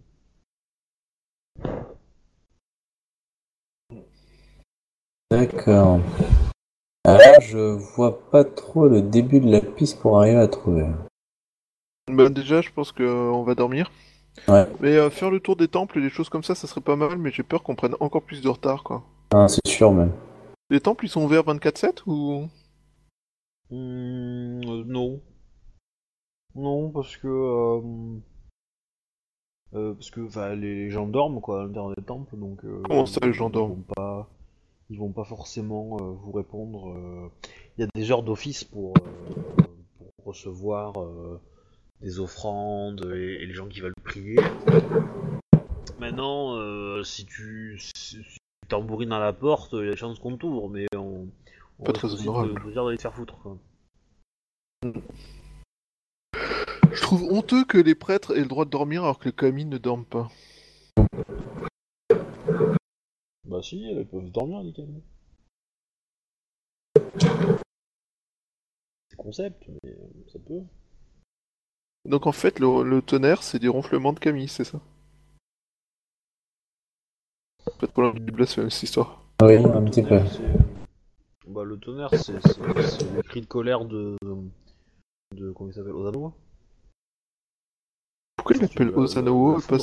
[5.30, 6.00] D'accord.
[7.06, 7.58] Alors, je
[7.94, 10.86] vois pas trop le début de la piste pour arriver à trouver.
[12.10, 13.90] Bah, déjà, je pense qu'on va dormir.
[14.48, 14.66] Ouais.
[14.80, 16.96] Mais euh, faire le tour des temples et des choses comme ça, ça serait pas
[16.96, 19.02] mal, mais j'ai peur qu'on prenne encore plus de retard, quoi.
[19.32, 20.12] Ah, c'est sûr même.
[20.68, 22.48] Les temples, ils sont ouverts 24-7 ou...
[23.72, 25.20] Euh, non.
[26.54, 27.26] Non, parce que.
[27.28, 27.80] euh,
[29.74, 32.64] euh, parce que enfin, les gens dorment quoi à l'intérieur des temples, donc.
[32.64, 33.82] euh, Comment ça, les gens dorment?
[33.94, 34.28] pas,
[34.90, 36.90] Ils vont pas forcément euh, vous répondre.
[36.90, 37.28] euh,
[37.76, 39.62] Il y a des heures d'office pour, euh,
[39.98, 40.94] pour recevoir
[42.00, 44.36] des offrandes et, et les gens qui veulent prier.
[45.98, 46.56] Maintenant,
[47.04, 48.18] si tu si,
[48.68, 51.26] tambourines à la porte, il y a des chances qu'on t'ouvre, mais on.
[51.78, 52.54] on Pas très honorable.
[52.64, 53.38] de d'aller te faire foutre.
[53.38, 53.56] Quoi.
[56.92, 59.68] Je trouve honteux que les prêtres aient le droit de dormir alors que les kamines
[59.68, 60.28] ne dorment pas.
[63.46, 65.02] Bah si, elles peuvent dormir les camés.
[69.08, 70.62] C'est concept, mais euh, ça peut.
[72.04, 74.80] Donc en fait, le, le tonnerre, c'est des ronflements de Camille, c'est ça?
[77.78, 79.24] Pas trop loin du blasphème, cette histoire.
[79.42, 80.20] Oui, Non, un le petit peu.
[81.46, 84.16] Bah le tonnerre, c'est le cri de colère de...
[85.34, 86.34] de comment il s'appelle Ozano
[88.36, 89.80] Pourquoi il l'appelle la et pas foudre.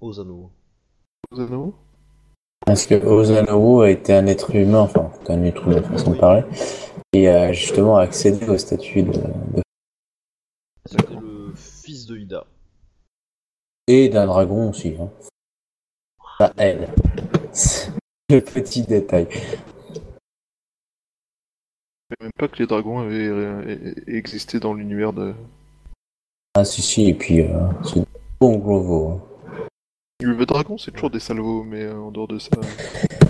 [0.00, 0.52] Susanao
[2.66, 6.44] Parce que Ozanowo a été un être humain, enfin, un être humain façon de parler,
[7.12, 9.62] et a justement accédé au statut de, de-
[10.86, 12.46] C'était le fils de Ida.
[13.88, 14.94] et d'un dragon aussi.
[15.00, 15.10] Hein.
[16.38, 16.88] Pas elle.
[18.30, 19.26] Le petit détail.
[19.30, 19.36] Je
[22.16, 25.34] savais même pas que les dragons avaient euh, existé dans l'univers de...
[26.54, 28.04] Ah si si, et puis euh, c'est
[28.40, 29.08] bon Glovo.
[29.10, 29.20] hein.
[30.22, 32.50] Le dragon, c'est toujours des salvos, mais euh, en dehors de ça...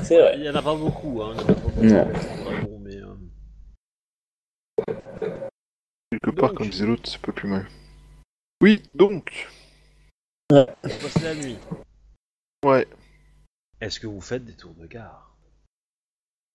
[0.03, 0.35] C'est vrai.
[0.39, 1.35] Il y en a pas beaucoup, hein.
[1.35, 2.07] Il y en a pas beaucoup Non.
[2.07, 2.97] de dragons, mais...
[2.97, 3.15] euh,
[6.11, 6.59] Quelque part, Donc.
[6.59, 7.67] comme disait l'autre, c'est pas plus mal.
[8.63, 9.49] Oui, donc...
[10.51, 11.57] Vous passez la nuit.
[12.65, 12.87] Ouais.
[13.81, 15.35] Est-ce que vous faites des tours de gare?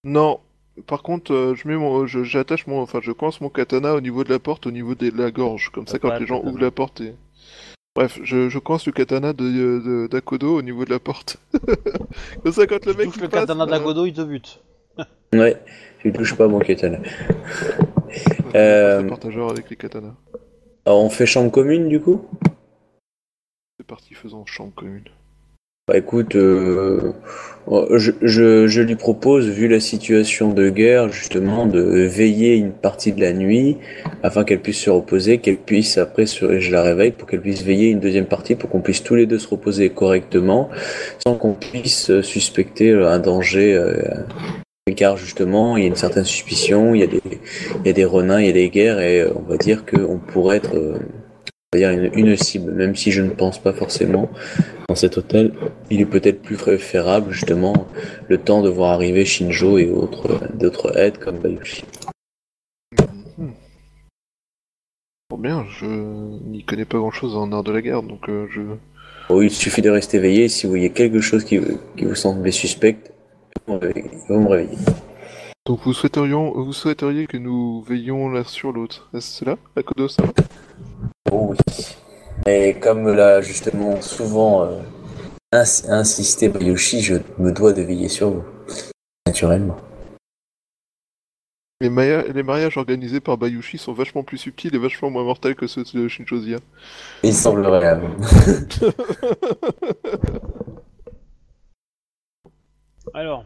[0.03, 0.39] Non.
[0.85, 4.01] Par contre, euh, je mets mon, je- j'attache mon, enfin, je coince mon katana au
[4.01, 6.35] niveau de la porte, au niveau de la gorge, comme ça, quand pas les gens
[6.37, 6.51] katana.
[6.51, 7.15] ouvrent la porte et.
[7.97, 11.37] Bref, je, je coince le katana de, de- d'Akodo au niveau de la porte.
[12.43, 14.21] comme ça, quand le Tu mec touches il le passe, katana euh, d'Agodo, il te
[14.21, 14.61] bute.
[15.33, 15.57] Ouais,
[16.05, 16.99] je touche pas mon katana.
[18.11, 20.13] c'est Euh, partageur avec les katanas.
[20.85, 22.23] Alors, on fait chambre commune du coup?
[23.79, 25.05] C'est parti, faisons chambre commune.
[25.89, 27.13] Bah écoute, euh,
[27.95, 33.13] je, je, je lui propose, vu la situation de guerre, justement, de veiller une partie
[33.13, 33.77] de la nuit
[34.21, 37.63] afin qu'elle puisse se reposer, qu'elle puisse après, se, je la réveille pour qu'elle puisse
[37.63, 40.69] veiller une deuxième partie, pour qu'on puisse tous les deux se reposer correctement,
[41.25, 43.73] sans qu'on puisse euh, suspecter euh, un danger.
[43.73, 43.95] euh,
[44.97, 47.21] car justement, il y a une certaine suspicion, il y a des,
[47.79, 49.85] il y a des renins, il y a des guerres, et euh, on va dire
[49.85, 50.97] qu'on pourrait être euh,
[51.73, 54.29] on va dire une, une cible, même si je ne pense pas forcément
[54.87, 55.53] dans cet hôtel,
[55.89, 57.87] il est peut-être plus préférable justement
[58.29, 61.83] le temps de voir arriver Shinjo et autres d'autres aides comme Bayushi.
[63.37, 63.51] Mhm.
[65.29, 68.47] Bon bien, je n'y connais pas grand chose en art de la guerre, donc euh,
[68.49, 68.61] je.
[69.29, 71.59] Il suffit de rester éveillé, si vous voyez quelque chose qui,
[71.97, 72.97] qui vous semble suspect,
[73.67, 74.77] vous me réveillez-.
[75.65, 79.09] Donc vous souhaiterions, vous souhaiteriez que nous veillions l'un sur l'autre.
[79.13, 80.31] Est-ce cela, Akodo ça va
[81.29, 81.57] Oh oui.
[82.47, 84.79] Mais comme l'a justement souvent euh,
[85.51, 88.45] ins- insisté Bayoshi, je me dois de veiller sur vous.
[89.25, 89.75] Naturellement.
[91.81, 95.83] les, mariages organisés par Bayushi sont vachement plus subtils et vachement moins mortels que ceux
[95.83, 96.59] de Shinjozia.
[97.21, 98.15] Il semblerait à vous.
[103.13, 103.43] Alors,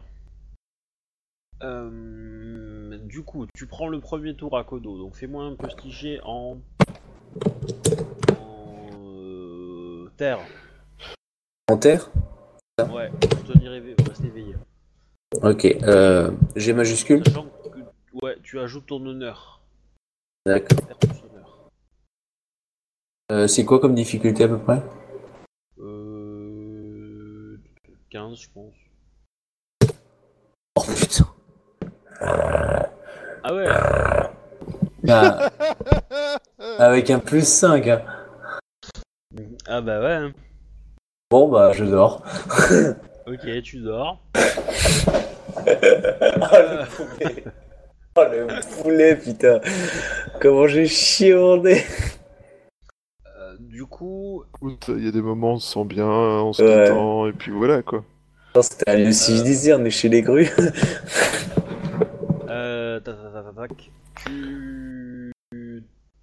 [1.64, 6.58] euh, du coup, tu prends le premier tour à Kodo, donc fais-moi un postiché en,
[7.34, 8.21] en
[10.22, 10.38] terre.
[11.68, 12.08] En terre
[12.78, 14.54] Ouais, pour tenir éveillé, rester éveillé.
[15.42, 15.64] Ok.
[15.82, 19.60] Euh, G majuscule Sachant que, ouais, tu ajoutes ton honneur.
[20.46, 20.78] D'accord.
[23.32, 24.80] Euh, c'est quoi comme difficulté à peu près?
[25.80, 27.58] Euh,
[28.10, 28.74] 15, je pense.
[30.76, 31.26] Oh putain.
[32.20, 33.66] Ah ouais,
[35.08, 35.50] Ah,
[36.78, 37.88] avec un plus 5.
[37.88, 38.02] Hein.
[39.66, 40.12] Ah bah ouais.
[40.12, 40.32] hein.
[41.30, 42.22] Bon bah je dors.
[43.24, 44.20] Ok, tu dors.
[44.34, 44.40] oh
[45.64, 47.44] le poulet.
[48.16, 49.60] Oh le poulet putain.
[50.40, 51.82] Comment j'ai chié mon nez.
[53.38, 56.52] Euh, du coup, Écoute, Il y a des moments où on se sent bien, on
[56.52, 56.84] se Ouais.
[56.86, 58.04] détend, et puis voilà quoi.
[58.60, 58.90] C'était
[59.44, 60.50] disais, on est chez les grues.
[62.48, 63.90] Euh, tac, tac, tac, tac, tac.
[64.26, 65.32] Tu...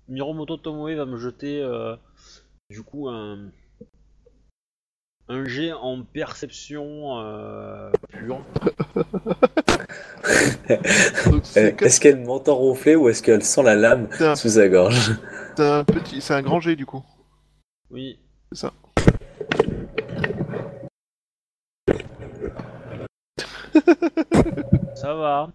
[0.07, 1.95] Miromoto Tomoe va me jeter euh,
[2.69, 3.51] du coup un
[5.27, 8.43] un jet en perception euh, pure.
[10.69, 15.13] Euh, Est-ce qu'elle m'entend ronfler ou est-ce qu'elle sent la lame un, sous sa gorge?
[15.55, 17.03] c'est un petit, c'est un grand G du coup.
[17.89, 18.19] Oui.
[18.51, 18.73] C'est ça.
[24.95, 25.51] Ça va.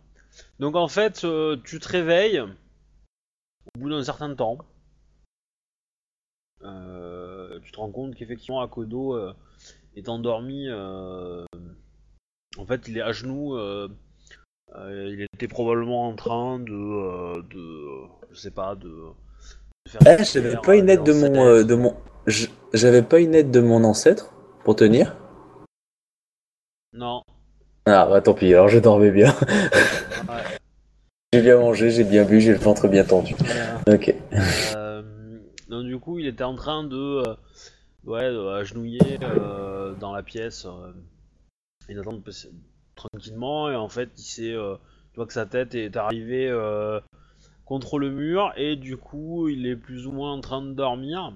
[0.59, 4.59] Donc en fait, euh, tu te réveilles au bout d'un certain temps.
[6.65, 9.32] Euh, tu te rends compte qu'effectivement Akodo euh,
[9.97, 10.66] est endormi.
[10.69, 11.45] euh,
[12.57, 13.59] en fait, il est à genoux.
[14.77, 18.89] il était probablement en train de, de, je sais pas, de.
[18.89, 21.95] de faire des j'avais pas une aide de mon, de mon,
[22.73, 24.32] j'avais pas une aide de mon ancêtre
[24.65, 25.16] pour tenir.
[26.93, 27.23] Non.
[27.86, 29.35] Ah bah tant pis, alors je dormais bien.
[30.27, 30.57] Ouais,
[31.32, 33.35] J'ai bien mangé, j'ai bien bu, j'ai le ventre bien tendu.
[33.39, 33.81] voilà.
[33.89, 34.15] Ok.
[34.32, 34.84] Euh,
[35.74, 37.34] donc du coup, il était en train de, euh,
[38.05, 40.92] ouais, de agenouiller euh, dans la pièce euh,
[41.88, 42.22] et d'attendre
[42.94, 43.70] tranquillement.
[43.70, 44.55] Et en fait, il s'est,
[45.12, 46.51] tu vois que sa tête est arrivée
[47.64, 51.34] contre le mur et du coup, il est plus ou moins en train de dormir.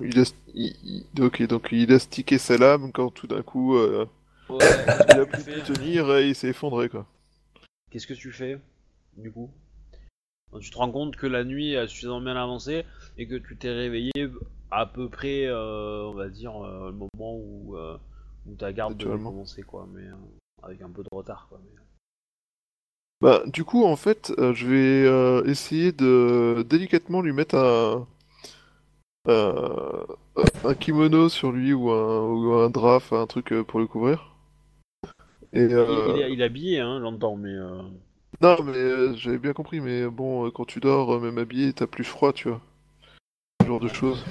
[0.00, 0.24] Il
[1.14, 1.40] donc
[1.72, 4.06] il a stické sa lame quand tout d'un coup euh,
[4.48, 4.58] Ouais,
[5.08, 7.04] il a pu tenir et il s'est effondré quoi.
[7.90, 8.60] Qu'est-ce que tu fais
[9.16, 9.50] du coup?
[10.60, 12.84] Tu te rends compte que la nuit a suffisamment bien avancé
[13.18, 14.12] et que tu t'es réveillé
[14.70, 17.96] à peu près, euh, on va dire, euh, le moment où, euh,
[18.46, 20.14] où ta garde devait commencer, quoi, mais euh,
[20.62, 21.60] avec un peu de retard, quoi.
[21.64, 21.80] mais-
[23.20, 28.06] Bah, du coup, en fait, je vais essayer de délicatement lui mettre un,
[29.26, 34.34] un, kimono sur lui ou un, ou un drap, un truc pour le couvrir.
[35.52, 37.54] Et, Il, il est, il est habillé, hein, j'entends, mais.
[38.40, 41.72] Non, mais euh, j'avais bien compris, mais bon, euh, quand tu dors, euh, même habillé,
[41.72, 42.60] t'as plus froid, tu vois.
[43.62, 44.24] Ce genre de choses.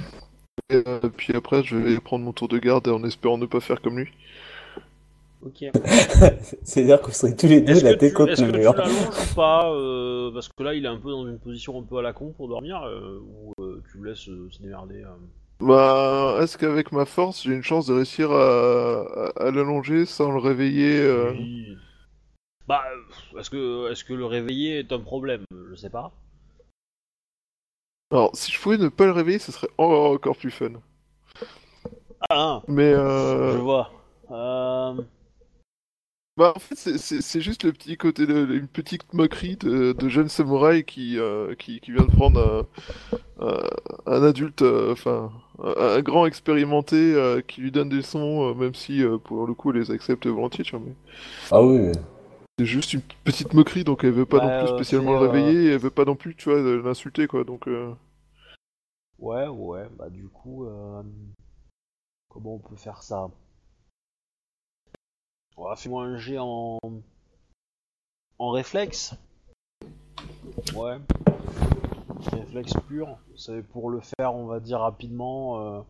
[0.69, 3.59] Et euh, puis après, je vais prendre mon tour de garde en espérant ne pas
[3.59, 4.11] faire comme lui.
[5.41, 5.63] Ok.
[6.63, 8.59] C'est-à-dire qu'on serait tous les deux Est-ce la que, tête contre est-ce le que tu
[8.59, 8.73] mur.
[8.73, 11.83] l'allonges ou pas euh, Parce que là, il est un peu dans une position un
[11.83, 15.03] peu à la con pour dormir, euh, ou euh, tu le laisses euh, se démerder
[15.03, 15.09] euh.
[15.59, 20.31] Bah, est-ce qu'avec ma force, j'ai une chance de réussir à, à, à l'allonger sans
[20.31, 21.75] le réveiller euh, Oui.
[22.67, 23.06] Bah, euh,
[23.39, 25.43] est-ce que, est-ce que le réveiller est un problème?
[25.69, 26.11] Je sais pas.
[28.11, 30.81] Alors, si je pouvais ne pas le réveiller, ce serait en- encore plus fun.
[32.29, 33.57] Ah, Mais je euh...
[33.57, 33.91] vois.
[34.31, 34.95] Euh,
[36.37, 40.29] Bah, en fait, c'est- juste le petit côté, de, une petite moquerie de, de jeune
[40.29, 42.67] samouraï qui, euh, qui, qui vient de prendre
[44.05, 45.31] un, adulte, euh, enfin,
[45.63, 48.03] un, grand expérimenté euh, qui lui donne des
[48.51, 50.93] euh, même si euh, pour le coup, elle les accepte volontiers, tu vois, mais
[51.51, 51.91] Ah oui.
[52.57, 55.29] C'est juste une petite moquerie, donc elle veut pas non plus euh, spécialement le euh,
[55.29, 57.67] réveiller, et elle veut pas non plus, tu vois, l'insulter, quoi, donc...
[57.67, 57.93] euh,
[59.19, 61.01] Ouais, ouais, bah du coup, euh,
[62.29, 63.29] comment on peut faire ça?
[65.57, 66.77] Va fais-moi un jet en...
[68.37, 69.15] en réflexe.
[70.75, 70.99] Ouais.
[72.31, 73.17] Réflexe pur.
[73.35, 75.81] C'est pour le faire, on va dire, rapidement, euh,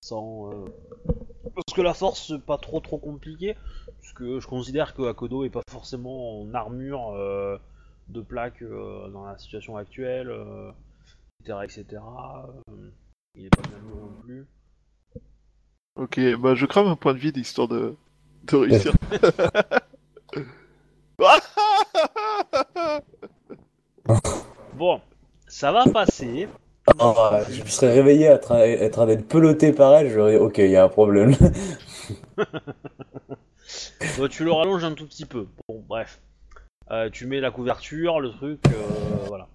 [0.00, 0.66] sans, euh,
[1.56, 3.56] Parce que la force, c'est pas trop trop compliqué.
[4.00, 7.56] Parce que je considère que Akodo est pas forcément en armure euh,
[8.08, 10.70] de plaque euh, dans la situation actuelle, euh,
[11.40, 11.58] etc.
[11.64, 12.02] etc.
[12.70, 12.90] Euh,
[13.34, 14.46] il est pas bien lourd non plus.
[15.96, 17.96] Ok, bah je crame un point de vide histoire de,
[18.44, 18.92] de réussir.
[24.74, 25.00] Bon,
[25.48, 26.48] ça va passer.
[26.98, 27.14] Oh,
[27.50, 30.58] je me serais réveillé à tra- être en train d'être peloté par elle, j'aurais ok,
[30.58, 31.34] il y a un problème.
[34.18, 35.48] Bah, tu le rallonges un tout petit peu.
[35.68, 36.20] Bon, bref.
[36.90, 39.48] Euh, tu mets la couverture, le truc, euh, voilà.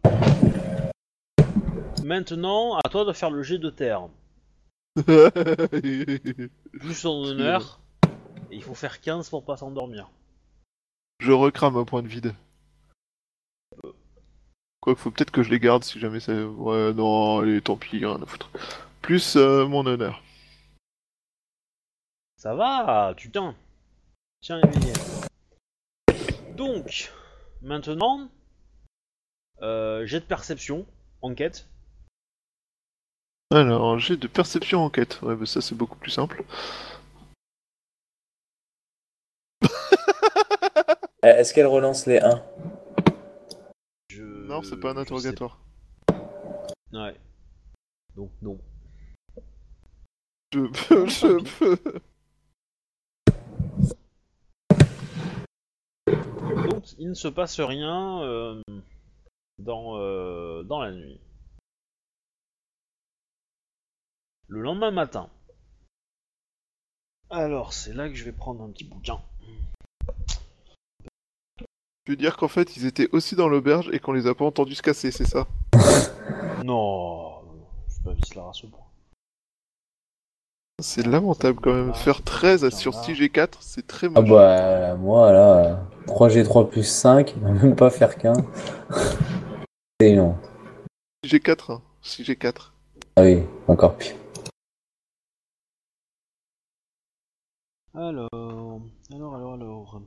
[2.03, 4.07] Maintenant, à toi de faire le jet de terre.
[4.95, 7.79] Plus son honneur.
[8.51, 10.09] Et il faut faire 15 pour pas s'endormir.
[11.19, 12.33] je recrame un point de vide.
[14.81, 16.33] Quoi faut peut-être que je les garde si jamais ça...
[16.33, 18.49] Ouais, non, allez, tant pis, rien à foutre.
[19.01, 20.23] Plus euh, mon honneur.
[22.35, 23.55] Ça va, tu tiens.
[24.41, 24.93] Tiens, éveillé.
[26.55, 27.11] Donc,
[27.61, 28.27] maintenant,
[29.61, 30.87] euh, jet de perception,
[31.21, 31.67] enquête.
[33.51, 35.21] Alors, j'ai de perception enquête.
[35.21, 36.43] Ouais, bah ça c'est beaucoup plus simple.
[41.23, 42.70] Euh, Est-ce qu'elle relance les 1 Je...
[44.51, 45.61] Non, c'est pas un sais interrogatoire.
[46.91, 47.17] Ouais.
[48.17, 48.59] Donc, non.
[50.51, 52.01] Je peux, je peux.
[56.69, 58.61] Donc, il ne se passe rien euh,
[59.57, 61.21] dans, euh, dans la nuit.
[64.49, 65.29] Le lendemain matin.
[67.29, 69.21] Alors, c'est là que je vais prendre un petit bouquin.
[72.05, 74.45] Je veux dire qu'en fait, ils étaient aussi dans l'auberge et qu'on les a pas
[74.45, 75.47] entendus se casser, c'est ça?
[76.63, 77.41] Non,
[77.87, 78.79] je suis pas vice là à ce point.
[80.79, 81.93] C'est lamentable quand même.
[81.95, 84.29] Faire 13 à sur 6G4, c'est très Ah moche.
[84.29, 88.33] bah, moi là, 3G3 plus 5, il va même pas faire qu'un.
[89.99, 90.35] C'est non.
[91.25, 91.81] 6G4, hein.
[92.03, 92.71] 6G4.
[93.15, 94.15] Ah oui, encore pire.
[97.95, 100.01] Alors, alors, alors, alors.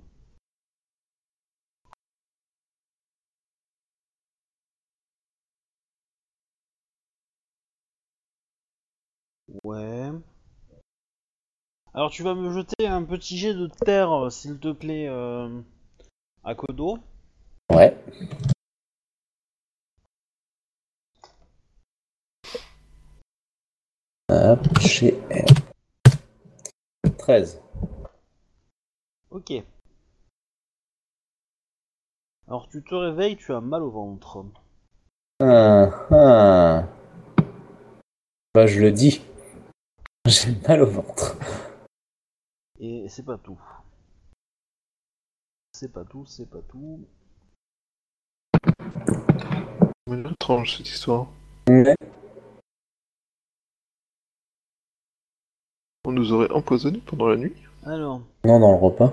[9.63, 10.11] Ouais.
[11.93, 15.61] Alors tu vas me jeter un petit jet de terre, euh, s'il te plaît, euh,
[16.43, 16.99] à Kodo.
[17.73, 17.97] Ouais.
[24.29, 25.47] Hop, chez elle.
[27.19, 27.63] 13.
[29.31, 29.53] Ok.
[32.49, 34.45] Alors tu te réveilles, tu as mal au ventre.
[35.41, 36.85] Ah, ah.
[38.55, 39.23] Bah, je le dis.
[40.27, 41.37] J'ai mal au ventre.
[42.81, 43.61] Et c'est pas tout.
[45.73, 47.07] C'est pas tout, c'est pas tout.
[50.07, 51.27] Mais étrange cette histoire.
[51.69, 51.95] Ouais.
[56.07, 59.13] On nous aurait empoisonné pendant la nuit Alors, Non, dans le repas.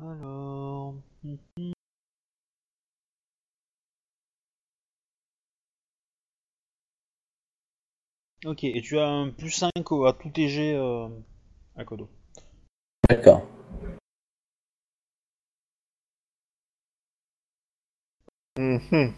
[0.00, 0.94] alors.
[8.46, 11.08] Ok, et tu as un plus 5 au- à tes jets euh,
[11.76, 12.08] à Kodo.
[13.08, 13.46] D'accord.
[18.58, 19.14] Mhm.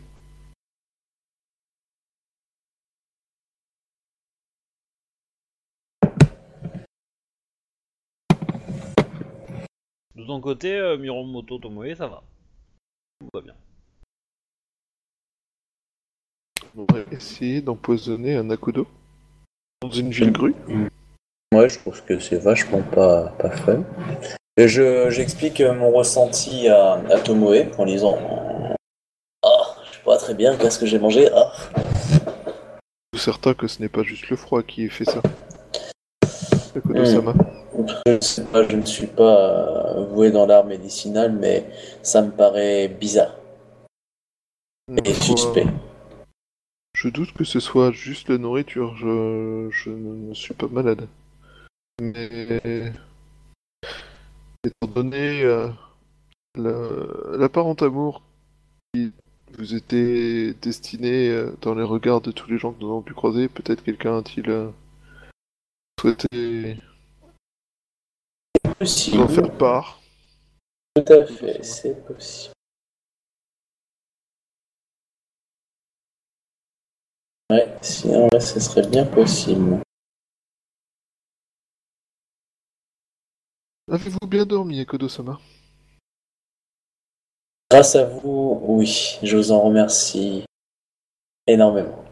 [10.15, 12.23] De ton côté, euh, Miromoto Tomoe, ça va.
[13.21, 13.55] Tout va bien.
[16.77, 18.87] On va essayer d'empoisonner un Akudo
[19.83, 20.55] dans une ville grue.
[21.55, 23.83] Ouais, je trouve que c'est vachement pas, pas fun.
[24.57, 28.19] Et je, j'explique euh, mon ressenti à, à Tomoe en disant
[29.45, 31.29] Oh, je sais pas très bien qu'est-ce que j'ai mangé.
[31.35, 31.53] Ah.
[33.13, 35.21] Je suis certain que ce n'est pas juste le froid qui fait ça.
[36.77, 37.35] Akudo-sama.
[38.07, 41.67] Je ne sais pas, je ne suis pas euh, voué dans l'art médicinal, mais
[42.03, 43.35] ça me paraît bizarre
[45.05, 45.67] et suspect.
[47.03, 51.09] Je doute que ce soit juste la nourriture, je, je ne suis pas malade.
[52.01, 52.93] Mais
[54.63, 55.69] étant donné euh,
[56.55, 58.23] la- l'apparent amour
[58.95, 59.11] qui
[59.59, 63.15] vous était destiné euh, dans les regards de tous les gens que nous avons pu
[63.15, 64.71] croiser, peut-être quelqu'un a-t-il euh,
[66.01, 66.79] souhaité
[68.79, 70.01] vous en faire part?
[70.95, 72.55] Tout à fait, c'est possible.
[77.53, 79.83] Ouais, sinon, ouais, ce serait bien possible.
[83.91, 85.39] Avez-vous bien dormi, Ekodo-sama?
[87.71, 90.45] Grâce à vous, oui, je vous en remercie
[91.47, 92.03] énormément.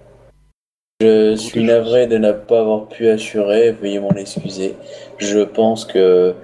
[1.00, 4.76] Je suis navré de ne pas avoir pu assurer, veuillez m'en excuser.
[5.16, 6.34] Je pense que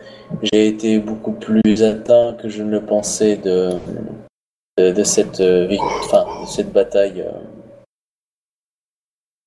[0.43, 3.73] j'ai été beaucoup plus atteint que je ne le pensais de,
[4.78, 5.68] de, de cette, euh,
[5.98, 7.20] enfin, de cette bataille.
[7.20, 7.55] euh.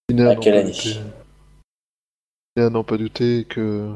[0.09, 0.73] À quelle pas année
[2.57, 3.95] n'a n'en pas douté que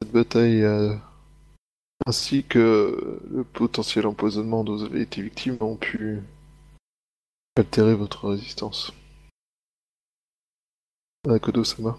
[0.00, 0.94] cette bataille euh,
[2.06, 6.22] ainsi que le potentiel empoisonnement dont vous avez été victime ont pu
[7.56, 8.92] altérer votre résistance.
[11.28, 11.98] Akodo-sama.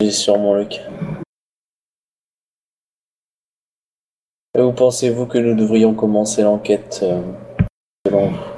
[0.00, 0.90] C'est sûrement le cas.
[4.56, 7.20] Et Où pensez-vous que nous devrions commencer l'enquête euh,
[8.06, 8.57] selon vous?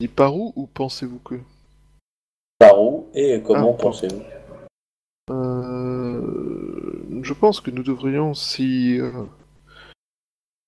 [0.00, 1.34] Dit par où ou pensez-vous que?
[2.58, 4.22] Par où et comment Ah, pensez-vous?
[5.30, 9.10] Euh, Je pense que nous devrions, si euh,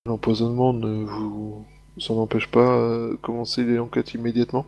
[0.05, 1.65] l'empoisonnement ne vous
[1.97, 4.67] s'en empêche pas, euh, commencer l'enquête immédiatement.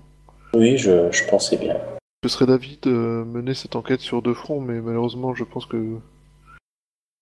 [0.55, 1.77] Oui, je, je pensais bien.
[2.23, 5.99] Je serais d'avis de mener cette enquête sur deux fronts, mais malheureusement, je pense que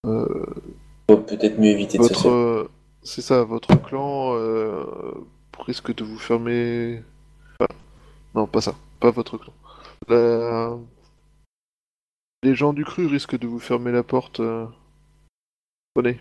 [0.07, 0.47] euh,
[1.11, 2.71] Faut peut-être mieux éviter de se votre, euh,
[3.03, 4.85] c'est ça, votre clan euh,
[5.59, 7.03] risque de vous fermer.
[8.35, 9.53] Non, pas ça, pas votre clan.
[10.09, 10.77] La-
[12.43, 14.41] Les gens du cru risquent de vous fermer la porte.
[14.41, 14.67] Euh...
[15.95, 16.19] Prenez,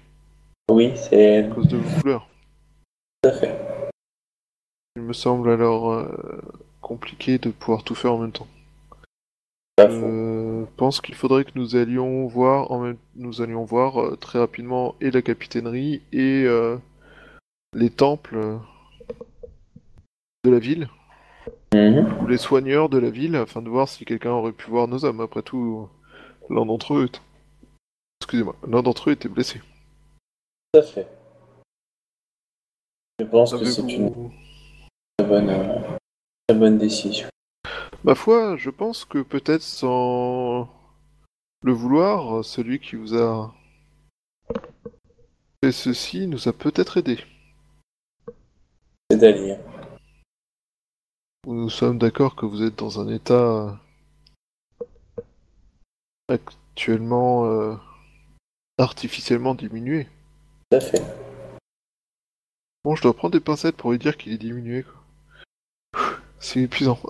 [0.70, 2.28] Oui, c'est à cause de vos couleurs.
[3.24, 3.58] tout à fait.
[4.98, 6.42] Il me semble alors euh,
[6.82, 8.48] compliqué de pouvoir tout faire en même temps.
[9.80, 9.88] Faux.
[9.90, 12.98] Je pense qu'il faudrait que nous allions voir, en même...
[13.16, 16.78] nous allions voir euh, très rapidement et la capitainerie et euh,
[17.74, 18.58] les temples euh,
[20.44, 20.88] de la ville,
[21.74, 25.06] Ou les soigneurs de la ville, afin de voir si quelqu'un aurait pu voir nos
[25.06, 25.22] hommes.
[25.22, 25.88] Après tout,
[26.50, 27.22] l'un d'entre eux, est-
[28.20, 29.62] excusez-moi, l'un d'entre eux était blessé.
[30.74, 31.08] Tout à fait.
[33.20, 34.32] Je pense que c'est une
[35.18, 35.80] très bonne, euh,
[36.48, 37.28] très bonne décision.
[38.04, 40.68] Ma foi, je pense que peut-être sans
[41.64, 43.54] le vouloir, celui qui vous a
[45.64, 47.20] fait ceci nous a peut-être aidé.
[49.12, 49.60] C'est-à-dire
[51.48, 53.80] Nous sommes d'accord que vous êtes dans un état
[56.28, 57.76] actuellement euh,
[58.78, 60.08] artificiellement diminué.
[60.70, 61.02] Tout à fait.
[62.84, 64.84] Bon, je dois prendre des pincettes pour lui dire qu'il est diminué.
[64.84, 66.14] Quoi.
[66.40, 67.00] C'est épuisant.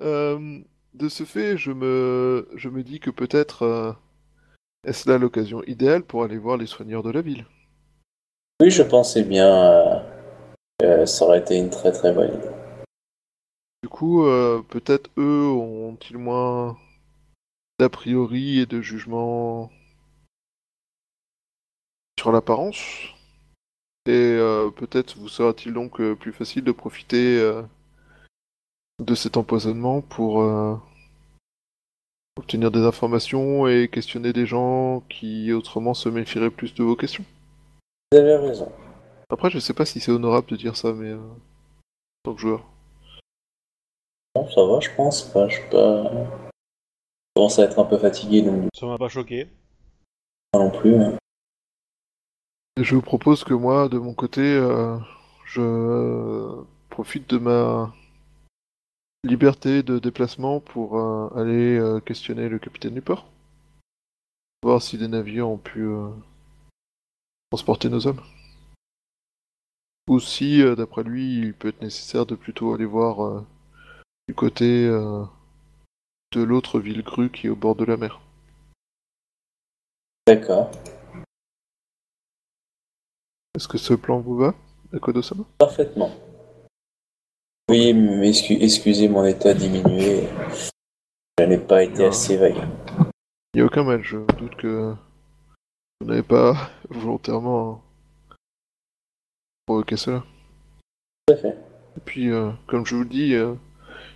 [0.00, 0.60] Euh,
[0.92, 3.92] de ce fait, je me, je me dis que peut-être euh,
[4.84, 7.46] est-ce là l'occasion idéale pour aller voir les soigneurs de la ville?
[8.60, 10.04] Oui, je pensais bien
[10.82, 12.50] euh, ça aurait été une très très bonne idée.
[13.82, 16.76] Du coup, euh, peut-être eux ont-ils moins
[17.78, 19.70] d'a priori et de jugement
[22.18, 23.14] sur l'apparence?
[24.06, 27.38] Et euh, peut-être vous sera-t-il donc plus facile de profiter
[28.98, 30.36] de cet empoisonnement pour
[32.36, 37.24] obtenir des informations et questionner des gens qui autrement se méfieraient plus de vos questions?
[38.12, 38.70] Vous avez raison.
[39.30, 41.36] Après, je sais pas si c'est honorable de dire ça, mais euh, en
[42.22, 42.64] tant que joueur.
[44.34, 45.48] Bon, ça va, je pense pas.
[45.48, 46.04] Je pas.
[46.12, 46.50] Je
[47.34, 49.48] commence à être un peu fatigué, donc Ça m'a pas choqué.
[50.52, 50.94] pas non plus.
[50.96, 51.16] hein.
[52.80, 54.98] Je vous propose que moi, de mon côté, euh,
[55.46, 57.92] je euh, profite de ma
[59.24, 63.26] liberté de déplacement pour euh, aller euh, questionner le capitaine du port.
[64.62, 66.08] Voir si des navires ont pu euh,
[67.50, 68.20] transporter nos hommes.
[70.08, 73.44] Ou si, euh, d'après lui, il peut être nécessaire de plutôt aller voir euh,
[74.28, 75.24] du côté euh,
[76.32, 78.20] de l'autre ville grue qui est au bord de la mer.
[80.26, 80.70] D'accord.
[83.54, 84.54] Est-ce que ce plan vous va,
[84.92, 86.10] Akodo-sama Parfaitement.
[87.68, 90.28] Veuillez m'excu- excuser mon état diminué.
[91.38, 92.08] Je n'ai pas été Non.
[92.10, 92.68] assez vaillant.
[93.54, 94.94] Il n'y a aucun mal, je doute que
[96.00, 97.82] vous n'avez pas volontairement
[99.66, 100.24] provoqué cela.
[101.26, 101.56] Tout à fait.
[101.96, 103.54] Et puis, euh, comme je vous le dis, euh,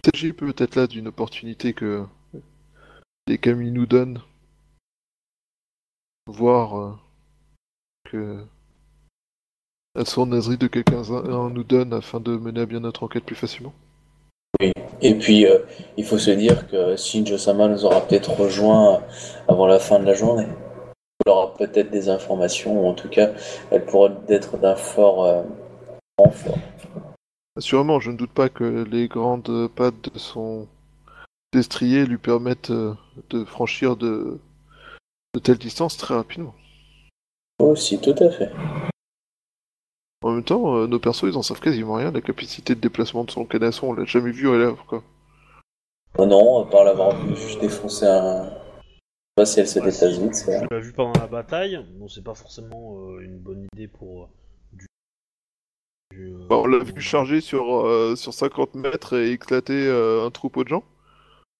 [0.05, 2.05] il s'agit peut-être là d'une opportunité que
[3.27, 4.21] les Camille nous donnent.
[6.27, 6.95] Voir euh,
[8.05, 8.45] que
[9.95, 11.03] la sournaserie de quelqu'un
[11.51, 13.75] nous donne afin de mener à bien notre enquête plus facilement.
[15.03, 15.59] Et puis, euh,
[15.97, 19.03] il faut se dire que Shinjo-sama nous aura peut-être rejoint
[19.49, 20.47] avant la fin de la journée.
[21.31, 23.31] Aura peut-être des informations, ou en tout cas,
[23.71, 25.43] elle pourra être d'un fort, euh,
[26.19, 26.59] renfort.
[27.57, 30.67] Assurément, je ne doute pas que les grandes pattes de son
[31.53, 32.95] destrier lui permettent euh,
[33.31, 34.39] de franchir de,
[35.35, 36.55] de telles distances très rapidement.
[37.59, 38.51] Aussi, tout à fait.
[40.23, 42.11] En même temps, euh, nos persos, ils en savent quasiment rien.
[42.11, 45.03] La capacité de déplacement de son canasson, on l'a jamais vu à l'œuvre, quoi.
[46.19, 48.51] Oh non, à part l'avoir vu juste défoncer un.
[49.39, 51.19] Je sais pas si elle se Ouais, déplace si, vite, c'est Tu l'as vu pendant
[51.21, 54.27] la bataille, bon c'est pas forcément euh, une bonne idée pour euh,
[54.73, 54.87] du...
[56.13, 60.27] du, euh, Bah, on l'a vu charger sur, euh, sur 50 mètres et éclater euh,
[60.27, 60.85] un troupeau de gens.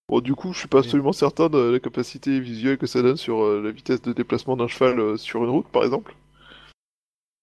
[0.09, 0.81] Bon, du coup, je suis pas Oui.
[0.81, 4.57] absolument certain de la capacité visuelle que ça donne sur euh, la vitesse de déplacement
[4.57, 6.15] d'un cheval euh, sur une route, par exemple.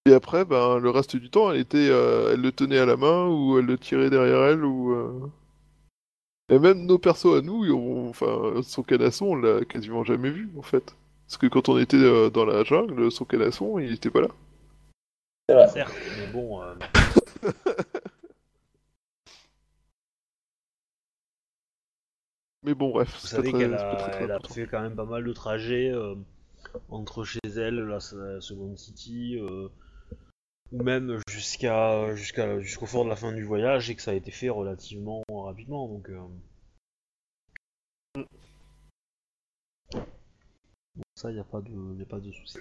[0.08, 2.98] Et après, ben, le reste du temps, elle était, euh, elle le tenait à la
[2.98, 4.92] main ou elle le tirait derrière elle ou.
[4.94, 5.30] euh,
[6.50, 10.30] Et même nos persos à nous, ils ont- enfin, son canasson, on l'a quasiment jamais
[10.30, 10.96] vu, en fait.
[11.28, 14.30] Parce que quand on était euh, dans la jungle, son canasson, il était pas là.
[15.50, 15.68] c'est vrai.
[15.68, 16.62] Certes, mais bon...
[16.62, 16.74] euh,
[22.64, 24.96] Mais bon, bref, Vous c'est savez qu'elle a, très, très elle a fait quand même
[24.96, 26.16] pas mal de trajets euh,
[26.90, 29.70] entre chez elle, la, la Second City, euh,
[30.72, 34.16] ou même jusqu'à jusqu'à jusqu'au fort de la fin du voyage, et que ça a
[34.16, 35.88] été fait relativement rapidement.
[35.88, 36.28] Donc, euh,
[38.16, 38.26] bon,
[41.16, 42.60] ça, y a pas de, y a pas de souci.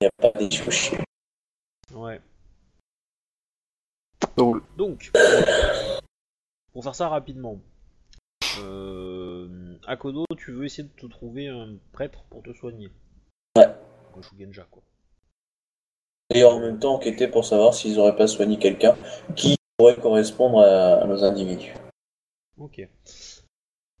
[0.00, 0.96] Il n'y a pas des sushis.
[1.92, 2.20] Ouais.
[4.36, 5.10] Donc, Donc,
[6.72, 7.58] pour faire ça rapidement,
[8.58, 12.90] euh, Akodo, tu veux essayer de te trouver un prêtre pour te soigner?
[13.56, 13.66] Ouais.
[14.14, 14.82] Un Shugenja, quoi.
[16.34, 18.96] Et en même temps, enquêter pour savoir s'ils auraient pas soigné quelqu'un
[19.36, 21.74] qui pourrait correspondre à, à nos individus.
[22.58, 22.88] Ok.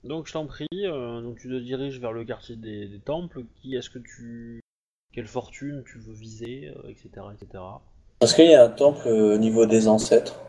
[0.04, 3.44] Donc je t'en prie, euh, donc tu te diriges vers le quartier des, des temples.
[3.56, 4.60] Qui est-ce que tu,
[5.12, 7.62] quelle fortune tu veux viser, euh, etc., etc.
[8.20, 10.40] Est-ce qu'il y a un temple euh, au niveau des ancêtres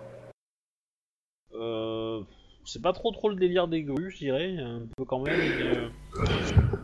[1.53, 2.21] Euh,
[2.67, 5.39] c'est pas trop trop le délire des grues, je dirais, un peu quand même.
[5.55, 5.89] mais, euh,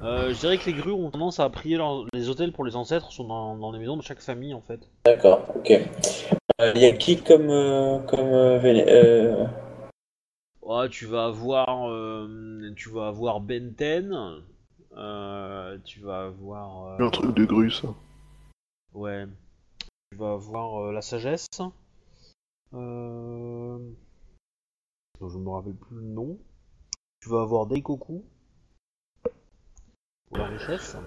[0.02, 2.76] euh, je dirais que les grues ont tendance à prier leurs- les hôtels pour les
[2.76, 4.90] ancêtres sont dans, dans les maisons de chaque famille en fait.
[5.06, 5.72] D'accord, ok.
[6.62, 9.48] Euh, Il y a qui comme, euh, comme euh, euh,
[10.90, 14.42] tu vas avoir, euh, tu vas avoir Benten,
[14.96, 17.00] euh, tu vas avoir.
[17.00, 17.90] euh, un truc de grue, ça.
[18.94, 19.26] Ouais.
[20.12, 21.48] Tu vas avoir euh, la sagesse.
[22.74, 23.78] Euh...
[25.30, 26.38] Je me rappelle plus le nom.
[27.22, 28.24] Tu vas avoir Daikoku.
[30.28, 30.98] Pour la richesse.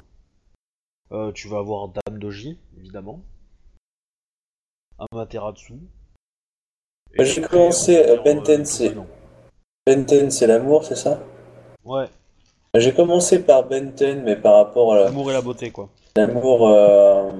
[1.12, 3.20] Euh, tu vas avoir Dame Doji, évidemment.
[4.98, 5.74] Amaterasu.
[7.18, 9.06] J'ai commencé, on va euh, Benten, c'est- non.
[9.86, 11.22] Benten, c'est l'amour, c'est ça?
[11.84, 12.08] Ouais,
[12.74, 15.88] J'ai commencé par Benten, mais par rapport à la- l'amour et la beauté, quoi.
[16.16, 17.30] l'amour, euh,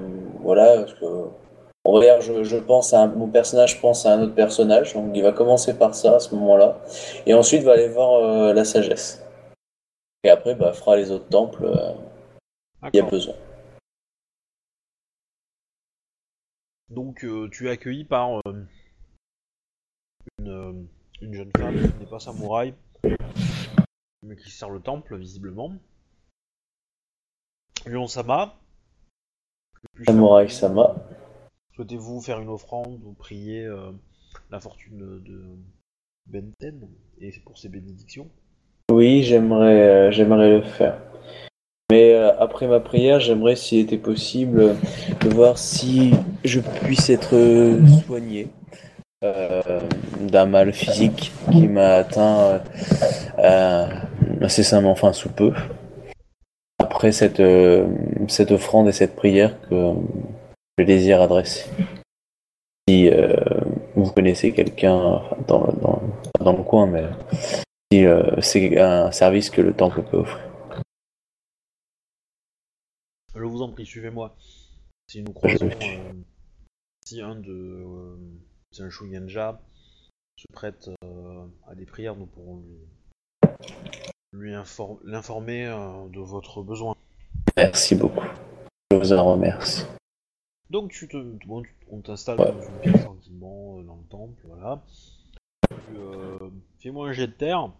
[0.41, 1.05] voilà, parce que
[1.87, 4.93] on va dire, je, je pense à un- mon personnage pense à un autre personnage,
[4.93, 6.77] donc il va commencer par ça à ce moment-là,
[7.25, 9.23] et ensuite va aller voir euh, la sagesse.
[10.23, 11.93] Et après, bah, fera les autres temples, euh,
[12.93, 13.35] il y a besoin.
[16.89, 18.41] Donc euh, tu es accueilli par
[20.39, 20.87] une,
[21.21, 22.73] une jeune femme qui n'est pas samouraï,
[24.23, 25.73] mais qui sert le temple visiblement.
[27.85, 28.55] Lyon Sama.
[30.05, 30.49] Samouraï.
[30.49, 30.95] Sama.
[31.77, 33.91] Souhaitez-vous faire une offrande ou prier euh,
[34.49, 35.43] la fortune de
[36.25, 36.87] Benten
[37.21, 38.27] et pour ses bénédictions?
[38.91, 40.97] Oui, j'aimerais, euh, j'aimerais le faire.
[41.91, 44.75] Mais euh, après ma prière, j'aimerais, s'il était possible,
[45.21, 47.37] de voir si je puisse être
[48.07, 48.47] soigné
[49.21, 52.59] d'un mal physique qui m'a atteint
[54.41, 55.53] incessamment, enfin sous peu.
[56.79, 57.43] Après cette,
[58.29, 59.93] cette offrande et cette prière que
[60.77, 61.69] je désire adresser.
[62.87, 63.35] Si euh,
[63.95, 66.01] vous connaissez quelqu'un dans, dans,
[66.39, 67.05] dans le coin, mais
[67.91, 70.49] si euh, c'est un service que le temple peut offrir.
[73.35, 74.35] Je vous en prie, suivez-moi.
[75.09, 76.13] Si nous croisons, euh,
[77.05, 77.85] si un de,
[78.71, 79.61] si un Shugenja
[80.37, 80.89] se prête
[81.67, 82.77] à des prières, nous pourrons lui,
[84.33, 85.65] lui infor- l'informer
[86.11, 86.95] de votre besoin.
[87.55, 88.25] Merci beaucoup.
[88.91, 89.85] Je vous en remercie.
[90.69, 94.41] Donc tu te, bon, tu- on t'installe dans une pièce tranquillement euh, dans le temple,
[94.45, 94.81] voilà.
[95.95, 96.49] Euh,
[96.79, 97.71] Fais-moi un jet de terre.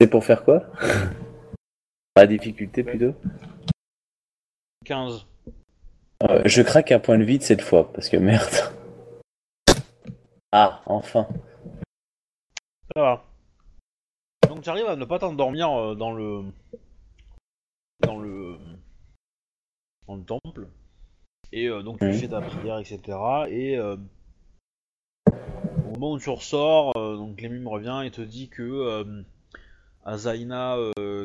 [0.00, 0.66] C'est pour faire quoi?
[2.16, 3.14] La difficulté plutôt?
[4.84, 5.26] 15.
[6.24, 8.74] Euh, Je craque un point de vide cette fois, parce que merde.
[10.50, 11.26] Ah, enfin.
[12.94, 13.24] Ça va.
[14.48, 16.44] Donc tu arrives à ne pas t'endormir euh, dans le
[18.00, 18.58] dans le
[20.06, 20.68] dans le temple.
[21.52, 23.00] Et euh, donc tu fais ta prière, etc.
[23.48, 23.96] Et euh,
[25.28, 29.22] au moment où tu ressors, euh, donc revient et te dit que euh,
[30.04, 30.76] Azaina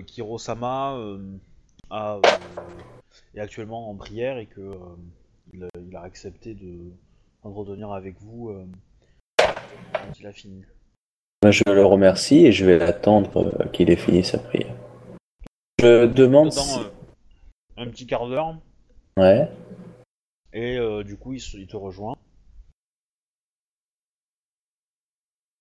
[0.06, 0.98] Kirosama
[1.90, 2.20] a,
[3.36, 4.78] est actuellement en prière et que
[5.54, 6.92] il, a, il a accepté de
[7.44, 8.54] d'entretenir avec vous
[9.38, 10.64] quand il a fini.
[11.46, 14.74] Je le remercie et je vais l'attendre euh, qu'il ait fini sa prière.
[15.80, 16.80] Je demande si...
[16.80, 16.84] Euh,
[17.78, 18.58] un petit quart d'heure,
[19.18, 19.48] Ouais.
[20.54, 22.16] Et euh, du coup, il, se- il te rejoint.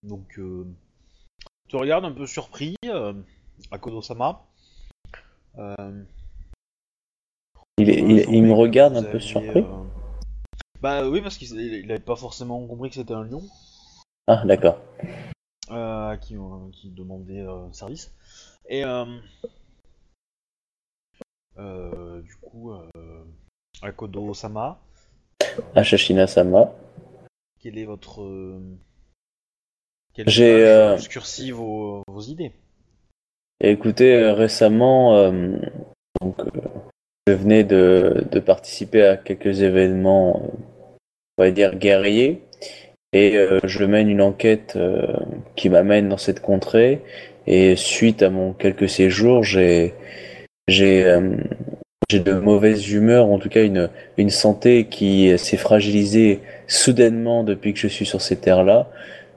[0.02, 0.64] Donc, euh,
[1.66, 3.12] tu te regardes un peu surpris euh,
[3.70, 4.44] à Kodo-sama.
[5.58, 6.04] Euh,
[7.78, 9.60] Il, est- il il, me il regarde vous un peu aviez, surpris.
[9.60, 9.84] euh,
[10.80, 13.42] Bah oui, parce qu'il il avait pas forcément compris que c'était un lion
[14.26, 14.78] Ah, d'accord.
[15.70, 18.12] euh, qui, euh, qui demandait euh, service.
[18.68, 19.04] Et euh,
[21.58, 23.24] euh, du coup, euh,
[23.82, 24.78] à Kodo-sama,
[25.74, 26.72] Ashashina-sama.
[27.60, 28.22] quel est votre.
[28.22, 28.60] euh,
[30.14, 30.96] quel J'ai, euh,
[31.52, 32.52] vos, vos idées?
[33.60, 35.58] Écoutez, euh, récemment, euh,
[36.20, 36.50] donc, euh,
[37.26, 40.48] je venais de, de participer à quelques événements, euh,
[41.38, 42.42] on va dire guerriers,
[43.12, 44.78] et je mène une enquête
[45.54, 47.02] qui m'amène dans cette contrée.
[47.46, 49.94] Et suite à mon quelques séjours, j'ai
[50.68, 51.04] j'ai
[52.10, 57.72] j'ai de mauvaises humeurs, en tout cas une une santé qui s'est fragilisée soudainement depuis
[57.74, 58.88] que je suis sur ces terres-là,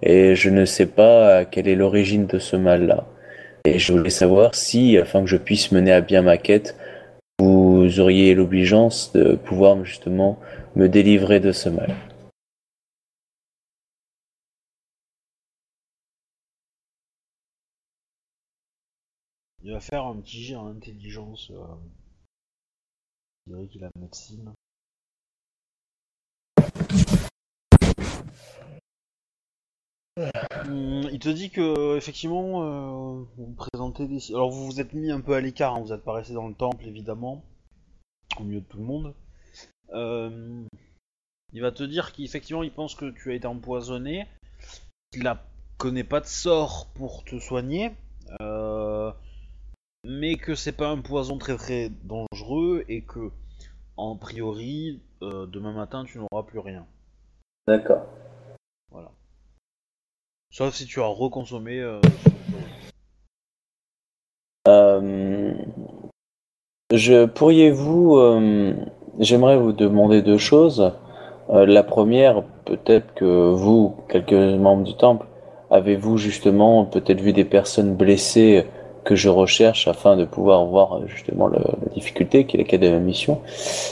[0.03, 3.05] et je ne sais pas quelle est l'origine de ce mal-là.
[3.65, 6.75] Et je voulais savoir si, afin que je puisse mener à bien ma quête,
[7.39, 10.39] vous auriez l'obligeance de pouvoir justement
[10.75, 11.95] me délivrer de ce mal.
[19.63, 21.51] Il va faire un petit jet en intelligence.
[21.51, 21.75] Euh...
[30.65, 35.11] Hum, il te dit que effectivement euh, vous présentez des alors vous vous êtes mis
[35.11, 37.41] un peu à l'écart hein, vous êtes pas resté dans le temple évidemment
[38.39, 39.15] au milieu de tout le monde.
[39.93, 40.65] Euh,
[41.53, 44.27] il va te dire qu'effectivement il pense que tu as été empoisonné
[45.11, 45.33] qu'il ne
[45.77, 47.91] connaît pas de sort pour te soigner.
[48.41, 49.11] Euh,
[50.03, 53.31] mais que c'est pas un poison très très dangereux et que
[53.97, 56.85] en priori euh, demain matin tu n'auras plus rien
[57.67, 58.05] D'accord.
[60.51, 61.99] sauf si tu as reconsommé euh,
[64.67, 65.53] Euh,
[66.93, 68.19] je pourriez-vous,
[69.19, 70.93] j'aimerais vous demander deux choses.
[71.49, 75.25] La première, peut-être que vous, quelques membres du temple,
[75.71, 78.65] avez-vous justement peut-être vu des personnes blessées
[79.09, 81.61] que je recherche afin de pouvoir voir euh, justement la
[81.95, 83.41] difficulté qui est la quête de ma mission.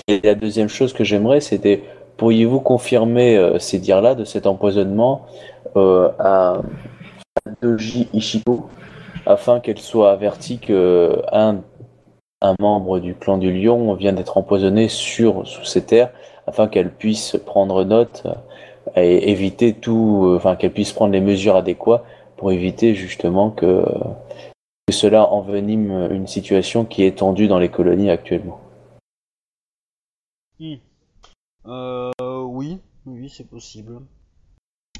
[0.08, 1.82] Et la deuxième chose que j'aimerais, c'était
[2.18, 5.26] pourriez-vous confirmer euh, ces dires-là de cet empoisonnement
[5.76, 6.62] euh, à,
[7.48, 8.70] à Doji Ishiko
[9.26, 11.64] afin qu'elle soit avertie que un,
[12.60, 16.12] membre du clan du lion vient d'être empoisonné sur sous ses terres
[16.46, 18.28] afin qu'elle puisse prendre note
[18.96, 22.04] et éviter tout, enfin qu'elle puisse prendre les mesures adéquates
[22.38, 23.84] pour éviter justement que,
[24.88, 28.62] que cela envenime une situation qui est tendue dans les colonies actuellement.
[31.66, 32.12] Euh,
[32.44, 34.00] oui, oui, c'est possible.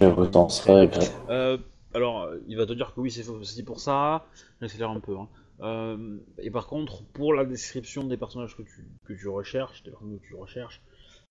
[0.02, 0.90] Je vous serai
[1.30, 1.58] Euh,
[1.94, 4.26] alors, il va te dire que oui, c'est aussi pour ça.
[4.60, 5.18] J'accélère un peu.
[5.18, 5.30] hein.
[5.62, 9.92] Euh, et par contre, pour la description des personnages que tu, que tu recherches, des
[9.92, 10.82] personnes que tu recherches,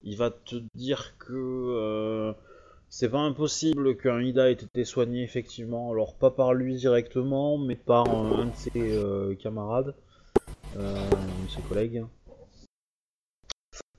[0.03, 2.33] il va te dire que euh,
[2.89, 7.77] c'est pas impossible qu'un Ida ait été soigné effectivement, alors pas par lui directement, mais
[7.77, 9.95] par un, un de ses euh, camarades,
[10.77, 12.05] euh, un de ses collègues.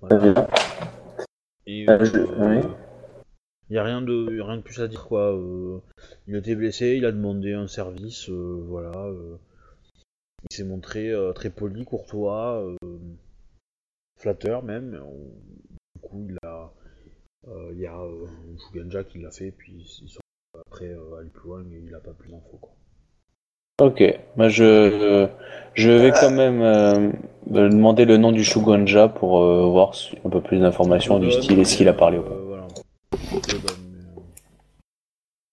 [0.01, 0.47] Voilà.
[1.65, 2.69] Et Euh, je- euh, oui.
[3.69, 5.33] il y a rien de y a rien de plus à dire quoi.
[5.35, 5.79] euh,
[6.27, 8.97] il était blessé, il a demandé un service, euh, voilà.
[9.05, 9.37] euh,
[10.49, 12.97] il s'est montré euh, très poli, courtois, euh,
[14.17, 14.93] flatteur même.
[14.95, 15.01] euh,
[15.95, 16.67] Du coup, il a euh,
[17.73, 18.25] il y a euh,
[18.71, 20.19] Shugenja qui l'a fait, puis ils sont
[20.69, 22.71] après euh, aller plus loin, mais il a pas plus d'infos quoi.
[23.79, 24.01] Ok,
[24.35, 25.27] moi je,
[25.75, 27.11] je vais quand même euh,
[27.45, 29.93] me demander le nom du Shugonja pour euh, voir
[30.25, 32.17] un peu plus d'informations du style et ce qu'il a parlé.
[32.17, 32.31] ou pas.
[32.31, 32.67] euh, voilà.
[33.33, 33.39] Euh,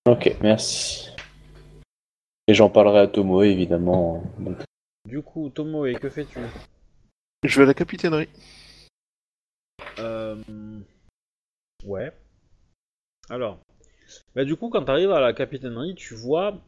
[0.07, 1.11] Ok, merci.
[2.49, 4.23] Et j'en parlerai à Tomo évidemment.
[4.39, 4.57] Donc,
[5.07, 6.39] Du coup, Tomo, et que fais-tu?
[7.43, 8.29] Je vais à la capitainerie.
[9.99, 10.37] Euh...
[11.85, 12.13] Ouais.
[13.31, 13.59] Alors,
[14.35, 16.59] bah du coup, quand tu arrives à la capitainerie, tu vois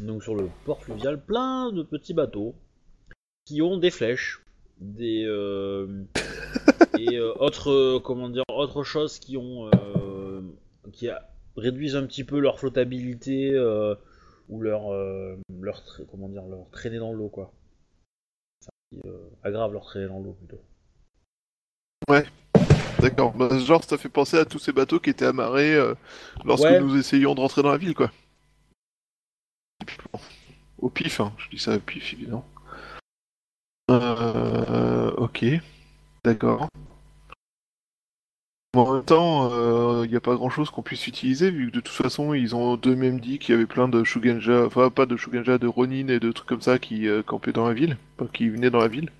[0.00, 2.54] donc sur le port fluvial plein de petits bateaux
[3.44, 4.40] qui ont des flèches
[4.80, 6.04] des euh,
[6.98, 10.40] et euh, autres euh, comment dire autres choses qui ont euh,
[10.92, 13.94] qui a- réduisent un petit peu leur flottabilité euh,
[14.48, 17.52] ou leur euh, leur comment dire leur traînée dans l'eau quoi.
[18.62, 20.60] Enfin, qui, euh, aggrave leur traînée dans l'eau plutôt.
[23.04, 23.32] D'accord.
[23.34, 25.94] Bah, genre, ça fait penser à tous ces bateaux qui étaient amarrés euh,
[26.44, 26.80] lorsque Ouais.
[26.80, 28.10] nous essayions de rentrer dans la ville, quoi.
[30.78, 31.32] Au pif, hein.
[31.36, 32.46] Je dis ça au pif, évidemment.
[33.90, 35.10] Euh...
[35.18, 35.44] Ok.
[36.24, 36.68] D'accord.
[38.74, 41.80] En même temps, il n'y a pas grand chose qu'on puisse utiliser, vu que de
[41.80, 45.16] toute façon, ils ont d'eux-mêmes dit qu'il y avait plein de Shugenja, enfin pas de
[45.16, 48.28] Shugenja, de Ronin et de trucs comme ça qui euh, campaient dans la ville, enfin,
[48.32, 49.10] qui venaient dans la ville.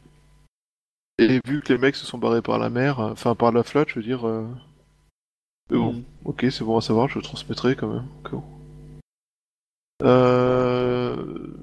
[1.19, 3.62] Et vu que les mecs se sont barrés par la mer, euh, enfin par la
[3.62, 4.27] flotte, je veux dire.
[4.27, 4.47] euh,
[5.70, 6.05] Mais bon, Mhm.
[6.24, 8.09] ok, c'est bon à savoir, je le transmettrai quand même.
[10.03, 11.55] Euh...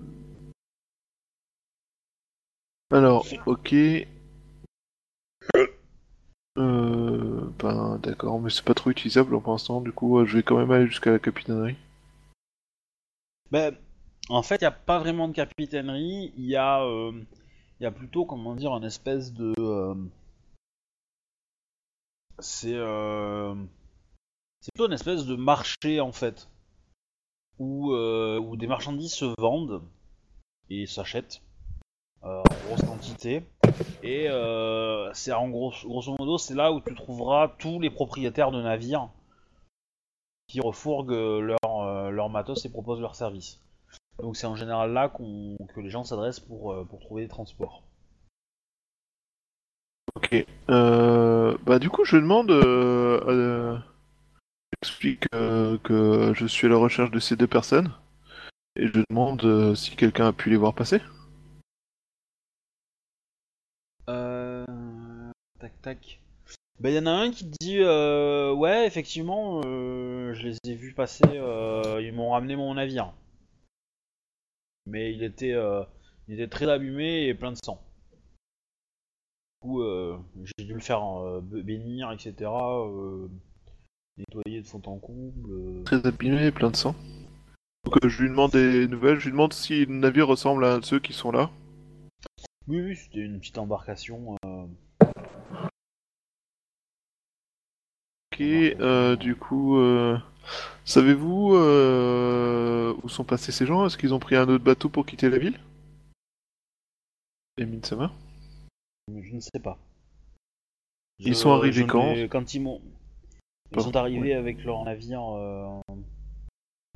[2.92, 3.74] Alors, ok.
[6.58, 7.42] Euh...
[7.60, 10.58] Ben, d'accord, mais c'est pas trop utilisable pour l'instant, du coup, euh, je vais quand
[10.58, 11.76] même aller jusqu'à la capitainerie.
[13.52, 13.76] Ben,
[14.30, 17.12] en fait, il n'y a pas vraiment de capitainerie, il y a euh,
[17.82, 19.96] il y a plutôt comment dire une espèce de euh,
[22.38, 23.56] c'est euh,
[24.60, 26.48] c'est plutôt une espèce de marché en fait
[27.58, 29.82] où euh, des marchandises se vendent
[30.70, 31.42] et s'achètent
[32.22, 33.48] en grosse quantité
[34.04, 34.28] et
[35.16, 39.10] c'est en gros grosso modo c'est là où tu trouveras tous les propriétaires de navires
[40.48, 43.60] qui refourguent leur, leur matos et proposent leurs services.
[44.20, 47.28] Donc c'est en général là qu'on que les gens s'adressent pour, euh, pour trouver des
[47.28, 47.84] transports.
[50.16, 50.46] Ok.
[50.70, 51.58] Euh...
[51.66, 52.52] Bah, du coup, je demande.
[52.52, 53.22] Euh...
[53.28, 53.78] euh,
[54.84, 57.94] J'explique que je suis à la recherche de ces deux personnes.
[58.76, 61.02] Et je demande si quelqu'un a pu les voir passer.
[64.10, 64.66] Euh...
[65.60, 66.22] Tac tac.
[66.82, 71.24] Bah y en a un qui dit euh, ouais effectivement je les ai vus passer,
[71.28, 73.14] euh, ils m'ont ramené mon navire.
[74.86, 75.84] Mais il était, euh,
[76.28, 77.82] il était très abîmé et plein de sang.
[79.62, 80.18] Du coup euh,
[80.58, 82.50] j'ai dû le faire euh, bénir etc.
[82.50, 83.28] euh,
[84.18, 85.52] nettoyer de fond en comble.
[85.52, 85.84] euh.
[85.84, 86.96] Très abîmé et plein de sang.
[87.84, 89.18] Donc, je lui demande des nouvelles.
[89.20, 91.50] Je lui demande si le navire ressemble à ceux qui sont là.
[92.68, 94.36] Oui oui c'était une petite embarcation.
[98.34, 100.18] Ok, du coup, euh,
[100.86, 103.86] savez-vous euh, où sont passés ces gens?
[103.86, 105.60] Est-ce qu'ils ont pris un autre bateau pour quitter la ville?
[107.58, 108.12] Et Minsama
[109.10, 109.78] Je ne sais pas.
[111.20, 112.14] Ils sont arrivés quand?
[112.54, 112.82] ils m'ont.
[113.72, 115.22] Ils Pardon, sont arrivés avec leur navire.
[115.36, 115.80] euh,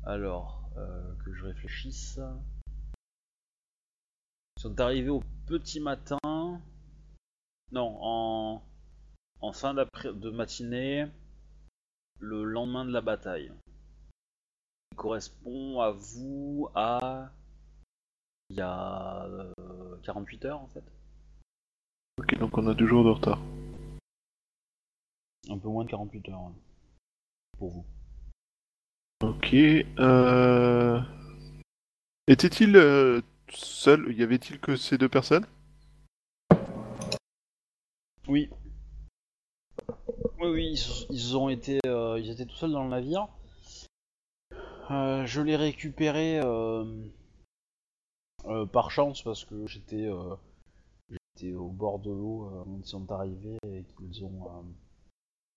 [0.04, 2.20] Alors, euh, que je réfléchisse.
[4.56, 6.18] Ils sont arrivés au petit matin.
[7.72, 8.62] Non, en,
[9.40, 11.06] en fin de matinée,
[12.18, 13.52] le lendemain de la bataille.
[14.92, 17.30] Il correspond à vous à.
[18.50, 20.84] Il y a euh, 48 heures en fait.
[22.18, 23.40] Ok, donc on a deux jours de retard.
[25.48, 26.42] Un peu moins de 48 heures.
[26.42, 26.52] ouais.
[27.58, 27.84] Pour vous.
[29.22, 31.00] Ok, euh...
[32.28, 35.46] Était-il euh, seul Y avait-il que ces deux personnes?
[38.28, 38.50] Oui.
[40.38, 43.28] Oui, oui, ils, ont été, euh, ils étaient tout seuls dans le navire.
[44.90, 46.84] Euh, je l'ai récupéré euh,
[48.72, 54.24] par chance parce que j'étais, au bord de l'eau quand ils sont arrivés et qu'ils
[54.24, 54.64] ont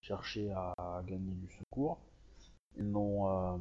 [0.02, 2.00] cherché à, gagner du secours.
[2.78, 3.58] Ils euh,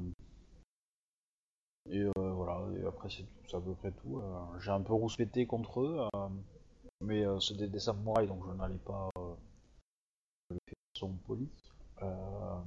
[1.90, 2.61] et voilà.
[2.81, 4.23] Et après c'est tout, c'est à peu près tout.
[4.61, 6.09] J'ai un peu rouspété contre eux.
[7.01, 9.11] mais c'est des, des samouraïs donc je n'allais pas
[10.99, 11.49] façon polie.
[12.03, 12.61] Euh,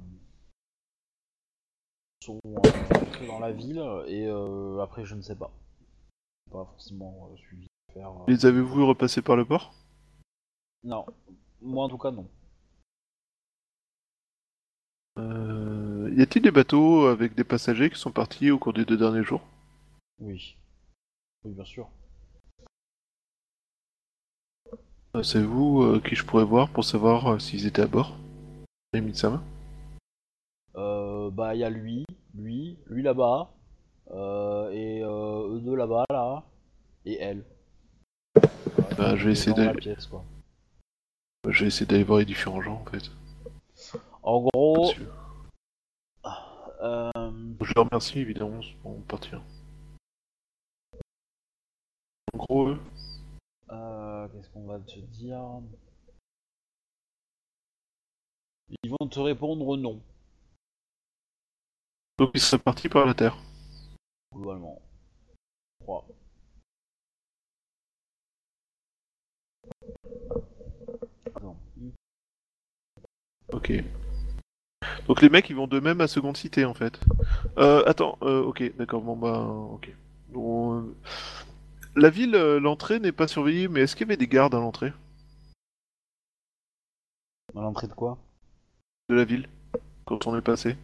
[2.20, 5.50] ils sont entrés dans la ville et euh, après je ne sais pas.
[6.50, 8.10] Pas forcément euh, suivi faire.
[8.28, 9.74] Les avez-vous repasser par le port?
[10.82, 11.04] Non,
[11.60, 12.26] moi en tout cas non.
[15.18, 16.10] euh...
[16.16, 19.24] Y a-t-il des bateaux avec des passagers qui sont partis au cours des deux derniers
[19.24, 19.42] jours?
[20.18, 20.56] Oui.
[21.44, 21.88] Oui bien sûr.
[25.22, 28.16] Savez-vous euh, qui je pourrais voir pour savoir euh, s'ils étaient à bord?
[28.94, 29.00] Et
[30.74, 32.04] Euh, bah il y a lui,
[32.34, 33.50] lui, lui là-bas,
[34.10, 36.44] euh, et euh, eux deux là-bas là,
[37.06, 37.42] et elle.
[38.98, 40.22] Bah, je vais essayer d'aller- pièce quoi.
[41.48, 43.10] Je vais essayer d'aller voir les différents gens en fait.
[44.22, 44.92] En gros,
[46.82, 47.10] euh,
[47.62, 49.40] Je les remercie évidemment pour partir.
[52.34, 52.80] En gros, eux,
[53.70, 55.40] Euh, Qu'est-ce qu'on va te dire?
[58.82, 60.00] Ils vont te répondre non,
[62.16, 63.36] Donc il serait parti par la terre.
[64.34, 64.82] globalement.
[65.80, 66.06] Je crois.
[71.34, 71.56] Attends.
[73.52, 73.70] Ok.
[75.06, 77.00] Donc les mecs ils vont d'eux-mêmes à Seconde Cité en fait.
[77.58, 79.90] Euh, attends, euh, ok, d'accord, bon bah, ok.
[80.30, 80.96] Bon, euh,
[81.96, 84.58] La ville, euh, l'entrée n'est pas surveillée, mais est-ce qu'il y avait des gardes à
[84.60, 84.92] l'entrée?
[87.56, 88.18] À l'entrée de quoi?
[89.08, 89.48] De la ville
[90.04, 90.76] quand on est passé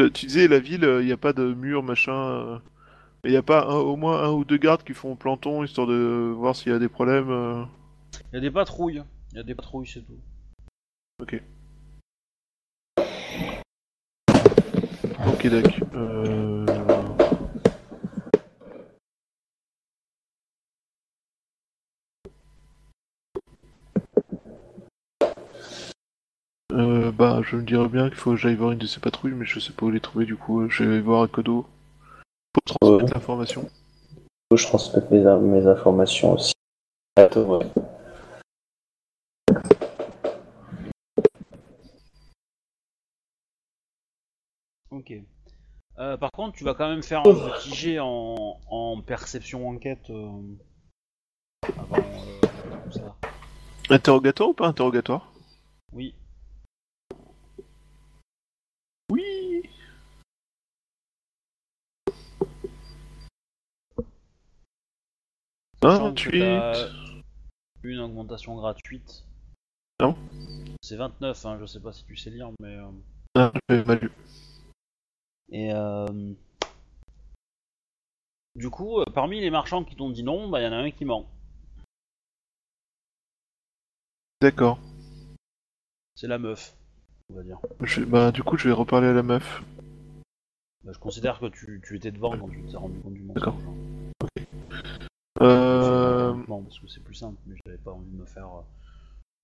[0.00, 2.12] Euh, Tu disais la ville, il n'y a pas de mur, machin.
[2.14, 2.58] euh,
[3.24, 5.86] Il n'y a pas un- au moins un ou deux gardes qui font planton histoire
[5.86, 7.30] de voir s'il y a des problèmes.
[7.30, 7.64] euh.
[8.32, 9.02] Il y a des patrouilles.
[9.32, 10.18] Il y a des patrouilles, c'est tout.
[11.20, 11.40] Ok.
[15.28, 15.88] Ok, d'accord.
[15.94, 16.66] Euh...
[26.72, 29.32] Euh, bah, je me dirais bien qu'il faut que j'aille voir une de ces patrouilles,
[29.34, 30.68] mais je sais pas où les trouver du coup.
[30.70, 31.66] Je vais voir à Kodo
[32.52, 33.10] pour transmettre Ouais.
[33.14, 33.62] l'information.
[33.62, 36.52] Faut que je transmette mes, in- mes informations aussi.
[37.16, 37.66] Attends, ouais.
[44.90, 45.12] Ok.
[45.98, 50.08] Euh, par contre, tu vas quand même faire un petit jet en, en perception enquête
[50.10, 50.40] euh,
[51.78, 52.40] avant euh,
[52.84, 53.16] tout ça.
[53.90, 55.32] Interrogatoire ou pas interrogatoire?
[55.92, 56.14] Oui
[65.82, 66.88] 28 t'as
[67.82, 69.24] Une augmentation gratuite.
[70.00, 70.16] Non.
[70.82, 72.76] C'est 29, hein, je sais pas si tu sais lire, mais.
[72.76, 72.90] euh,
[73.34, 74.10] Ah, j'avais mal lu.
[75.50, 76.06] Et euh,
[78.56, 80.90] du coup, euh, parmi les marchands qui t'ont dit non, bah y en a un
[80.90, 81.28] qui ment.
[84.40, 84.78] D'accord.
[86.16, 86.76] C'est la meuf,
[87.30, 87.58] on va dire.
[87.80, 89.62] Je- Bah, du coup, je vais reparler à la meuf.
[90.84, 93.42] Bah, je considère que tu, tu étais devant quand tu t'es rendu compte du mensonge.
[93.44, 93.56] D'accord.
[93.68, 93.91] hein.
[96.52, 96.62] Euh...
[96.62, 98.62] Parce que c'est plus simple, mais j'avais pas envie de me faire euh,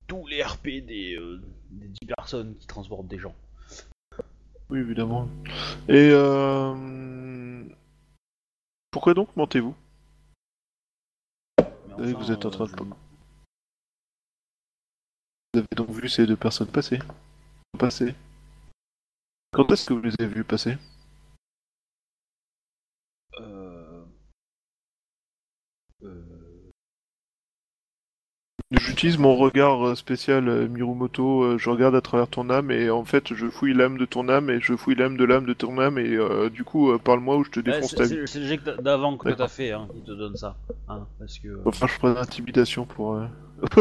[0.07, 1.41] tous les RP des, euh,
[1.71, 3.35] des 10 personnes qui transportent des gens.
[4.71, 5.29] Oui, évidemment.
[5.89, 7.65] Et euh...
[8.91, 9.75] Pourquoi donc mentez-vous?
[11.99, 12.77] Vous êtes en train de- je-
[15.55, 16.99] Vous avez donc vu ces deux personnes passer?
[17.79, 18.15] Passer?
[19.53, 20.77] Quand est-ce que vous les avez vues passer?
[28.71, 32.91] J'utilise mon regard euh, spécial euh, Mirumoto, euh, je regarde à travers ton âme et
[32.91, 35.55] en fait je fouille l'âme de ton âme et je fouille l'âme de l'âme de
[35.55, 38.27] ton âme et euh, du coup euh, parle-moi ou je te défonce ta vie.
[38.27, 40.59] c'est- le jet d'avant que t'as fait hein, qui te donne ça.
[40.89, 41.63] Hein, parce que...
[41.65, 43.15] Enfin je prends l'intimidation pour...
[43.15, 43.27] euh,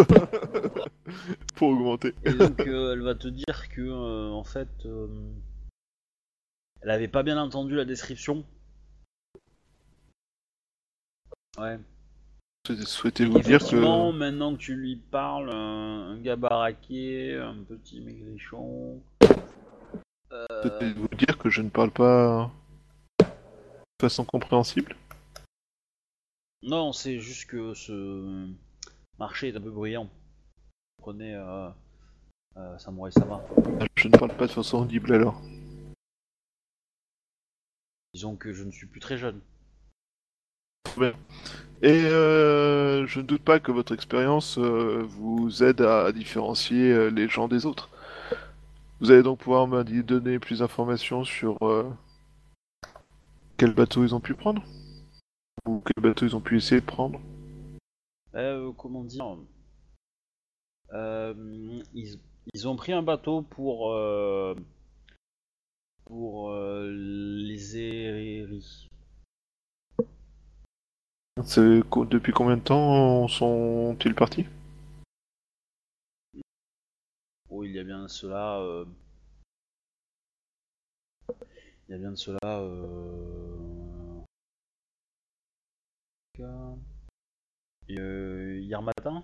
[1.55, 2.13] pour augmenter.
[2.23, 3.91] Et donc elle va te dire que
[4.31, 4.69] en fait
[6.81, 8.45] elle avait pas bien entendu la description.
[11.57, 11.77] Ouais.
[12.75, 14.11] Souhaitez-vous dire que...
[14.11, 19.01] maintenant que tu lui parles, un, un gars baraqué, un petit maigrichon.
[20.31, 22.51] Euh, Souhaitez-vous dire que je ne parle pas
[23.19, 23.25] de
[24.01, 24.95] façon compréhensible?
[26.61, 28.47] Non, c'est juste que ce
[29.17, 30.09] marché est un peu bruyant.
[30.97, 31.69] Prenez euh,
[32.57, 33.41] euh, Samurai Sama.
[33.95, 35.41] Je ne parle pas de façon audible alors.
[38.13, 39.39] Disons que je ne suis plus très jeune.
[41.83, 47.09] Et euh, je ne doute pas que votre expérience euh, vous aide à différencier euh,
[47.09, 47.89] les gens des autres.
[48.99, 51.87] Vous allez donc pouvoir me donner plus d'informations sur euh,
[53.57, 54.63] quel bateau ils ont pu prendre?
[55.67, 57.21] Ou quel bateau ils ont pu essayer de prendre?
[58.77, 59.37] Comment dire?
[60.91, 62.19] Ils,
[62.53, 63.95] ils ont pris un bateau pour
[66.05, 68.86] pour les Eris.
[71.37, 74.47] Depuis combien de temps sont-ils partis?
[77.49, 78.59] Oh, il y a bien de cela.
[78.59, 78.85] euh,
[81.87, 82.39] Il y a bien de cela.
[82.43, 84.19] euh,
[87.89, 89.23] euh, hier matin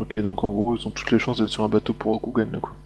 [0.00, 2.50] Ok, donc en gros ils ont toutes les chances d'être sur un bateau pour Rokugan
[2.52, 2.76] là quoi.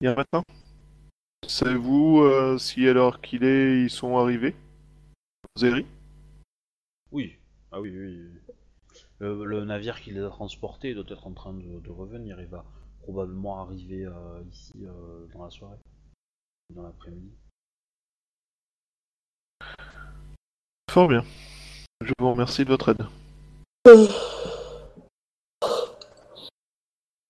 [0.00, 0.42] Hier matin?
[1.50, 4.54] Savez-vous euh, si l'heure qu'il est ils sont arrivés?
[5.58, 5.84] Zeri
[7.10, 7.36] Oui.
[7.72, 8.20] Ah oui, oui.
[8.22, 8.54] oui.
[9.18, 12.40] Le, le navire qui les a transportés doit être en train de, de revenir.
[12.40, 12.64] Il va
[13.02, 15.78] probablement arriver euh, ici euh, dans la soirée,
[16.72, 17.32] dans l'après-midi.
[20.88, 21.24] Fort bien.
[22.00, 23.04] Je vous remercie de votre aide.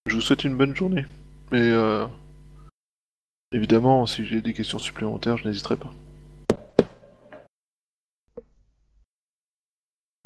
[0.06, 1.06] Je vous souhaite une bonne journée.
[1.52, 2.06] Et euh,
[3.52, 5.90] évidemment, si j'ai des questions supplémentaires, je n'hésiterai pas.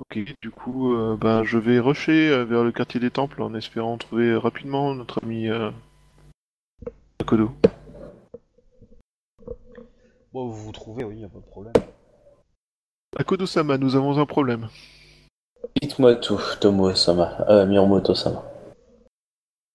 [0.00, 3.54] Ok, du coup, euh, ben, je vais rusher euh, vers le quartier des temples en
[3.54, 5.70] espérant trouver rapidement notre ami euh,
[7.20, 7.52] Akodo.
[10.32, 11.72] Bon, vous vous trouvez, oui, y a pas de problème.
[13.16, 14.68] Akodo-sama, nous avons un problème.
[15.80, 17.46] Dites-moi tout, Tomo-sama.
[17.48, 18.42] Euh, Miromoto-sama.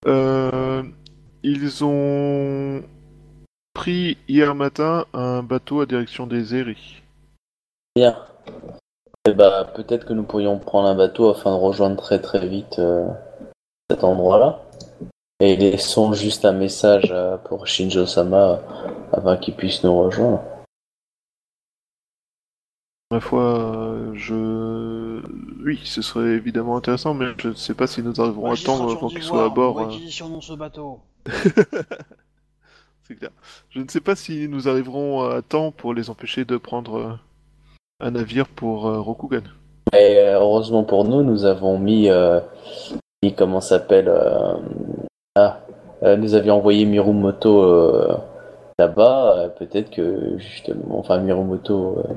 [0.06, 0.84] Euh,
[1.44, 2.84] ils ont
[3.74, 7.02] pris hier matin un bateau à direction des Eri.
[7.96, 8.18] Bien.
[9.28, 12.80] Eh bah, peut-être que nous pourrions prendre un bateau afin de rejoindre très très vite
[12.80, 13.08] euh,
[13.90, 14.62] cet endroit-là.
[15.42, 18.58] Et laissons juste un message euh, pour Shinjo-sama euh,
[19.14, 20.42] afin qu'il puisse nous rejoindre.
[23.12, 25.22] Ma foi, je...
[25.66, 28.88] Oui, ce serait évidemment intéressant, mais je ne sais pas si nous arriverons à temps
[28.88, 29.80] avant qu'ils soient à bord.
[29.80, 30.30] euh.
[30.30, 31.00] dans ce bateau.
[33.70, 37.14] Je ne sais pas si nous arriverons à temps pour les empêcher de prendre euh,
[38.00, 39.44] un navire pour euh, Rokugan.
[39.94, 42.40] Et euh, heureusement pour nous, nous avons mis, euh,
[43.24, 44.54] mis comment s'appelle euh,
[45.36, 45.60] Ah,
[46.04, 48.18] euh, nous avions envoyé Mirumoto euh,
[48.78, 49.38] là-bas.
[49.38, 50.38] euh, peut-être que
[50.92, 52.14] enfin Mirumoto euh,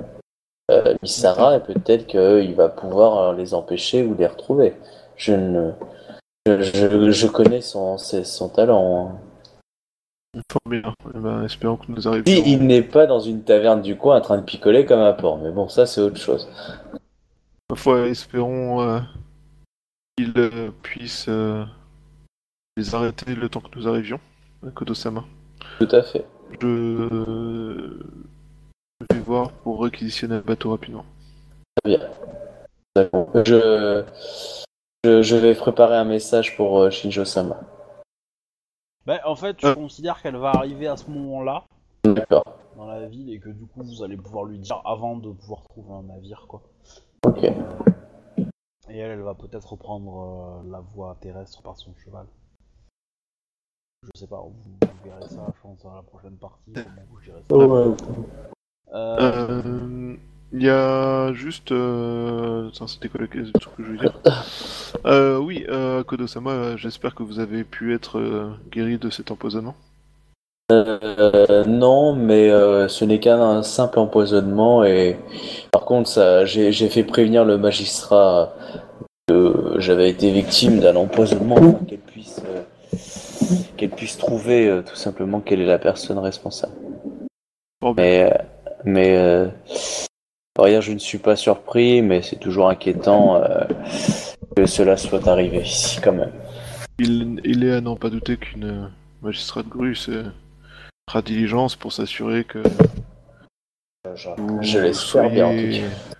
[0.70, 4.74] euh, Misara, et peut-être qu'il va pouvoir euh, les empêcher ou les retrouver.
[5.16, 5.72] Je ne,
[6.46, 7.96] je, connais son
[8.54, 9.08] talent.
[9.08, 9.31] hein.
[10.50, 10.82] Fort bien.
[11.14, 12.42] Eh ben, espérons que nous Puis arriverons.
[12.46, 15.38] il n'est pas dans une taverne du coin en train de picoler comme un porc,
[15.38, 16.48] mais bon, ça c'est autre chose.
[17.74, 19.00] Foi, espérons euh,
[20.16, 21.64] qu'ils euh, puissent euh,
[22.76, 24.20] les arrêter le temps que nous arrivions
[24.74, 25.24] Kodo-sama.
[25.78, 26.24] Tout à fait.
[26.60, 27.08] Je
[29.10, 31.04] vais voir pour réquisitionner un bateau rapidement.
[31.82, 32.08] Très bien.
[33.44, 34.04] Je,
[35.04, 37.60] je vais préparer un message pour euh, Shinjo-sama.
[39.06, 39.74] Bah, en fait, je Euh.
[39.74, 41.64] considère qu'elle va arriver à ce moment-là
[42.04, 42.44] D'accord.
[42.76, 45.62] dans la ville et que du coup, vous allez pouvoir lui dire avant de pouvoir
[45.62, 46.62] trouver un navire, quoi.
[47.26, 47.42] Ok.
[47.44, 52.26] Et elle, elle va peut-être reprendre euh, la voie terrestre par son cheval.
[54.14, 56.72] Je sais pas, vous, vous verrez ça, je pense, dans la prochaine partie.
[56.72, 57.54] comment vous gérez ça.
[57.54, 57.94] Euh,
[58.94, 60.16] Euh,
[60.52, 61.72] Il y a juste.
[61.72, 62.68] Euh...
[62.86, 64.20] C'était quoi le truc que je voulais dire?
[65.06, 68.20] Euh, Oui, euh, Kodo-sama, j'espère que vous avez pu être
[68.70, 69.74] guéri de cet empoisonnement.
[70.70, 72.50] Non, mais
[72.88, 75.16] ce n'est qu'un simple empoisonnement et
[75.70, 78.54] par contre, ça, j'ai, fait prévenir le magistrat
[79.26, 82.40] que j'avais été victime d'un empoisonnement afin qu'elle puisse,
[83.76, 86.74] qu'elle puisse trouver tout simplement quelle est la personne responsable.
[87.82, 87.94] Bien.
[87.96, 88.32] Mais,
[88.84, 89.50] mais
[90.54, 93.64] par ailleurs, je ne suis pas surpris, mais c'est toujours inquiétant euh,
[94.56, 96.32] que cela soit arrivé ici quand même.
[96.98, 98.88] Il, il est à n'en pas douter qu'une euh,
[99.22, 100.24] magistrate grue se
[101.08, 102.62] fera diligence pour s'assurer que.
[104.14, 106.16] Je l'espère bien en tout cas.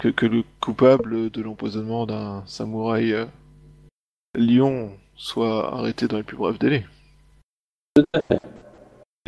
[0.00, 3.26] Que, que le coupable de l'empoisonnement d'un samouraï euh,
[4.34, 6.86] lion soit arrêté dans les plus brefs délais.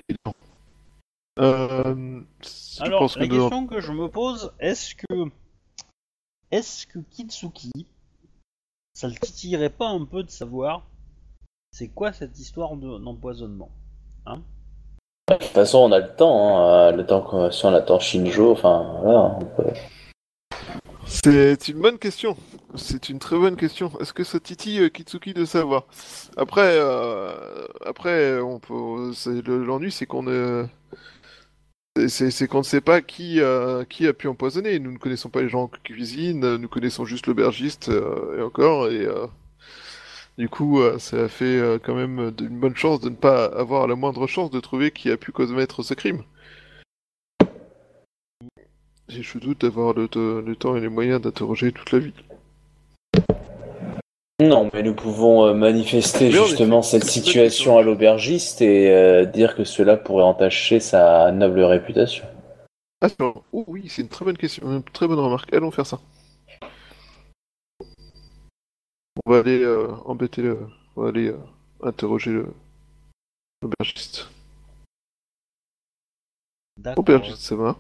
[0.09, 0.37] Évidemment.
[1.41, 2.49] Euh, je
[2.85, 5.31] Alors, pense que la question que je me pose, est-ce que.
[6.51, 7.71] Est-ce que Kitsuki.
[8.95, 10.83] Ça le titillerait pas un peu de savoir.
[11.73, 13.71] C'est quoi cette histoire de- d'empoisonnement
[14.27, 18.01] De toute façon, on a le temps, hein, euh, le temps qu'on si on attend
[18.01, 19.39] Shinjo, enfin voilà.
[19.41, 19.73] on peut-
[21.07, 22.37] C'est une bonne question.
[22.75, 23.91] C'est une très bonne question.
[24.01, 25.85] Est-ce que ça titille euh, Kitsuki de savoir?
[26.37, 29.13] Après, euh, après, on peut.
[29.47, 30.67] L'ennui, c'est qu'on ne.
[32.09, 34.79] C'est- qu'on ne sait pas qui, euh, qui a pu empoisonner.
[34.79, 38.89] Nous ne connaissons pas les gens qui cuisinent, nous connaissons juste l'aubergiste euh, et encore.
[38.89, 39.27] Et euh,
[40.39, 43.95] du coup, ça a fait quand même une bonne chance de ne pas avoir la
[43.97, 46.23] moindre chance de trouver qui a pu commettre ce crime.
[49.11, 50.09] Et je doute d'avoir le,
[50.41, 52.15] le temps et les moyens d'interroger toute la vie.
[54.41, 59.65] Non, mais nous pouvons euh, manifester justement cette situation à l'aubergiste et euh, dire que
[59.65, 62.25] cela pourrait entacher sa noble réputation.
[63.03, 65.53] Attends, oh oui, c'est une très bonne question, une très bonne remarque.
[65.53, 66.01] Allons faire ça.
[69.27, 70.59] On va aller euh, embêter le.
[70.97, 71.39] On va aller euh,
[71.83, 72.47] interroger le.
[73.63, 74.29] L'aubergiste.
[76.97, 77.77] Aubergiste, ça va.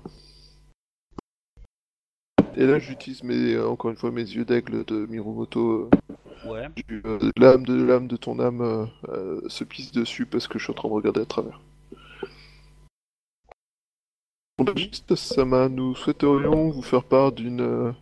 [2.57, 5.91] Et là, j'utilise mes, encore une fois mes yeux d'aigle de Mirumoto euh,
[6.45, 6.69] Ouais.
[6.91, 10.65] Euh, L'âme de l'âme de ton âme euh, euh, se pisse dessus parce que je
[10.65, 11.61] suis en train de regarder à travers.
[14.59, 17.95] Aubergiste Sama, nous souhaiterions vous faire part d'une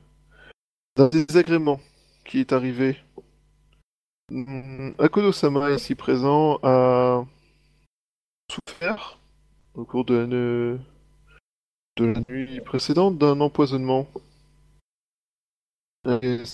[0.96, 1.80] d'un désagrément
[2.24, 2.96] qui est arrivé.
[4.30, 7.24] Hmm, Akodo-sama, ici présent, a
[8.50, 9.18] souffert
[9.74, 10.78] au cours de la, ne-
[11.96, 14.08] de la nuit précédente d'un empoisonnement.
[16.22, 16.44] Et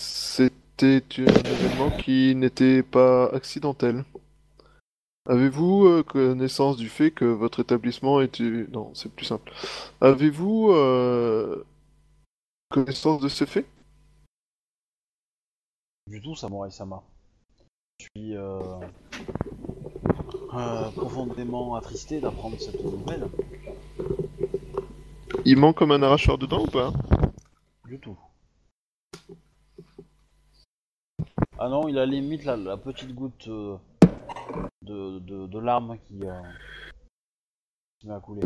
[0.77, 4.05] C'était un événement qui n'était pas accidentel.
[5.27, 8.67] Avez-vous euh, connaissance du fait que votre établissement était...
[8.73, 9.53] Non, c'est plus simple.
[10.01, 11.65] Avez-vous euh,
[12.71, 13.67] connaissance de ce fait?
[16.09, 17.03] Du tout, Samurai Sama.
[18.01, 18.81] Je suis euh,
[20.97, 23.29] profondément attristé d'apprendre cette nouvelle.
[25.45, 26.93] Il manque comme un arracheur dedans ou pas?
[27.87, 28.19] Du tout.
[31.59, 33.77] Ah non, il a limite la, la petite goutte euh,
[34.83, 36.41] de, de, de larmes qui, euh,
[37.99, 38.43] qui m'a coulé.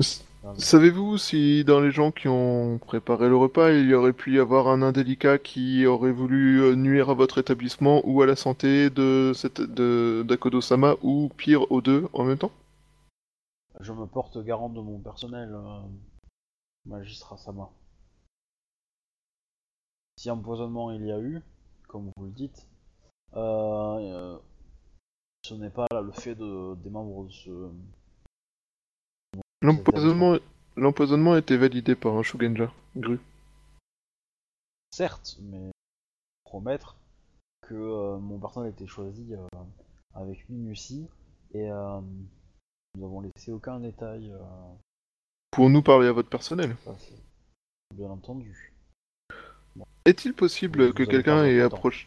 [0.56, 4.39] Savez-vous si dans les gens qui ont préparé le repas, il y aurait pu y
[4.39, 8.89] avoir un indélicat qui aurait voulu euh, nuire à votre établissement ou à la santé
[8.89, 12.52] de cette de d'Akodo-sama ou pire aux deux en même temps?
[13.81, 15.81] Je me porte garant de mon personnel, euh,
[16.86, 17.69] magistrat Sama.
[20.19, 21.43] Si empoisonnement il y a eu,
[21.89, 22.68] comme vous le dites,
[23.36, 24.38] euh,
[25.42, 27.70] ce n'est pas là le fait de, des membres de ce...
[29.60, 30.38] L'empoisonnement
[30.78, 33.18] l'empoisonnement a été validé par un Shugenja, Gru.
[34.90, 35.70] Certes, mais
[36.44, 36.96] promettre
[37.62, 39.59] que euh, mon personnel a été choisi euh,
[40.14, 41.06] avec minutie
[41.52, 42.00] et euh,
[42.94, 44.32] nous avons laissé aucun détail.
[45.50, 46.76] Pour nous parler à votre personnel.
[47.94, 48.72] Bien entendu.
[50.05, 52.06] Est-il possible Vous que quelqu'un ait approché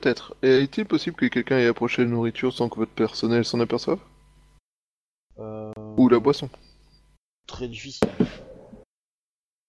[0.00, 0.36] Peut-être.
[0.42, 3.98] Et Est-il possible que quelqu'un ait approché la nourriture sans que votre personnel s'en aperçoive
[5.38, 6.50] Euh, Ou la boisson
[7.46, 8.06] Très difficile.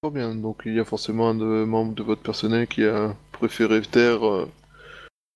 [0.02, 3.16] Très bien, donc il y a forcément un de- membre de votre personnel qui a
[3.32, 4.52] préféré taire euh,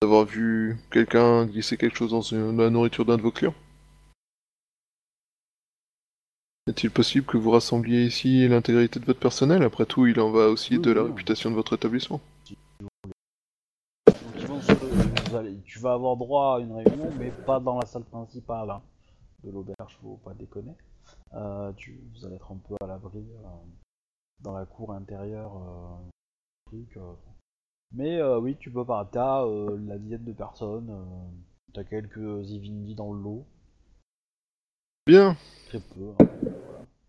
[0.02, 3.56] d'avoir vu quelqu'un glisser quelque chose dans, une- dans la nourriture d'un de vos clients.
[6.68, 9.64] Est-il possible que vous rassembliez ici l'intégralité de votre personnel?
[9.64, 11.12] Après tout, il en va aussi Oui, de la oui.
[11.12, 12.20] réputation de votre établissement.
[14.08, 17.60] Donc, ils vont se- vous allez- tu vas avoir droit à une réunion, mais pas
[17.60, 18.82] dans la salle principale hein,
[19.44, 20.76] de l'auberge, faut pas déconner.
[21.34, 23.48] Euh, tu, vous allez être un peu à l'abri euh,
[24.42, 25.56] dans la cour intérieure.
[25.58, 26.10] euh,
[26.66, 26.98] truc.
[27.94, 29.04] Mais oui, tu peux pas.
[29.12, 30.90] T'as la dizaine de personnes,
[31.74, 33.46] t'as quelques Ivindi dans le lot,
[35.06, 35.36] Bien.
[35.68, 36.14] très peu.
[36.20, 36.26] hein.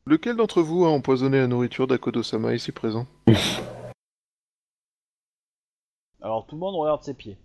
[0.05, 3.07] Lequel d'entre vous a empoisonné la nourriture d'Akodo-sama ici présent?
[6.21, 7.39] Alors tout le monde regarde ses pieds.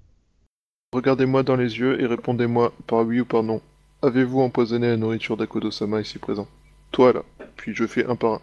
[0.94, 3.62] Regardez-moi dans les yeux et répondez-moi par oui ou par non.
[4.02, 6.48] Avez-vous empoisonné la nourriture d'Akodo-sama ici présent?
[6.92, 7.24] Toi là.
[7.58, 8.42] Puis je fais un par un.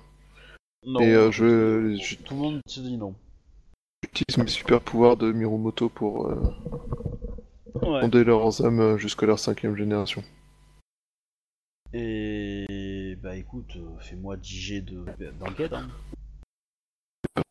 [0.87, 3.15] Non, Et euh, je, je- tout le monde se dit non.
[4.03, 6.35] j'utilise mes super pouvoirs de Mirumoto pour euh,
[7.83, 8.01] Ouais.
[8.03, 10.23] fonder leurs âmes euh, jusqu'à leur cinquième génération.
[11.93, 15.05] Et bah écoute, euh, fais-moi 10 G de
[15.41, 15.73] d'enquête.
[15.73, 15.89] Hein.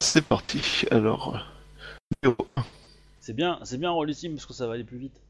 [0.01, 0.85] C'est parti.
[0.91, 1.45] Alors,
[3.25, 5.21] C'est bien, c'est bien Rollissime parce que ça va aller plus vite.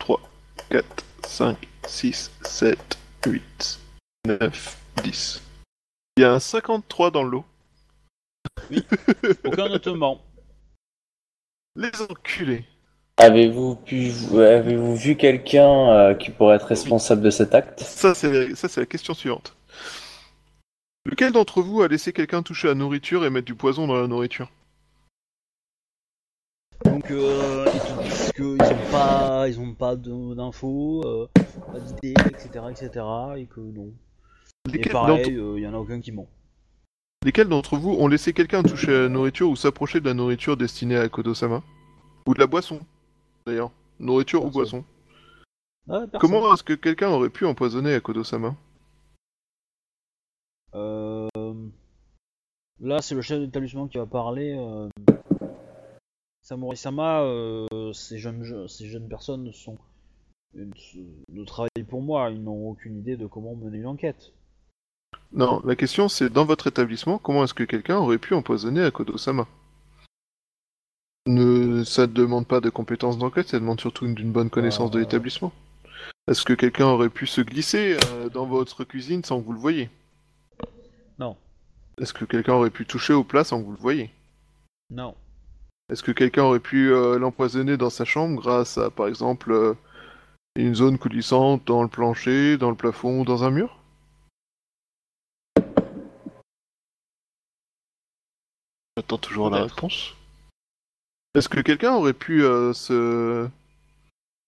[0.00, 0.20] 3,
[0.68, 1.56] 4, 5,
[1.86, 3.80] 6, 7, 8,
[4.26, 5.42] 9, 10.
[6.16, 7.44] Il y a un 53 dans le lot.
[9.44, 10.20] Aucun ne te ment.
[11.76, 12.64] Les enculés.
[13.18, 17.78] Avez-vous pu, avez-vous vu quelqu'un euh, qui pourrait être responsable de cet acte?
[17.78, 19.54] Ça, c'est ça, c'est la question suivante.
[21.04, 24.00] Lequel d'entre vous a laissé quelqu'un toucher à la nourriture et mettre du poison dans
[24.00, 24.50] la nourriture?
[26.84, 31.28] Donc euh, ils te disent qu'ils ont pas, ils ont pas d'infos, euh,
[31.72, 33.04] pas d'idées, etc., etc.
[33.36, 33.92] Et que non.
[34.68, 36.28] Et Lesquels pareil, y en a aucun qui ment.
[37.24, 40.56] Lesquels d'entre vous ont laissé quelqu'un toucher à la nourriture ou s'approcher de la nourriture
[40.56, 41.62] destinée à Kodo-sama?
[42.26, 42.80] Ou de la boisson,
[43.46, 43.70] d'ailleurs.
[43.98, 44.84] Nourriture ou boisson.
[45.88, 46.04] Ah.
[46.20, 48.54] Comment est-ce que quelqu'un aurait pu empoisonner à Kodo-sama?
[50.74, 51.28] Euh,
[52.80, 54.54] Là, c'est le chef d'établissement qui va parler.
[54.58, 54.88] Euh...
[56.48, 59.76] Samurai Sama, euh, ces, jeunes, je- ces jeunes personnes sont
[60.56, 60.64] euh,
[61.28, 64.32] ne travaillent pour moi, ils n'ont aucune idée de comment mener une enquête.
[65.32, 68.92] Non, la question c'est dans votre établissement, comment est-ce que quelqu'un aurait pu empoisonner à
[68.92, 69.48] Kodo-sama
[71.26, 71.82] ne...
[71.82, 75.00] Ça ne demande pas de compétences d'enquête, ça demande surtout d'une bonne connaissance de Euh.
[75.00, 75.52] l'établissement.
[76.28, 79.58] Est-ce que quelqu'un aurait pu se glisser euh, dans votre cuisine sans que vous le
[79.58, 79.90] voyez?
[81.18, 81.36] Non.
[82.00, 84.10] Est-ce que quelqu'un aurait pu toucher au plat sans que vous le voyez?
[84.90, 85.16] Non.
[85.88, 89.74] Est-ce que quelqu'un aurait pu euh, l'empoisonner dans sa chambre grâce à, par exemple, euh,
[90.56, 93.78] une zone coulissante dans le plancher, dans le plafond ou dans un mur?
[98.96, 100.14] J'attends toujours la réponse.
[101.34, 103.46] Est-ce que quelqu'un aurait pu euh, se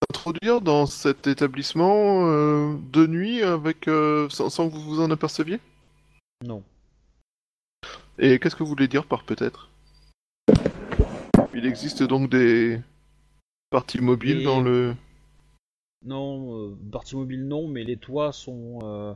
[0.01, 5.11] s'introduire dans cet établissement euh, de nuit avec euh, sans, sans que vous vous en
[5.11, 5.59] aperceviez?
[6.43, 6.63] Non.
[8.17, 9.69] Et qu'est-ce que vous voulez dire par peut-être?
[11.59, 12.79] Il existe donc des
[13.69, 14.95] parties mobiles Et- dans le.
[16.05, 19.13] Non, euh, partie mobile non, mais les toits sont, euh,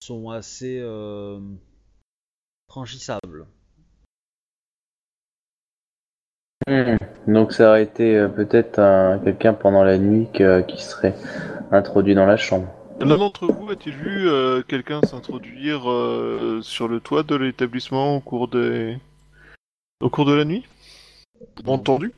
[0.00, 1.40] sont assez euh,
[2.68, 3.46] franchissables.
[6.66, 6.96] Hmm.
[7.26, 11.14] Donc ça aurait été euh, peut-être un- quelqu'un pendant la nuit que- qui serait
[11.70, 12.68] introduit dans la chambre.
[13.00, 18.20] L'un d'entre vous a-t-il vu euh, quelqu'un s'introduire euh, sur le toit de l'établissement au
[18.20, 18.98] cours des
[20.02, 20.66] au cours de la nuit?
[21.66, 22.12] Entendu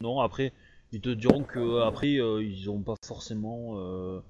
[0.00, 0.52] Non, après,
[0.92, 3.78] ils te diront que après euh, ils ont pas forcément.
[3.78, 4.20] euh,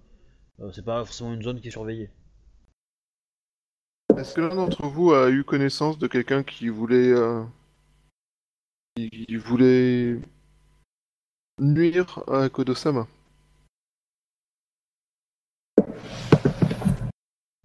[0.60, 2.10] euh, c'est pas forcément une zone qui est surveillée.
[4.16, 7.43] Est-ce que l'un d'entre vous a eu connaissance de quelqu'un qui voulait euh,
[8.94, 10.20] qui qui voulait
[11.59, 13.06] nuire à Kodosama?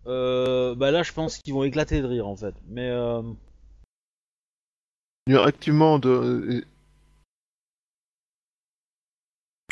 [0.05, 2.55] Euh, bah là, je pense qu'ils vont éclater de rire en fait.
[2.67, 3.21] Mais euh,
[5.35, 6.47] activement de.
[6.51, 6.63] et-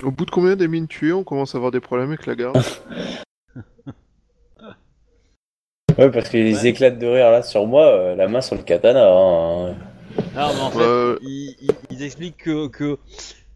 [0.04, 2.36] Au bout de combien des mines tuées, on commence à avoir des problèmes avec la
[2.36, 2.58] garde
[5.98, 6.68] Ouais, parce qu'ils Ouais.
[6.68, 9.08] éclatent de rire là sur moi, euh, la main sur le katana.
[9.10, 9.76] hein.
[10.36, 12.98] Ah, mais en fait, Euh, ils, ils- ils expliquent que, que,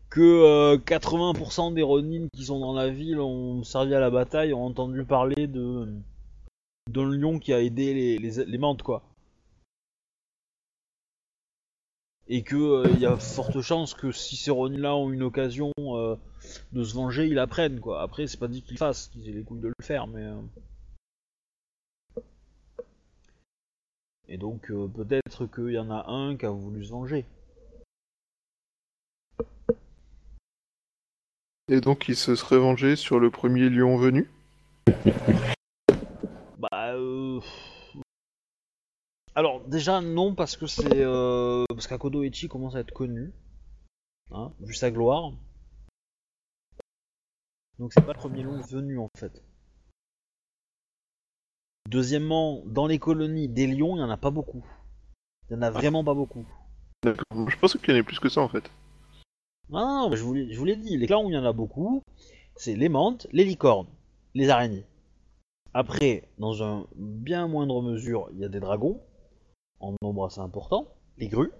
[0.09, 4.53] que euh, 80% des Ronin qui sont dans la ville ont servi à la bataille,
[4.53, 5.87] ont entendu parler de
[6.89, 9.03] d'un lion qui a aidé les, les, les mantes, quoi.
[12.31, 15.71] Et que euh, il y a forte chance que si ces Ronin-là ont une occasion
[15.79, 16.15] euh,
[16.73, 18.01] de se venger, ils la prennent, quoi.
[18.01, 20.23] Après, c'est pas dit qu'ils fassent, qu'ils aient les couilles de le faire, mais...
[20.23, 20.39] euh.
[24.27, 27.25] Et donc, euh, peut-être qu'il y en a un qui a voulu se venger.
[31.71, 34.27] Et donc il se serait vengé sur le premier lion venu?
[36.57, 37.39] Bah, euh...
[39.39, 40.99] Alors, déjà, non, parce que c'est.
[40.99, 41.63] Euh...
[41.69, 43.31] Parce qu'Akodo Echi commence à être connu.
[44.31, 45.31] Hein, vu sa gloire.
[47.77, 49.41] Donc, c'est pas le premier long venu, en fait.
[51.87, 54.65] Deuxièmement, dans les colonies des lions, il y en a pas beaucoup.
[55.49, 56.45] Il y en a vraiment pas beaucoup.
[57.05, 58.69] Je pense qu'il y en a plus que ça en fait.
[59.69, 61.33] Non, non, non, mais je vous l'ai je vous l'ai dit, les clans où il
[61.33, 62.03] y en a beaucoup,
[62.57, 63.87] c'est les mantes, les licornes,
[64.33, 64.85] les araignées.
[65.73, 69.01] Après, dans un bien moindre mesure, il y a des dragons,
[69.79, 70.87] en nombre assez important,
[71.17, 71.51] les grues.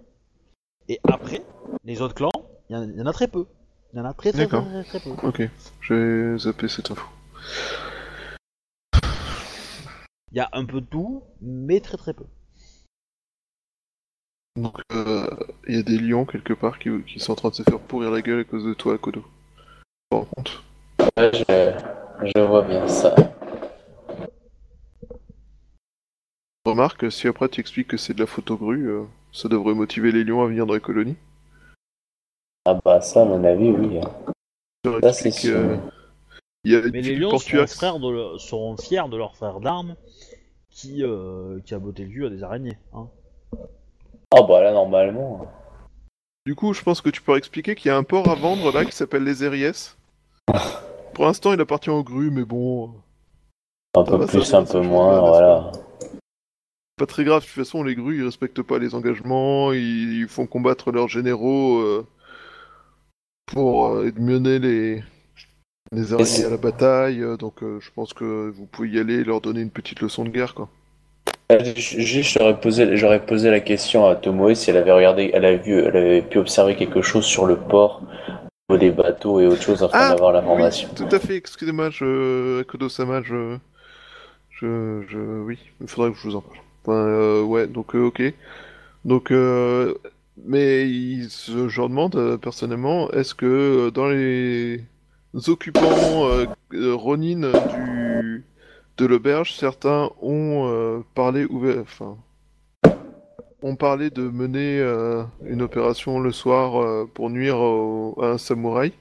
[0.88, 1.42] Et après,
[1.84, 2.30] les autres clans,
[2.68, 3.46] il y, en- il y en a très peu.
[3.92, 5.10] Il y en a très très très, très, très peu.
[5.26, 5.42] Ok,
[5.80, 7.06] je vais zapper cette info.
[10.32, 12.24] Il y a un peu de tout, mais très très peu.
[14.56, 15.26] Donc euh,
[15.68, 17.78] il y a des lions quelque part qui, qui sont en train de se faire
[17.80, 19.24] pourrir la gueule à cause de toi, Kodo.
[20.12, 23.14] Ouais, je, je vois bien ça.
[26.66, 30.12] Remarque, si après tu expliques que c'est de la photo grue, euh, ça devrait motiver
[30.12, 31.16] les lions à venir dans la colonie.
[32.66, 34.00] Ah bah ça, à mon avis, oui.
[34.84, 35.56] Tu leur Ça, c'est expliques, sûr.
[35.58, 35.76] euh,
[36.64, 39.60] Il y a Mais les lions seront, frères de leur- seront fiers de leur frère
[39.60, 39.96] d'armes
[40.68, 42.78] qui, euh, qui a botté le cul à des araignées.
[42.92, 43.08] Hein.
[44.32, 45.50] Ah bah là, normalement.
[46.44, 48.70] Du coup, je pense que tu peux expliquer qu'il y a un port à vendre
[48.72, 49.94] là qui s'appelle les Eries.
[51.14, 52.92] Pour l'instant, il appartient aux grues, mais bon,
[53.96, 55.70] Un peu plus, un peu moins, voilà.
[55.72, 55.72] pas
[57.06, 57.42] très grave.
[57.42, 61.78] De toute façon, les grues, ils respectent pas les engagements, ils font combattre leurs généraux
[61.80, 62.06] euh,
[63.46, 65.02] pour euh, mener les
[65.92, 67.20] les araignées à la bataille.
[67.22, 70.00] euh, donc, euh, je pense que vous pouvez y aller et leur donner une petite
[70.00, 70.68] leçon de guerre, quoi.
[71.50, 75.44] Euh, Juste, j'aurais posé, j'aurais posé la question à Tomoe si elle avait regardé, elle
[75.44, 78.02] a vu, elle avait pu observer quelque chose sur le port,
[78.68, 80.88] au niveau des bateaux et autre chose afin Ah, d'avoir l'information.
[80.90, 82.60] Oui, tout à fait, excusez-moi, je...
[82.60, 83.58] Akodo-sama, je...
[84.50, 85.02] je...
[85.08, 85.18] je...
[85.18, 86.58] Oui, il faudrait que je vous en parle.
[86.82, 88.22] Enfin, euh, ouais, donc, euh, ok.
[89.04, 89.94] Donc, euh,
[90.44, 91.28] mais il...
[91.28, 94.84] je leur demande, personnellement, est-ce que dans les
[95.46, 98.44] occupants Ronin du...
[98.96, 101.80] de l'auberge, certains ont euh, parlé ouvert...
[101.82, 102.16] Enfin...
[103.62, 108.38] ont parlé de mener euh, une opération le soir euh, pour nuire au- à un
[108.38, 108.92] samouraï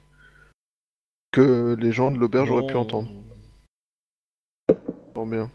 [1.32, 3.10] que les gens de l'auberge auraient pu entendre.
[5.14, 5.50] Fort bien.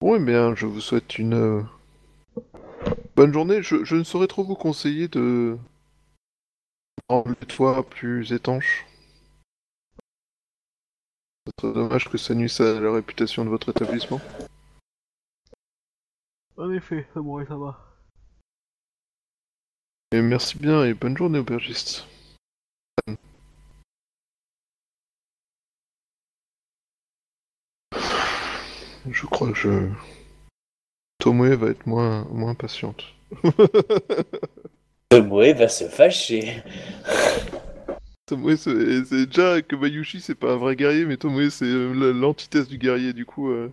[0.00, 1.62] Oui, bien, je vous souhaite une euh,
[3.16, 3.62] bonne journée.
[3.62, 5.58] Je, je ne saurais trop vous conseiller de
[7.08, 8.86] rendre les toits plus étanches.
[11.46, 14.20] Ce serait dommage que ça nuise à la réputation de votre établissement.
[16.56, 17.78] En effet, Samouraï Sama.
[20.12, 22.06] Et merci bien et bonne journée, aubergiste.
[29.10, 29.88] Je crois que je...
[31.18, 33.04] Tomoe va être moins, moins patiente.
[35.10, 36.62] Tomoe va se fâcher.
[38.26, 41.92] Tomoe, c'est c'est déjà que Bayushi, c'est pas un vrai guerrier, mais Tomoe, c'est euh,
[41.94, 43.12] la- l'antithèse du guerrier.
[43.12, 43.72] Du coup, euh,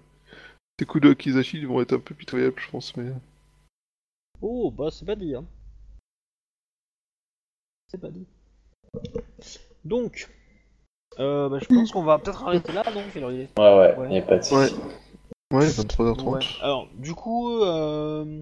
[0.79, 2.95] ces coups de Kizashi ils vont être un peu pitoyables, je pense.
[2.97, 3.11] Mais
[4.41, 5.45] Oh, bah c'est pas dit, hein.
[7.89, 8.25] C'est pas dit.
[9.83, 10.29] Donc,
[11.19, 13.77] euh, bah, je pense qu'on va peut-être arrêter là, donc, quelle heure il est Ouais,
[13.77, 14.15] ouais, Ouais.
[14.15, 14.69] y a pas de ouais.
[15.55, 16.23] Ouais, 23h30.
[16.29, 16.39] Ouais.
[16.61, 18.41] Alors, du coup, euh,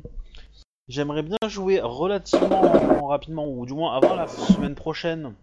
[0.88, 5.34] j'aimerais bien jouer relativement rapidement, ou du moins avant la semaine prochaine,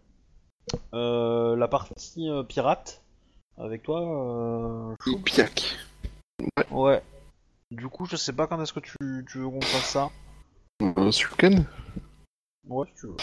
[0.94, 3.02] euh, la partie euh, pirate
[3.56, 4.01] avec toi.
[4.01, 4.94] Euh.
[5.24, 5.76] Piac.
[6.70, 7.02] Ouais.
[7.70, 8.97] Du coup, je sais pas quand est-ce que tu,
[9.30, 10.10] tu veux qu'on fasse ça.
[10.82, 11.62] Euh, ce week-end?
[12.68, 13.16] Ouais, si tu veux.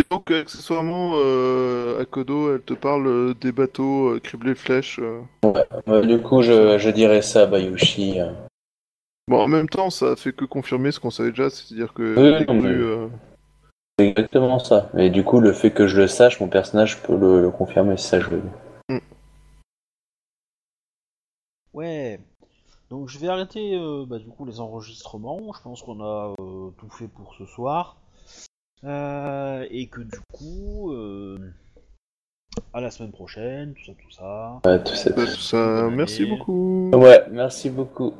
[0.00, 4.98] Et donc, accessoirement, euh, Akodo, elle te parle euh, des bateaux euh, criblés de flèches.
[5.00, 5.20] euh.
[5.86, 8.20] Ouais, du coup, je, je dirais ça à Bayushi.
[8.20, 8.32] euh.
[9.28, 12.44] Bon, en même temps, ça fait que confirmer ce qu'on savait déjà, c'est-à-dire que Oui,
[12.54, 13.08] mais- euh,
[13.98, 14.90] C'est exactement ça.
[14.98, 17.96] Et du coup, le fait que je le sache, mon personnage peut le, le confirmer,
[17.96, 19.00] c'est ça je veux dire.
[21.72, 22.20] Ouais.
[22.90, 25.52] Donc je vais arrêter euh, bah, du coup les enregistrements.
[25.52, 27.96] Je pense qu'on a euh, tout fait pour ce soir.
[28.84, 31.38] Euh, et que du coup, euh,
[32.72, 34.60] à la semaine prochaine, tout ça, tout ça.
[34.64, 35.10] Ouais, tout ça.
[35.10, 35.88] bah, tout ça.
[35.90, 36.90] Merci beaucoup.
[36.92, 38.14] Ouais, merci beaucoup.